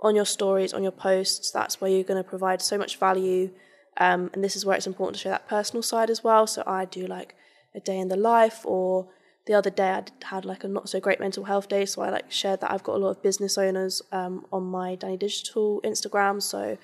on 0.00 0.14
your 0.14 0.26
stories, 0.26 0.72
on 0.72 0.82
your 0.82 0.92
posts. 0.92 1.50
That's 1.50 1.80
where 1.80 1.90
you're 1.90 2.04
going 2.04 2.22
to 2.22 2.28
provide 2.28 2.62
so 2.62 2.78
much 2.78 2.98
value. 2.98 3.50
Um, 3.96 4.30
and 4.32 4.44
this 4.44 4.54
is 4.54 4.64
where 4.64 4.76
it's 4.76 4.86
important 4.86 5.16
to 5.16 5.22
show 5.22 5.30
that 5.30 5.48
personal 5.48 5.82
side 5.82 6.10
as 6.10 6.22
well. 6.22 6.46
So 6.46 6.62
I 6.66 6.84
do 6.84 7.06
like 7.06 7.34
a 7.74 7.80
day 7.80 7.98
in 7.98 8.08
the 8.08 8.16
life 8.16 8.64
or 8.64 9.08
the 9.48 9.54
other 9.54 9.70
day 9.70 9.90
I 9.90 10.04
had 10.26 10.44
like 10.44 10.62
a 10.62 10.68
not 10.68 10.88
so 10.90 11.00
great 11.00 11.18
mental 11.18 11.44
health 11.44 11.68
day, 11.68 11.86
so 11.86 12.02
I 12.02 12.10
like 12.10 12.30
shared 12.30 12.60
that 12.60 12.70
I've 12.70 12.82
got 12.82 12.96
a 12.96 12.98
lot 12.98 13.10
of 13.10 13.22
business 13.22 13.56
owners 13.56 14.02
um, 14.12 14.44
on 14.52 14.64
my 14.64 14.94
Danny 14.94 15.16
Digital 15.16 15.80
Instagram, 15.82 16.42
so 16.42 16.76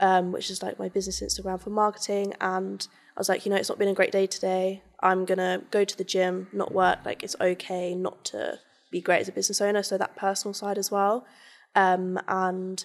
um, 0.00 0.32
which 0.32 0.50
is 0.50 0.62
like 0.62 0.78
my 0.78 0.88
business 0.88 1.20
Instagram 1.20 1.60
for 1.60 1.68
marketing, 1.68 2.32
and 2.40 2.88
I 3.14 3.20
was 3.20 3.28
like, 3.28 3.44
you 3.44 3.50
know, 3.50 3.56
it's 3.56 3.68
not 3.68 3.78
been 3.78 3.88
a 3.88 3.94
great 3.94 4.12
day 4.12 4.26
today. 4.26 4.82
I'm 5.02 5.24
gonna 5.24 5.62
go 5.70 5.84
to 5.84 5.96
the 5.96 6.04
gym, 6.04 6.48
not 6.52 6.72
work. 6.72 7.00
Like 7.04 7.22
it's 7.22 7.36
okay 7.40 7.94
not 7.94 8.24
to 8.26 8.58
be 8.90 9.00
great 9.00 9.20
as 9.20 9.28
a 9.28 9.32
business 9.32 9.60
owner. 9.60 9.82
So 9.82 9.98
that 9.98 10.16
personal 10.16 10.54
side 10.54 10.78
as 10.78 10.90
well, 10.90 11.26
um, 11.74 12.18
and 12.28 12.84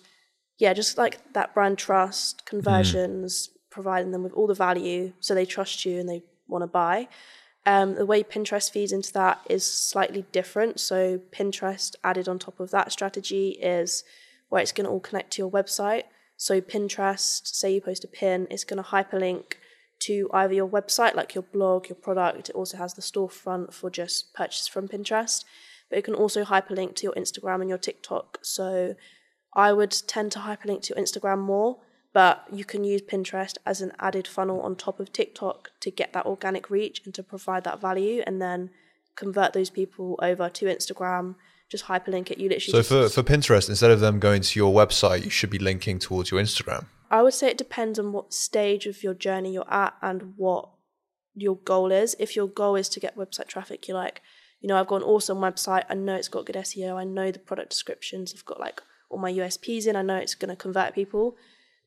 yeah, 0.58 0.73
just 0.73 0.97
like 0.97 1.34
that 1.34 1.54
brand 1.54 1.78
trust, 1.78 2.45
conversions, 2.45 3.47
mm. 3.47 3.51
providing 3.69 4.12
them 4.12 4.23
with 4.23 4.34
all 4.34 4.47
the 4.47 4.54
value, 4.54 5.13
so 5.19 5.36
they 5.36 5.45
trust 5.45 5.86
you 5.86 5.99
and 5.99 6.08
they 6.08 6.23
want 6.47 6.63
to 6.63 6.67
buy. 6.67 7.08
Um, 7.65 7.95
the 7.95 8.06
way 8.06 8.23
Pinterest 8.23 8.69
feeds 8.69 8.91
into 8.91 9.12
that 9.13 9.41
is 9.49 9.65
slightly 9.65 10.25
different. 10.32 10.80
So, 10.80 11.19
Pinterest 11.32 11.95
added 12.04 12.28
on 12.28 12.38
top 12.38 12.60
of 12.60 12.71
that 12.71 12.91
strategy 12.91 13.58
is 13.62 14.04
where 14.49 14.62
it's 14.62 14.71
going 14.71 14.86
to 14.86 14.91
all 14.91 14.99
connect 14.99 15.32
to 15.34 15.41
your 15.41 15.51
website. 15.51 16.04
So, 16.38 16.62
Pinterest, 16.62 17.47
say 17.47 17.73
you 17.73 17.82
post 17.82 18.04
a 18.04 18.08
pin, 18.08 18.47
it's 18.51 18.63
going 18.63 18.82
to 18.82 18.89
hyperlink 18.89 19.56
to 19.99 20.29
either 20.34 20.53
your 20.53 20.67
website, 20.67 21.15
like 21.15 21.36
your 21.36 21.43
blog, 21.43 21.89
your 21.89 21.95
product. 21.95 22.49
It 22.49 22.55
also 22.55 22.77
has 22.77 22.93
the 22.93 23.01
storefront 23.01 23.73
for 23.73 23.89
just 23.89 24.34
purchase 24.34 24.67
from 24.67 24.88
Pinterest, 24.88 25.43
but 25.89 25.97
it 25.99 26.03
can 26.03 26.15
also 26.15 26.43
hyperlink 26.43 26.95
to 26.95 27.03
your 27.03 27.13
Instagram 27.13 27.62
and 27.62 27.69
your 27.69 27.77
TikTok. 27.77 28.39
So, 28.41 28.95
I 29.58 29.71
would 29.71 29.95
tend 30.05 30.34
to 30.34 30.39
hyperlink 30.39 30.81
to 30.84 30.93
your 30.93 31.03
Instagram 31.03 31.39
more 31.39 31.77
but 32.15 32.45
you 32.49 32.63
can 32.63 32.86
use 32.86 33.01
Pinterest 33.01 33.58
as 33.65 33.81
an 33.81 33.91
added 33.99 34.25
funnel 34.25 34.62
on 34.62 34.77
top 34.77 35.01
of 35.01 35.12
TikTok 35.12 35.71
to 35.81 35.91
get 35.91 36.13
that 36.13 36.25
organic 36.25 36.69
reach 36.69 37.01
and 37.03 37.13
to 37.13 37.21
provide 37.21 37.65
that 37.65 37.81
value 37.81 38.23
and 38.25 38.41
then 38.41 38.69
convert 39.17 39.51
those 39.51 39.69
people 39.69 40.17
over 40.21 40.47
to 40.47 40.65
Instagram. 40.67 41.36
Just 41.69 41.88
hyperlink 41.88 42.31
it. 42.31 42.38
You 42.38 42.47
literally. 42.47 42.84
So 42.84 42.84
for, 42.84 43.10
for 43.10 43.21
Pinterest, 43.21 43.67
instead 43.67 43.91
of 43.91 43.99
them 43.99 44.19
going 44.19 44.43
to 44.43 44.58
your 44.58 44.73
website, 44.73 45.25
you 45.25 45.29
should 45.29 45.49
be 45.49 45.60
linking 45.60 45.99
towards 45.99 46.31
your 46.31 46.41
Instagram. 46.41 46.86
I 47.11 47.21
would 47.21 47.33
say 47.33 47.49
it 47.49 47.57
depends 47.57 47.99
on 47.99 48.11
what 48.11 48.33
stage 48.33 48.85
of 48.85 49.03
your 49.03 49.13
journey 49.13 49.53
you're 49.53 49.71
at 49.73 49.93
and 50.01 50.33
what 50.37 50.69
your 51.33 51.57
goal 51.57 51.91
is. 51.91 52.15
If 52.19 52.35
your 52.35 52.47
goal 52.47 52.75
is 52.75 52.89
to 52.89 52.99
get 52.99 53.17
website 53.17 53.47
traffic, 53.47 53.87
you're 53.87 53.97
like, 53.97 54.21
you 54.61 54.67
know, 54.67 54.77
I've 54.77 54.87
got 54.87 54.97
an 54.97 55.03
awesome 55.03 55.39
website. 55.39 55.83
I 55.89 55.93
know 55.95 56.15
it's 56.15 56.27
got 56.27 56.45
good 56.45 56.55
SEO. 56.55 56.95
I 56.95 57.03
know 57.03 57.31
the 57.31 57.39
product 57.39 57.69
descriptions. 57.69 58.33
I've 58.35 58.45
got 58.45 58.59
like 58.59 58.81
all 59.09 59.19
my 59.19 59.31
USPs 59.31 59.85
in. 59.87 59.95
I 59.95 60.01
know 60.01 60.17
it's 60.17 60.35
going 60.35 60.49
to 60.49 60.55
convert 60.55 60.95
people 60.95 61.35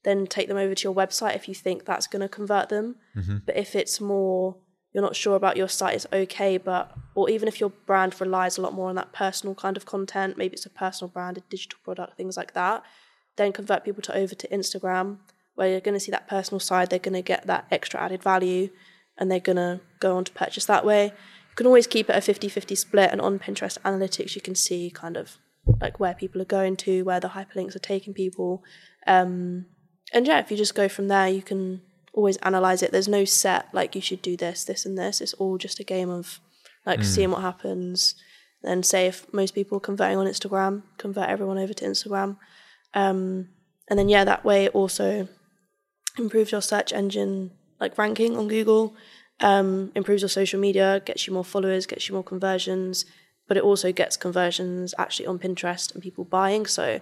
then 0.04 0.26
take 0.26 0.48
them 0.48 0.57
over 0.57 0.74
to 0.74 0.85
your 0.85 0.94
website 0.94 1.37
if 1.37 1.48
you 1.48 1.54
think 1.54 1.85
that's 1.85 2.07
going 2.07 2.22
to 2.22 2.28
convert 2.28 2.68
them. 2.68 2.96
Mm-hmm. 3.16 3.38
But 3.44 3.57
if 3.57 3.74
it's 3.74 4.00
more, 4.00 4.57
you're 4.92 5.02
not 5.02 5.16
sure 5.16 5.37
about 5.37 5.57
your 5.57 5.68
site, 5.68 5.94
it's 5.94 6.07
okay. 6.12 6.57
But, 6.57 6.92
or 7.14 7.28
even 7.28 7.48
if 7.48 7.61
your 7.61 7.70
brand 7.70 8.18
relies 8.20 8.59
a 8.59 8.62
lot 8.62 8.74
more 8.74 8.88
on 8.88 8.94
that 8.94 9.12
personal 9.12 9.54
kind 9.54 9.76
of 9.76 9.87
content, 9.87 10.38
maybe 10.38 10.54
it's 10.54 10.66
a 10.66 10.70
personal 10.70 11.11
brand, 11.11 11.38
a 11.38 11.40
digital 11.50 11.78
product, 11.85 12.16
things 12.16 12.37
like 12.37 12.54
that, 12.54 12.83
then 13.38 13.53
convert 13.53 13.85
people 13.85 14.03
to 14.03 14.16
over 14.16 14.35
to 14.35 14.48
Instagram 14.48 15.18
where 15.55 15.68
you're 15.68 15.81
going 15.81 15.94
to 15.94 16.01
see 16.01 16.12
that 16.12 16.29
personal 16.29 16.61
side. 16.61 16.90
They're 16.90 16.98
going 16.98 17.14
to 17.14 17.22
get 17.22 17.46
that 17.46 17.66
extra 17.70 18.01
added 18.01 18.22
value 18.22 18.68
and 19.16 19.31
they're 19.31 19.40
going 19.40 19.57
to 19.57 19.81
go 19.98 20.16
on 20.16 20.24
to 20.24 20.33
purchase 20.33 20.66
that 20.66 20.85
way. 20.85 21.07
You 21.07 21.57
can 21.57 21.66
always 21.66 21.87
keep 21.87 22.09
it 22.09 22.16
a 22.16 22.20
50 22.20 22.48
50 22.48 22.74
split. 22.74 23.11
And 23.11 23.20
on 23.20 23.38
Pinterest 23.38 23.79
analytics, 23.79 24.37
you 24.37 24.40
can 24.40 24.55
see 24.55 24.90
kind 24.94 25.16
of 25.16 25.38
like 25.81 25.98
where 25.98 26.14
people 26.14 26.40
are 26.40 26.46
going 26.46 26.77
to, 26.77 27.03
where 27.03 27.18
the 27.18 27.29
hyperlinks 27.31 27.74
are 27.74 27.81
taking 27.81 28.14
people. 28.14 28.62
Um, 29.07 29.66
and 30.12 30.27
yeah, 30.27 30.38
if 30.38 30.51
you 30.51 30.57
just 30.57 30.74
go 30.74 30.88
from 30.88 31.09
there, 31.09 31.29
you 31.29 31.42
can 31.42 31.83
always 32.12 32.37
analyze 32.38 32.83
it. 32.83 32.92
There's 32.92 33.09
no 33.09 33.24
set 33.24 33.66
like 33.72 33.94
you 33.94 34.01
should 34.01 34.22
do 34.22 34.37
this, 34.37 34.64
this, 34.64 34.87
and 34.87 34.96
this. 34.96 35.20
It's 35.20 35.35
all 35.35 35.59
just 35.59 35.81
a 35.81 35.85
game 35.85 36.11
of 36.11 36.40
like 36.87 37.01
mm. 37.01 37.05
seeing 37.05 37.31
what 37.31 37.42
happens. 37.42 38.14
Then 38.62 38.83
say 38.83 39.07
if 39.07 39.33
most 39.33 39.55
people 39.55 39.79
are 39.79 39.81
converting 39.81 40.18
on 40.18 40.27
Instagram, 40.27 40.83
convert 40.96 41.29
everyone 41.29 41.59
over 41.59 41.72
to 41.74 41.85
Instagram, 41.85 42.37
um, 42.94 43.48
and 43.88 43.98
then 43.98 44.09
yeah, 44.09 44.24
that 44.24 44.44
way 44.44 44.64
it 44.64 44.74
also 44.74 45.29
improves 46.18 46.53
your 46.53 46.62
search 46.62 46.92
engine 46.92 47.53
like 47.81 47.96
ranking 47.96 48.37
on 48.37 48.48
Google, 48.48 48.94
um, 49.40 49.92
improves 49.94 50.22
your 50.22 50.29
social 50.29 50.59
media, 50.59 51.01
gets 51.05 51.27
you 51.27 51.33
more 51.33 51.44
followers, 51.44 51.87
gets 51.87 52.09
you 52.09 52.14
more 52.14 52.24
conversions, 52.24 53.05
but 53.46 53.57
it 53.57 53.62
also 53.62 53.92
gets 53.92 54.16
conversions 54.16 54.94
actually 54.98 55.27
on 55.27 55.38
Pinterest 55.38 55.92
and 55.92 56.03
people 56.03 56.24
buying. 56.24 56.66
So 56.66 57.01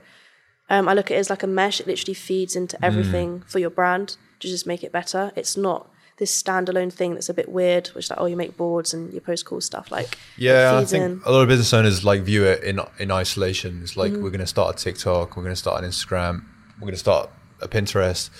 um, 0.68 0.88
I 0.88 0.94
look 0.94 1.11
at 1.11 1.16
it 1.16 1.20
as 1.20 1.31
like 1.31 1.42
a 1.42 1.46
mesh. 1.49 1.81
It 1.81 1.87
literally 1.87 2.14
feeds 2.14 2.55
into 2.55 2.83
everything 2.85 3.40
mm. 3.40 3.51
for 3.51 3.59
your 3.59 3.70
brand 3.70 4.16
to 4.40 4.49
just 4.49 4.66
make 4.66 4.85
it 4.85 4.92
better. 4.92 5.33
It's 5.35 5.57
not 5.57 5.90
this 6.18 6.42
standalone 6.42 6.92
thing 6.92 7.14
that's 7.14 7.29
a 7.29 7.35
bit 7.35 7.48
weird, 7.48 7.88
which 7.88 8.11
like 8.11 8.20
oh 8.20 8.26
you 8.26 8.37
make 8.37 8.57
boards 8.57 8.94
and 8.94 9.12
you 9.12 9.20
post 9.20 9.44
cool 9.44 9.61
stuff. 9.61 9.90
Like 9.90 10.18
yeah, 10.37 10.76
I 10.76 10.85
think 10.85 11.05
in. 11.05 11.22
a 11.24 11.31
lot 11.31 11.42
of 11.42 11.48
business 11.48 11.72
owners 11.72 12.05
like 12.05 12.22
view 12.22 12.44
it 12.44 12.62
in 12.62 12.81
in 12.98 13.11
isolation. 13.11 13.81
It's 13.83 13.96
like 13.96 14.12
mm. 14.12 14.22
we're 14.22 14.31
going 14.31 14.40
to 14.40 14.46
start 14.46 14.81
a 14.81 14.85
TikTok, 14.85 15.37
we're 15.37 15.42
going 15.42 15.55
to 15.55 15.61
start 15.61 15.83
an 15.83 15.88
Instagram, 15.88 16.44
we're 16.76 16.87
going 16.87 16.92
to 16.92 16.98
start 16.98 17.31
a 17.61 17.68
Pinterest, 17.68 18.31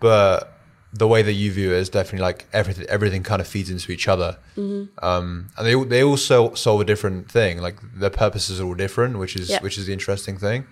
but 0.00 0.54
the 0.90 1.06
way 1.06 1.20
that 1.20 1.34
you 1.34 1.52
view 1.52 1.70
it 1.70 1.76
is 1.76 1.90
definitely 1.90 2.20
like 2.20 2.46
everything 2.52 2.86
everything 2.88 3.22
kind 3.22 3.42
of 3.42 3.46
feeds 3.46 3.68
into 3.68 3.92
each 3.92 4.08
other 4.08 4.38
mm-hmm. 4.56 4.86
um, 5.04 5.50
and 5.58 5.66
they 5.66 5.74
they 5.84 6.02
also 6.02 6.54
solve 6.54 6.80
a 6.80 6.84
different 6.84 7.30
thing 7.30 7.58
like 7.60 7.76
their 7.94 8.08
purposes 8.08 8.58
are 8.58 8.64
all 8.64 8.74
different 8.74 9.18
which 9.18 9.36
is 9.36 9.54
which 9.58 9.76
is 9.76 9.84
the 9.84 9.92
interesting 9.92 10.38
thing 10.38 10.66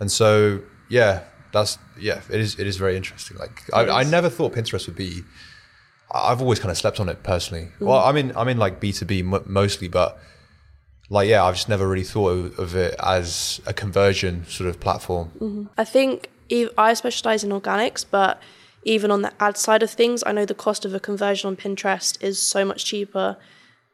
and 0.00 0.10
so, 0.10 0.62
yeah, 0.88 1.24
that's 1.52 1.78
yeah, 1.98 2.20
it 2.30 2.40
is. 2.40 2.58
It 2.58 2.66
is 2.66 2.76
very 2.76 2.96
interesting. 2.96 3.36
Like 3.36 3.62
I, 3.72 3.88
I, 3.88 4.02
never 4.04 4.28
thought 4.28 4.54
Pinterest 4.54 4.86
would 4.86 4.96
be. 4.96 5.22
I've 6.12 6.40
always 6.40 6.58
kind 6.58 6.70
of 6.70 6.78
slept 6.78 7.00
on 7.00 7.08
it 7.08 7.22
personally. 7.22 7.68
Mm. 7.80 7.86
Well, 7.86 7.98
I'm 7.98 8.16
in 8.16 8.36
I'm 8.36 8.48
in 8.48 8.58
like 8.58 8.80
B 8.80 8.92
two 8.92 9.04
B 9.04 9.22
mostly, 9.22 9.88
but 9.88 10.18
like 11.08 11.28
yeah, 11.28 11.44
I've 11.44 11.54
just 11.54 11.68
never 11.68 11.88
really 11.88 12.04
thought 12.04 12.30
of, 12.30 12.58
of 12.58 12.76
it 12.76 12.94
as 13.02 13.60
a 13.66 13.72
conversion 13.72 14.46
sort 14.46 14.68
of 14.68 14.80
platform. 14.80 15.30
Mm-hmm. 15.36 15.64
I 15.76 15.84
think 15.84 16.30
I 16.76 16.94
specialize 16.94 17.44
in 17.44 17.50
organics, 17.50 18.04
but 18.08 18.40
even 18.84 19.10
on 19.10 19.22
the 19.22 19.32
ad 19.40 19.56
side 19.56 19.82
of 19.82 19.90
things, 19.90 20.22
I 20.26 20.32
know 20.32 20.44
the 20.46 20.54
cost 20.54 20.84
of 20.84 20.94
a 20.94 21.00
conversion 21.00 21.48
on 21.48 21.56
Pinterest 21.56 22.22
is 22.22 22.40
so 22.40 22.64
much 22.64 22.84
cheaper. 22.84 23.36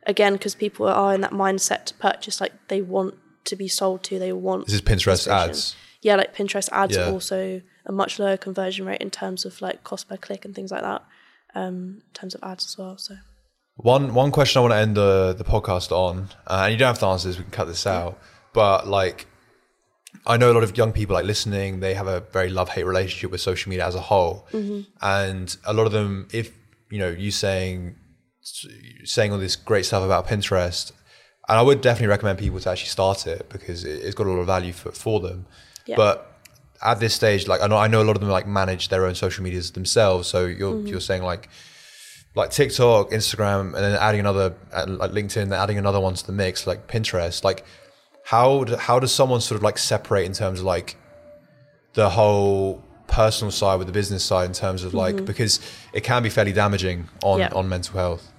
Again, 0.06 0.34
because 0.34 0.54
people 0.54 0.86
are 0.86 1.14
in 1.14 1.22
that 1.22 1.30
mindset 1.30 1.86
to 1.86 1.94
purchase, 1.94 2.38
like 2.38 2.52
they 2.68 2.82
want 2.82 3.14
to 3.44 3.56
be 3.56 3.68
sold 3.68 4.02
to, 4.04 4.18
they 4.18 4.34
want. 4.34 4.66
This 4.66 4.74
is 4.74 4.82
Pinterest 4.82 5.26
ads 5.26 5.74
yeah, 6.04 6.16
like 6.16 6.36
Pinterest 6.36 6.68
ads 6.70 6.94
yeah. 6.94 7.08
are 7.08 7.12
also 7.12 7.62
a 7.86 7.92
much 7.92 8.18
lower 8.18 8.36
conversion 8.36 8.84
rate 8.84 9.00
in 9.00 9.10
terms 9.10 9.46
of 9.46 9.60
like 9.62 9.82
cost 9.84 10.06
per 10.06 10.18
click 10.18 10.44
and 10.44 10.54
things 10.54 10.70
like 10.70 10.82
that. 10.82 11.02
Um, 11.54 12.02
in 12.06 12.12
terms 12.14 12.34
of 12.34 12.42
ads 12.42 12.64
as 12.66 12.76
well. 12.78 12.96
So 12.98 13.14
one 13.76 14.14
one 14.14 14.30
question 14.30 14.58
I 14.58 14.62
want 14.62 14.72
to 14.72 14.78
end 14.78 14.96
the 14.96 15.34
the 15.36 15.44
podcast 15.44 15.92
on, 15.92 16.28
uh, 16.46 16.62
and 16.64 16.72
you 16.72 16.78
don't 16.78 16.88
have 16.88 16.98
to 17.00 17.06
answer 17.06 17.28
this. 17.28 17.36
We 17.38 17.44
can 17.44 17.52
cut 17.52 17.66
this 17.66 17.86
out. 17.86 18.18
But 18.52 18.86
like, 18.86 19.26
I 20.26 20.36
know 20.36 20.50
a 20.52 20.54
lot 20.54 20.62
of 20.62 20.76
young 20.76 20.92
people 20.92 21.14
like 21.14 21.24
listening, 21.24 21.80
they 21.80 21.94
have 21.94 22.06
a 22.06 22.20
very 22.32 22.48
love 22.50 22.68
hate 22.70 22.84
relationship 22.86 23.30
with 23.32 23.40
social 23.40 23.68
media 23.70 23.86
as 23.86 23.94
a 23.96 24.00
whole. 24.00 24.46
And 25.00 25.56
a 25.64 25.72
lot 25.72 25.86
of 25.86 25.92
them, 25.92 26.28
if, 26.32 26.52
you 26.90 26.98
know, 27.00 27.10
you 27.10 27.30
saying, 27.32 27.96
saying 29.04 29.32
all 29.32 29.38
this 29.38 29.56
great 29.56 29.84
stuff 29.86 30.02
about 30.04 30.26
Pinterest, 30.28 30.92
and 31.48 31.58
I 31.58 31.62
would 31.62 31.80
definitely 31.80 32.08
recommend 32.08 32.38
people 32.38 32.60
to 32.60 32.70
actually 32.70 32.88
start 32.88 33.26
it 33.26 33.48
because 33.48 33.84
it- 33.84 34.02
it's 34.04 34.14
got 34.14 34.26
a 34.26 34.30
lot 34.30 34.38
of 34.38 34.46
value 34.46 34.72
for, 34.72 34.92
for 34.92 35.20
them. 35.20 35.46
Yeah. 35.86 35.96
But 35.96 36.30
at 36.84 37.00
this 37.00 37.14
stage, 37.14 37.48
like 37.48 37.60
I 37.62 37.66
know, 37.66 37.76
I 37.78 37.86
know 37.88 38.02
a 38.02 38.04
lot 38.04 38.16
of 38.16 38.20
them 38.20 38.30
like 38.30 38.46
manage 38.46 38.88
their 38.88 39.06
own 39.06 39.14
social 39.14 39.42
medias 39.42 39.70
themselves. 39.72 40.28
So 40.28 40.44
you're, 40.46 40.80
you're 40.82 41.00
saying 41.00 41.22
like, 41.22 41.48
like 42.34 42.50
TikTok, 42.50 43.10
Instagram, 43.10 43.66
and 43.66 43.76
then 43.76 43.96
adding 44.00 44.20
another, 44.20 44.54
uh, 44.72 44.84
like 44.88 45.12
LinkedIn, 45.12 45.48
then 45.48 45.52
adding 45.52 45.78
another 45.78 46.00
one 46.00 46.14
to 46.14 46.26
the 46.26 46.32
mix, 46.32 46.66
like 46.66 46.86
Pinterest. 46.88 47.42
Like, 47.44 47.64
how 48.24 48.64
do, 48.64 48.76
how 48.76 48.98
does 48.98 49.12
someone 49.12 49.40
sort 49.40 49.56
of 49.56 49.62
like 49.62 49.78
separate 49.78 50.24
in 50.26 50.32
terms 50.32 50.60
of 50.60 50.66
like 50.66 50.96
the 51.94 52.10
whole 52.10 52.82
personal 53.06 53.50
side 53.52 53.76
with 53.76 53.86
the 53.86 53.92
business 53.92 54.24
side 54.24 54.46
in 54.46 54.52
terms 54.52 54.82
of 54.82 54.92
like 54.94 55.24
because 55.24 55.60
it 55.92 56.02
can 56.02 56.22
be 56.22 56.30
fairly 56.30 56.52
damaging 56.52 57.08
on 57.22 57.38
Yeah. 57.38 57.50
on 57.54 57.68
mental 57.68 57.96
health. 57.98 58.32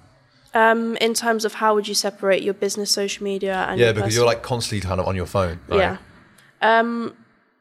Um, 0.52 0.96
in 0.96 1.14
terms 1.14 1.44
of 1.44 1.54
how 1.54 1.74
would 1.74 1.86
you 1.88 1.94
separate 1.94 2.42
your 2.42 2.54
business 2.54 2.90
social 2.90 3.24
media 3.24 3.66
and 3.68 3.78
Yeah, 3.80 3.92
because 3.92 4.08
personal- 4.08 4.24
you're 4.24 4.26
like 4.34 4.42
constantly 4.42 4.86
kind 4.86 5.00
of 5.00 5.06
on 5.06 5.14
your 5.16 5.26
phone. 5.26 5.60
Right? 5.68 5.78
Yeah. 5.78 5.96
Um, 6.60 7.14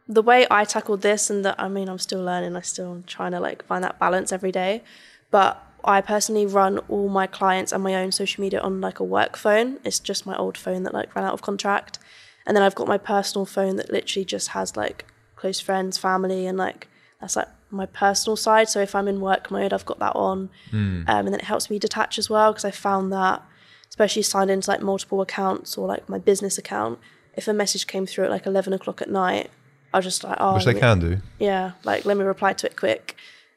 the 0.07 0.21
way 0.21 0.45
I 0.51 0.65
tackled 0.65 1.01
this, 1.01 1.29
and 1.29 1.43
that 1.45 1.55
I 1.59 1.67
mean, 1.67 1.89
I'm 1.89 1.99
still 1.99 2.23
learning. 2.23 2.55
I'm 2.55 2.63
still 2.63 3.03
trying 3.07 3.31
to 3.31 3.39
like 3.39 3.65
find 3.65 3.83
that 3.83 3.99
balance 3.99 4.31
every 4.31 4.51
day. 4.51 4.83
But 5.31 5.61
I 5.83 6.01
personally 6.01 6.45
run 6.45 6.79
all 6.89 7.09
my 7.09 7.27
clients 7.27 7.71
and 7.71 7.83
my 7.83 7.95
own 7.95 8.11
social 8.11 8.41
media 8.41 8.59
on 8.59 8.81
like 8.81 8.99
a 8.99 9.03
work 9.03 9.35
phone. 9.37 9.79
It's 9.83 9.99
just 9.99 10.25
my 10.25 10.35
old 10.37 10.57
phone 10.57 10.83
that 10.83 10.93
like 10.93 11.15
ran 11.15 11.25
out 11.25 11.33
of 11.33 11.41
contract, 11.41 11.99
and 12.45 12.55
then 12.55 12.63
I've 12.63 12.75
got 12.75 12.87
my 12.87 12.97
personal 12.97 13.45
phone 13.45 13.75
that 13.77 13.91
literally 13.91 14.25
just 14.25 14.49
has 14.49 14.75
like 14.77 15.05
close 15.35 15.59
friends, 15.59 15.97
family, 15.97 16.45
and 16.45 16.57
like 16.57 16.87
that's 17.19 17.35
like 17.35 17.47
my 17.71 17.87
personal 17.87 18.35
side. 18.35 18.69
So 18.69 18.81
if 18.81 18.93
I'm 18.95 19.07
in 19.07 19.21
work 19.21 19.49
mode, 19.49 19.73
I've 19.73 19.85
got 19.85 19.99
that 19.99 20.15
on, 20.15 20.49
um, 20.71 21.05
and 21.07 21.27
then 21.27 21.35
it 21.35 21.45
helps 21.45 21.69
me 21.69 21.79
detach 21.79 22.17
as 22.19 22.29
well 22.29 22.51
because 22.51 22.65
I 22.65 22.71
found 22.71 23.11
that 23.11 23.41
especially 23.89 24.21
signed 24.23 24.51
into 24.51 24.69
like 24.69 24.81
multiple 24.81 25.21
accounts 25.21 25.77
or 25.77 25.87
like 25.87 26.07
my 26.09 26.17
business 26.17 26.57
account, 26.57 26.99
if 27.35 27.47
a 27.47 27.53
message 27.53 27.87
came 27.87 28.05
through 28.05 28.25
at 28.25 28.29
like 28.29 28.45
11 28.45 28.73
o'clock 28.73 29.01
at 29.01 29.09
night, 29.09 29.49
I 29.95 29.99
was 29.99 30.05
just 30.05 30.23
like, 30.25 30.37
oh, 30.41 30.55
Which 30.55 30.65
they 30.65 30.73
can 30.73 30.99
do. 30.99 31.17
yeah, 31.39 31.71
like 31.85 32.03
let 32.05 32.17
me 32.17 32.23
reply 32.25 32.51
to 32.53 32.67
it 32.67 32.75
quick. 32.75 33.15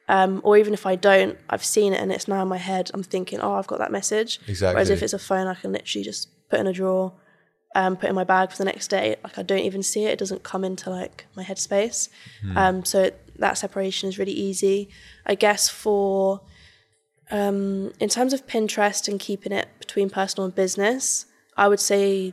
Um, 0.08 0.40
or 0.44 0.56
even 0.56 0.72
if 0.72 0.86
I 0.86 0.94
don't, 0.94 1.36
I've 1.50 1.64
seen 1.64 1.92
it 1.92 2.00
and 2.00 2.10
it's 2.12 2.28
now 2.28 2.40
in 2.40 2.48
my 2.48 2.56
head. 2.56 2.90
I'm 2.94 3.02
thinking, 3.02 3.40
oh, 3.40 3.54
I've 3.54 3.66
got 3.66 3.78
that 3.80 3.90
message. 3.92 4.38
Whereas 4.44 4.60
Exactly. 4.62 4.94
if 4.94 5.02
it's 5.02 5.12
a 5.12 5.18
phone, 5.18 5.46
I 5.48 5.54
can 5.54 5.72
literally 5.72 6.04
just 6.04 6.28
put 6.48 6.60
in 6.60 6.66
a 6.66 6.72
drawer, 6.72 7.12
um, 7.74 7.96
put 7.96 8.08
in 8.08 8.14
my 8.14 8.24
bag 8.24 8.50
for 8.52 8.56
the 8.56 8.64
next 8.64 8.88
day. 8.88 9.16
Like 9.24 9.36
I 9.36 9.42
don't 9.42 9.58
even 9.70 9.82
see 9.82 10.04
it. 10.06 10.10
It 10.12 10.18
doesn't 10.18 10.44
come 10.44 10.64
into 10.64 10.88
like 10.90 11.26
my 11.36 11.42
headspace. 11.44 12.08
Um, 12.56 12.84
so 12.84 13.10
that 13.44 13.58
separation 13.58 14.08
is 14.08 14.18
really 14.18 14.32
easy. 14.48 14.88
I 15.26 15.34
guess 15.34 15.68
for 15.68 16.40
um, 17.30 17.92
in 18.00 18.08
terms 18.08 18.32
of 18.32 18.46
Pinterest 18.46 19.08
and 19.08 19.20
keeping 19.20 19.52
it 19.52 19.68
between 19.78 20.08
personal 20.08 20.46
and 20.46 20.54
business, 20.54 21.26
I 21.56 21.68
would 21.68 21.80
say 21.80 22.32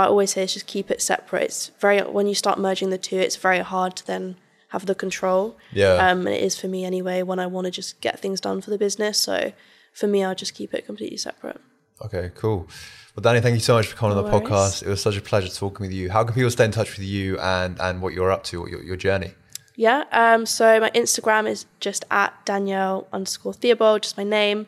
I 0.00 0.06
always 0.06 0.32
say 0.32 0.44
is 0.44 0.54
just 0.54 0.66
keep 0.66 0.90
it 0.90 1.00
separate. 1.00 1.44
It's 1.44 1.70
very 1.80 2.00
when 2.00 2.26
you 2.26 2.34
start 2.34 2.58
merging 2.58 2.90
the 2.90 2.98
two, 2.98 3.16
it's 3.16 3.36
very 3.36 3.60
hard 3.60 3.96
to 3.96 4.06
then 4.06 4.36
have 4.68 4.86
the 4.86 4.94
control. 4.94 5.56
Yeah. 5.72 5.94
Um, 5.94 6.26
and 6.26 6.36
it 6.36 6.42
is 6.42 6.58
for 6.58 6.68
me 6.68 6.84
anyway 6.84 7.22
when 7.22 7.38
I 7.38 7.46
want 7.46 7.66
to 7.66 7.70
just 7.70 8.00
get 8.00 8.18
things 8.18 8.40
done 8.40 8.60
for 8.60 8.70
the 8.70 8.78
business. 8.78 9.18
So 9.18 9.52
for 9.92 10.06
me, 10.06 10.24
I'll 10.24 10.34
just 10.34 10.54
keep 10.54 10.74
it 10.74 10.84
completely 10.84 11.16
separate. 11.16 11.60
Okay, 12.04 12.32
cool. 12.34 12.68
Well, 13.14 13.22
Danny, 13.22 13.40
thank 13.40 13.54
you 13.54 13.60
so 13.60 13.74
much 13.74 13.86
for 13.86 13.96
coming 13.96 14.16
on 14.18 14.24
the 14.24 14.30
worries. 14.30 14.48
podcast. 14.48 14.82
It 14.82 14.88
was 14.88 15.00
such 15.00 15.16
a 15.16 15.20
pleasure 15.20 15.48
talking 15.48 15.86
with 15.86 15.92
you. 15.92 16.10
How 16.10 16.24
can 16.24 16.34
people 16.34 16.50
stay 16.50 16.64
in 16.64 16.72
touch 16.72 16.96
with 16.96 17.06
you 17.06 17.38
and 17.38 17.80
and 17.80 18.02
what 18.02 18.12
you're 18.12 18.32
up 18.32 18.42
to, 18.44 18.60
what 18.60 18.70
your, 18.70 18.82
your 18.82 18.96
journey? 18.96 19.34
Yeah. 19.76 20.04
Um, 20.10 20.46
so 20.46 20.80
my 20.80 20.90
Instagram 20.90 21.48
is 21.48 21.66
just 21.80 22.04
at 22.10 22.34
Danielle 22.44 23.06
underscore 23.12 23.54
Theobald, 23.54 24.02
just 24.02 24.16
my 24.16 24.24
name. 24.24 24.66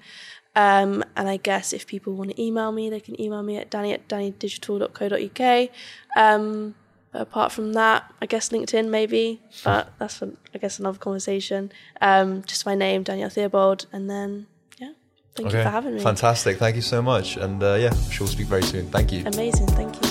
Um, 0.56 1.04
and 1.16 1.28
I 1.28 1.36
guess 1.36 1.72
if 1.74 1.86
people 1.86 2.14
want 2.14 2.30
to 2.30 2.42
email 2.42 2.72
me, 2.72 2.88
they 2.88 2.98
can 2.98 3.20
email 3.20 3.42
me 3.42 3.58
at 3.58 3.70
danny 3.70 3.92
at 3.92 4.08
dannydigital.co.uk. 4.08 5.68
Um, 6.16 6.74
but 7.12 7.20
apart 7.22 7.52
from 7.52 7.74
that, 7.74 8.12
I 8.20 8.26
guess 8.26 8.48
LinkedIn 8.48 8.88
maybe, 8.88 9.42
but 9.64 9.92
that's 9.98 10.16
for, 10.16 10.32
I 10.54 10.58
guess 10.58 10.78
another 10.78 10.98
conversation. 10.98 11.70
Um, 12.00 12.42
just 12.44 12.66
my 12.66 12.74
name, 12.74 13.02
Danielle 13.02 13.30
Theobald, 13.30 13.86
and 13.92 14.08
then 14.10 14.46
yeah, 14.78 14.92
thank 15.34 15.52
you 15.52 15.62
for 15.62 15.68
having 15.68 15.94
me. 15.94 16.02
Fantastic. 16.02 16.56
Thank 16.56 16.76
you 16.76 16.82
so 16.82 17.02
much. 17.02 17.36
And 17.36 17.62
uh, 17.62 17.74
yeah, 17.74 17.90
I'm 17.92 18.10
sure 18.10 18.24
we'll 18.24 18.32
speak 18.32 18.46
very 18.46 18.62
soon. 18.62 18.90
Thank 18.90 19.12
you. 19.12 19.24
Amazing, 19.26 19.66
thank 19.68 19.94
you. 20.02 20.05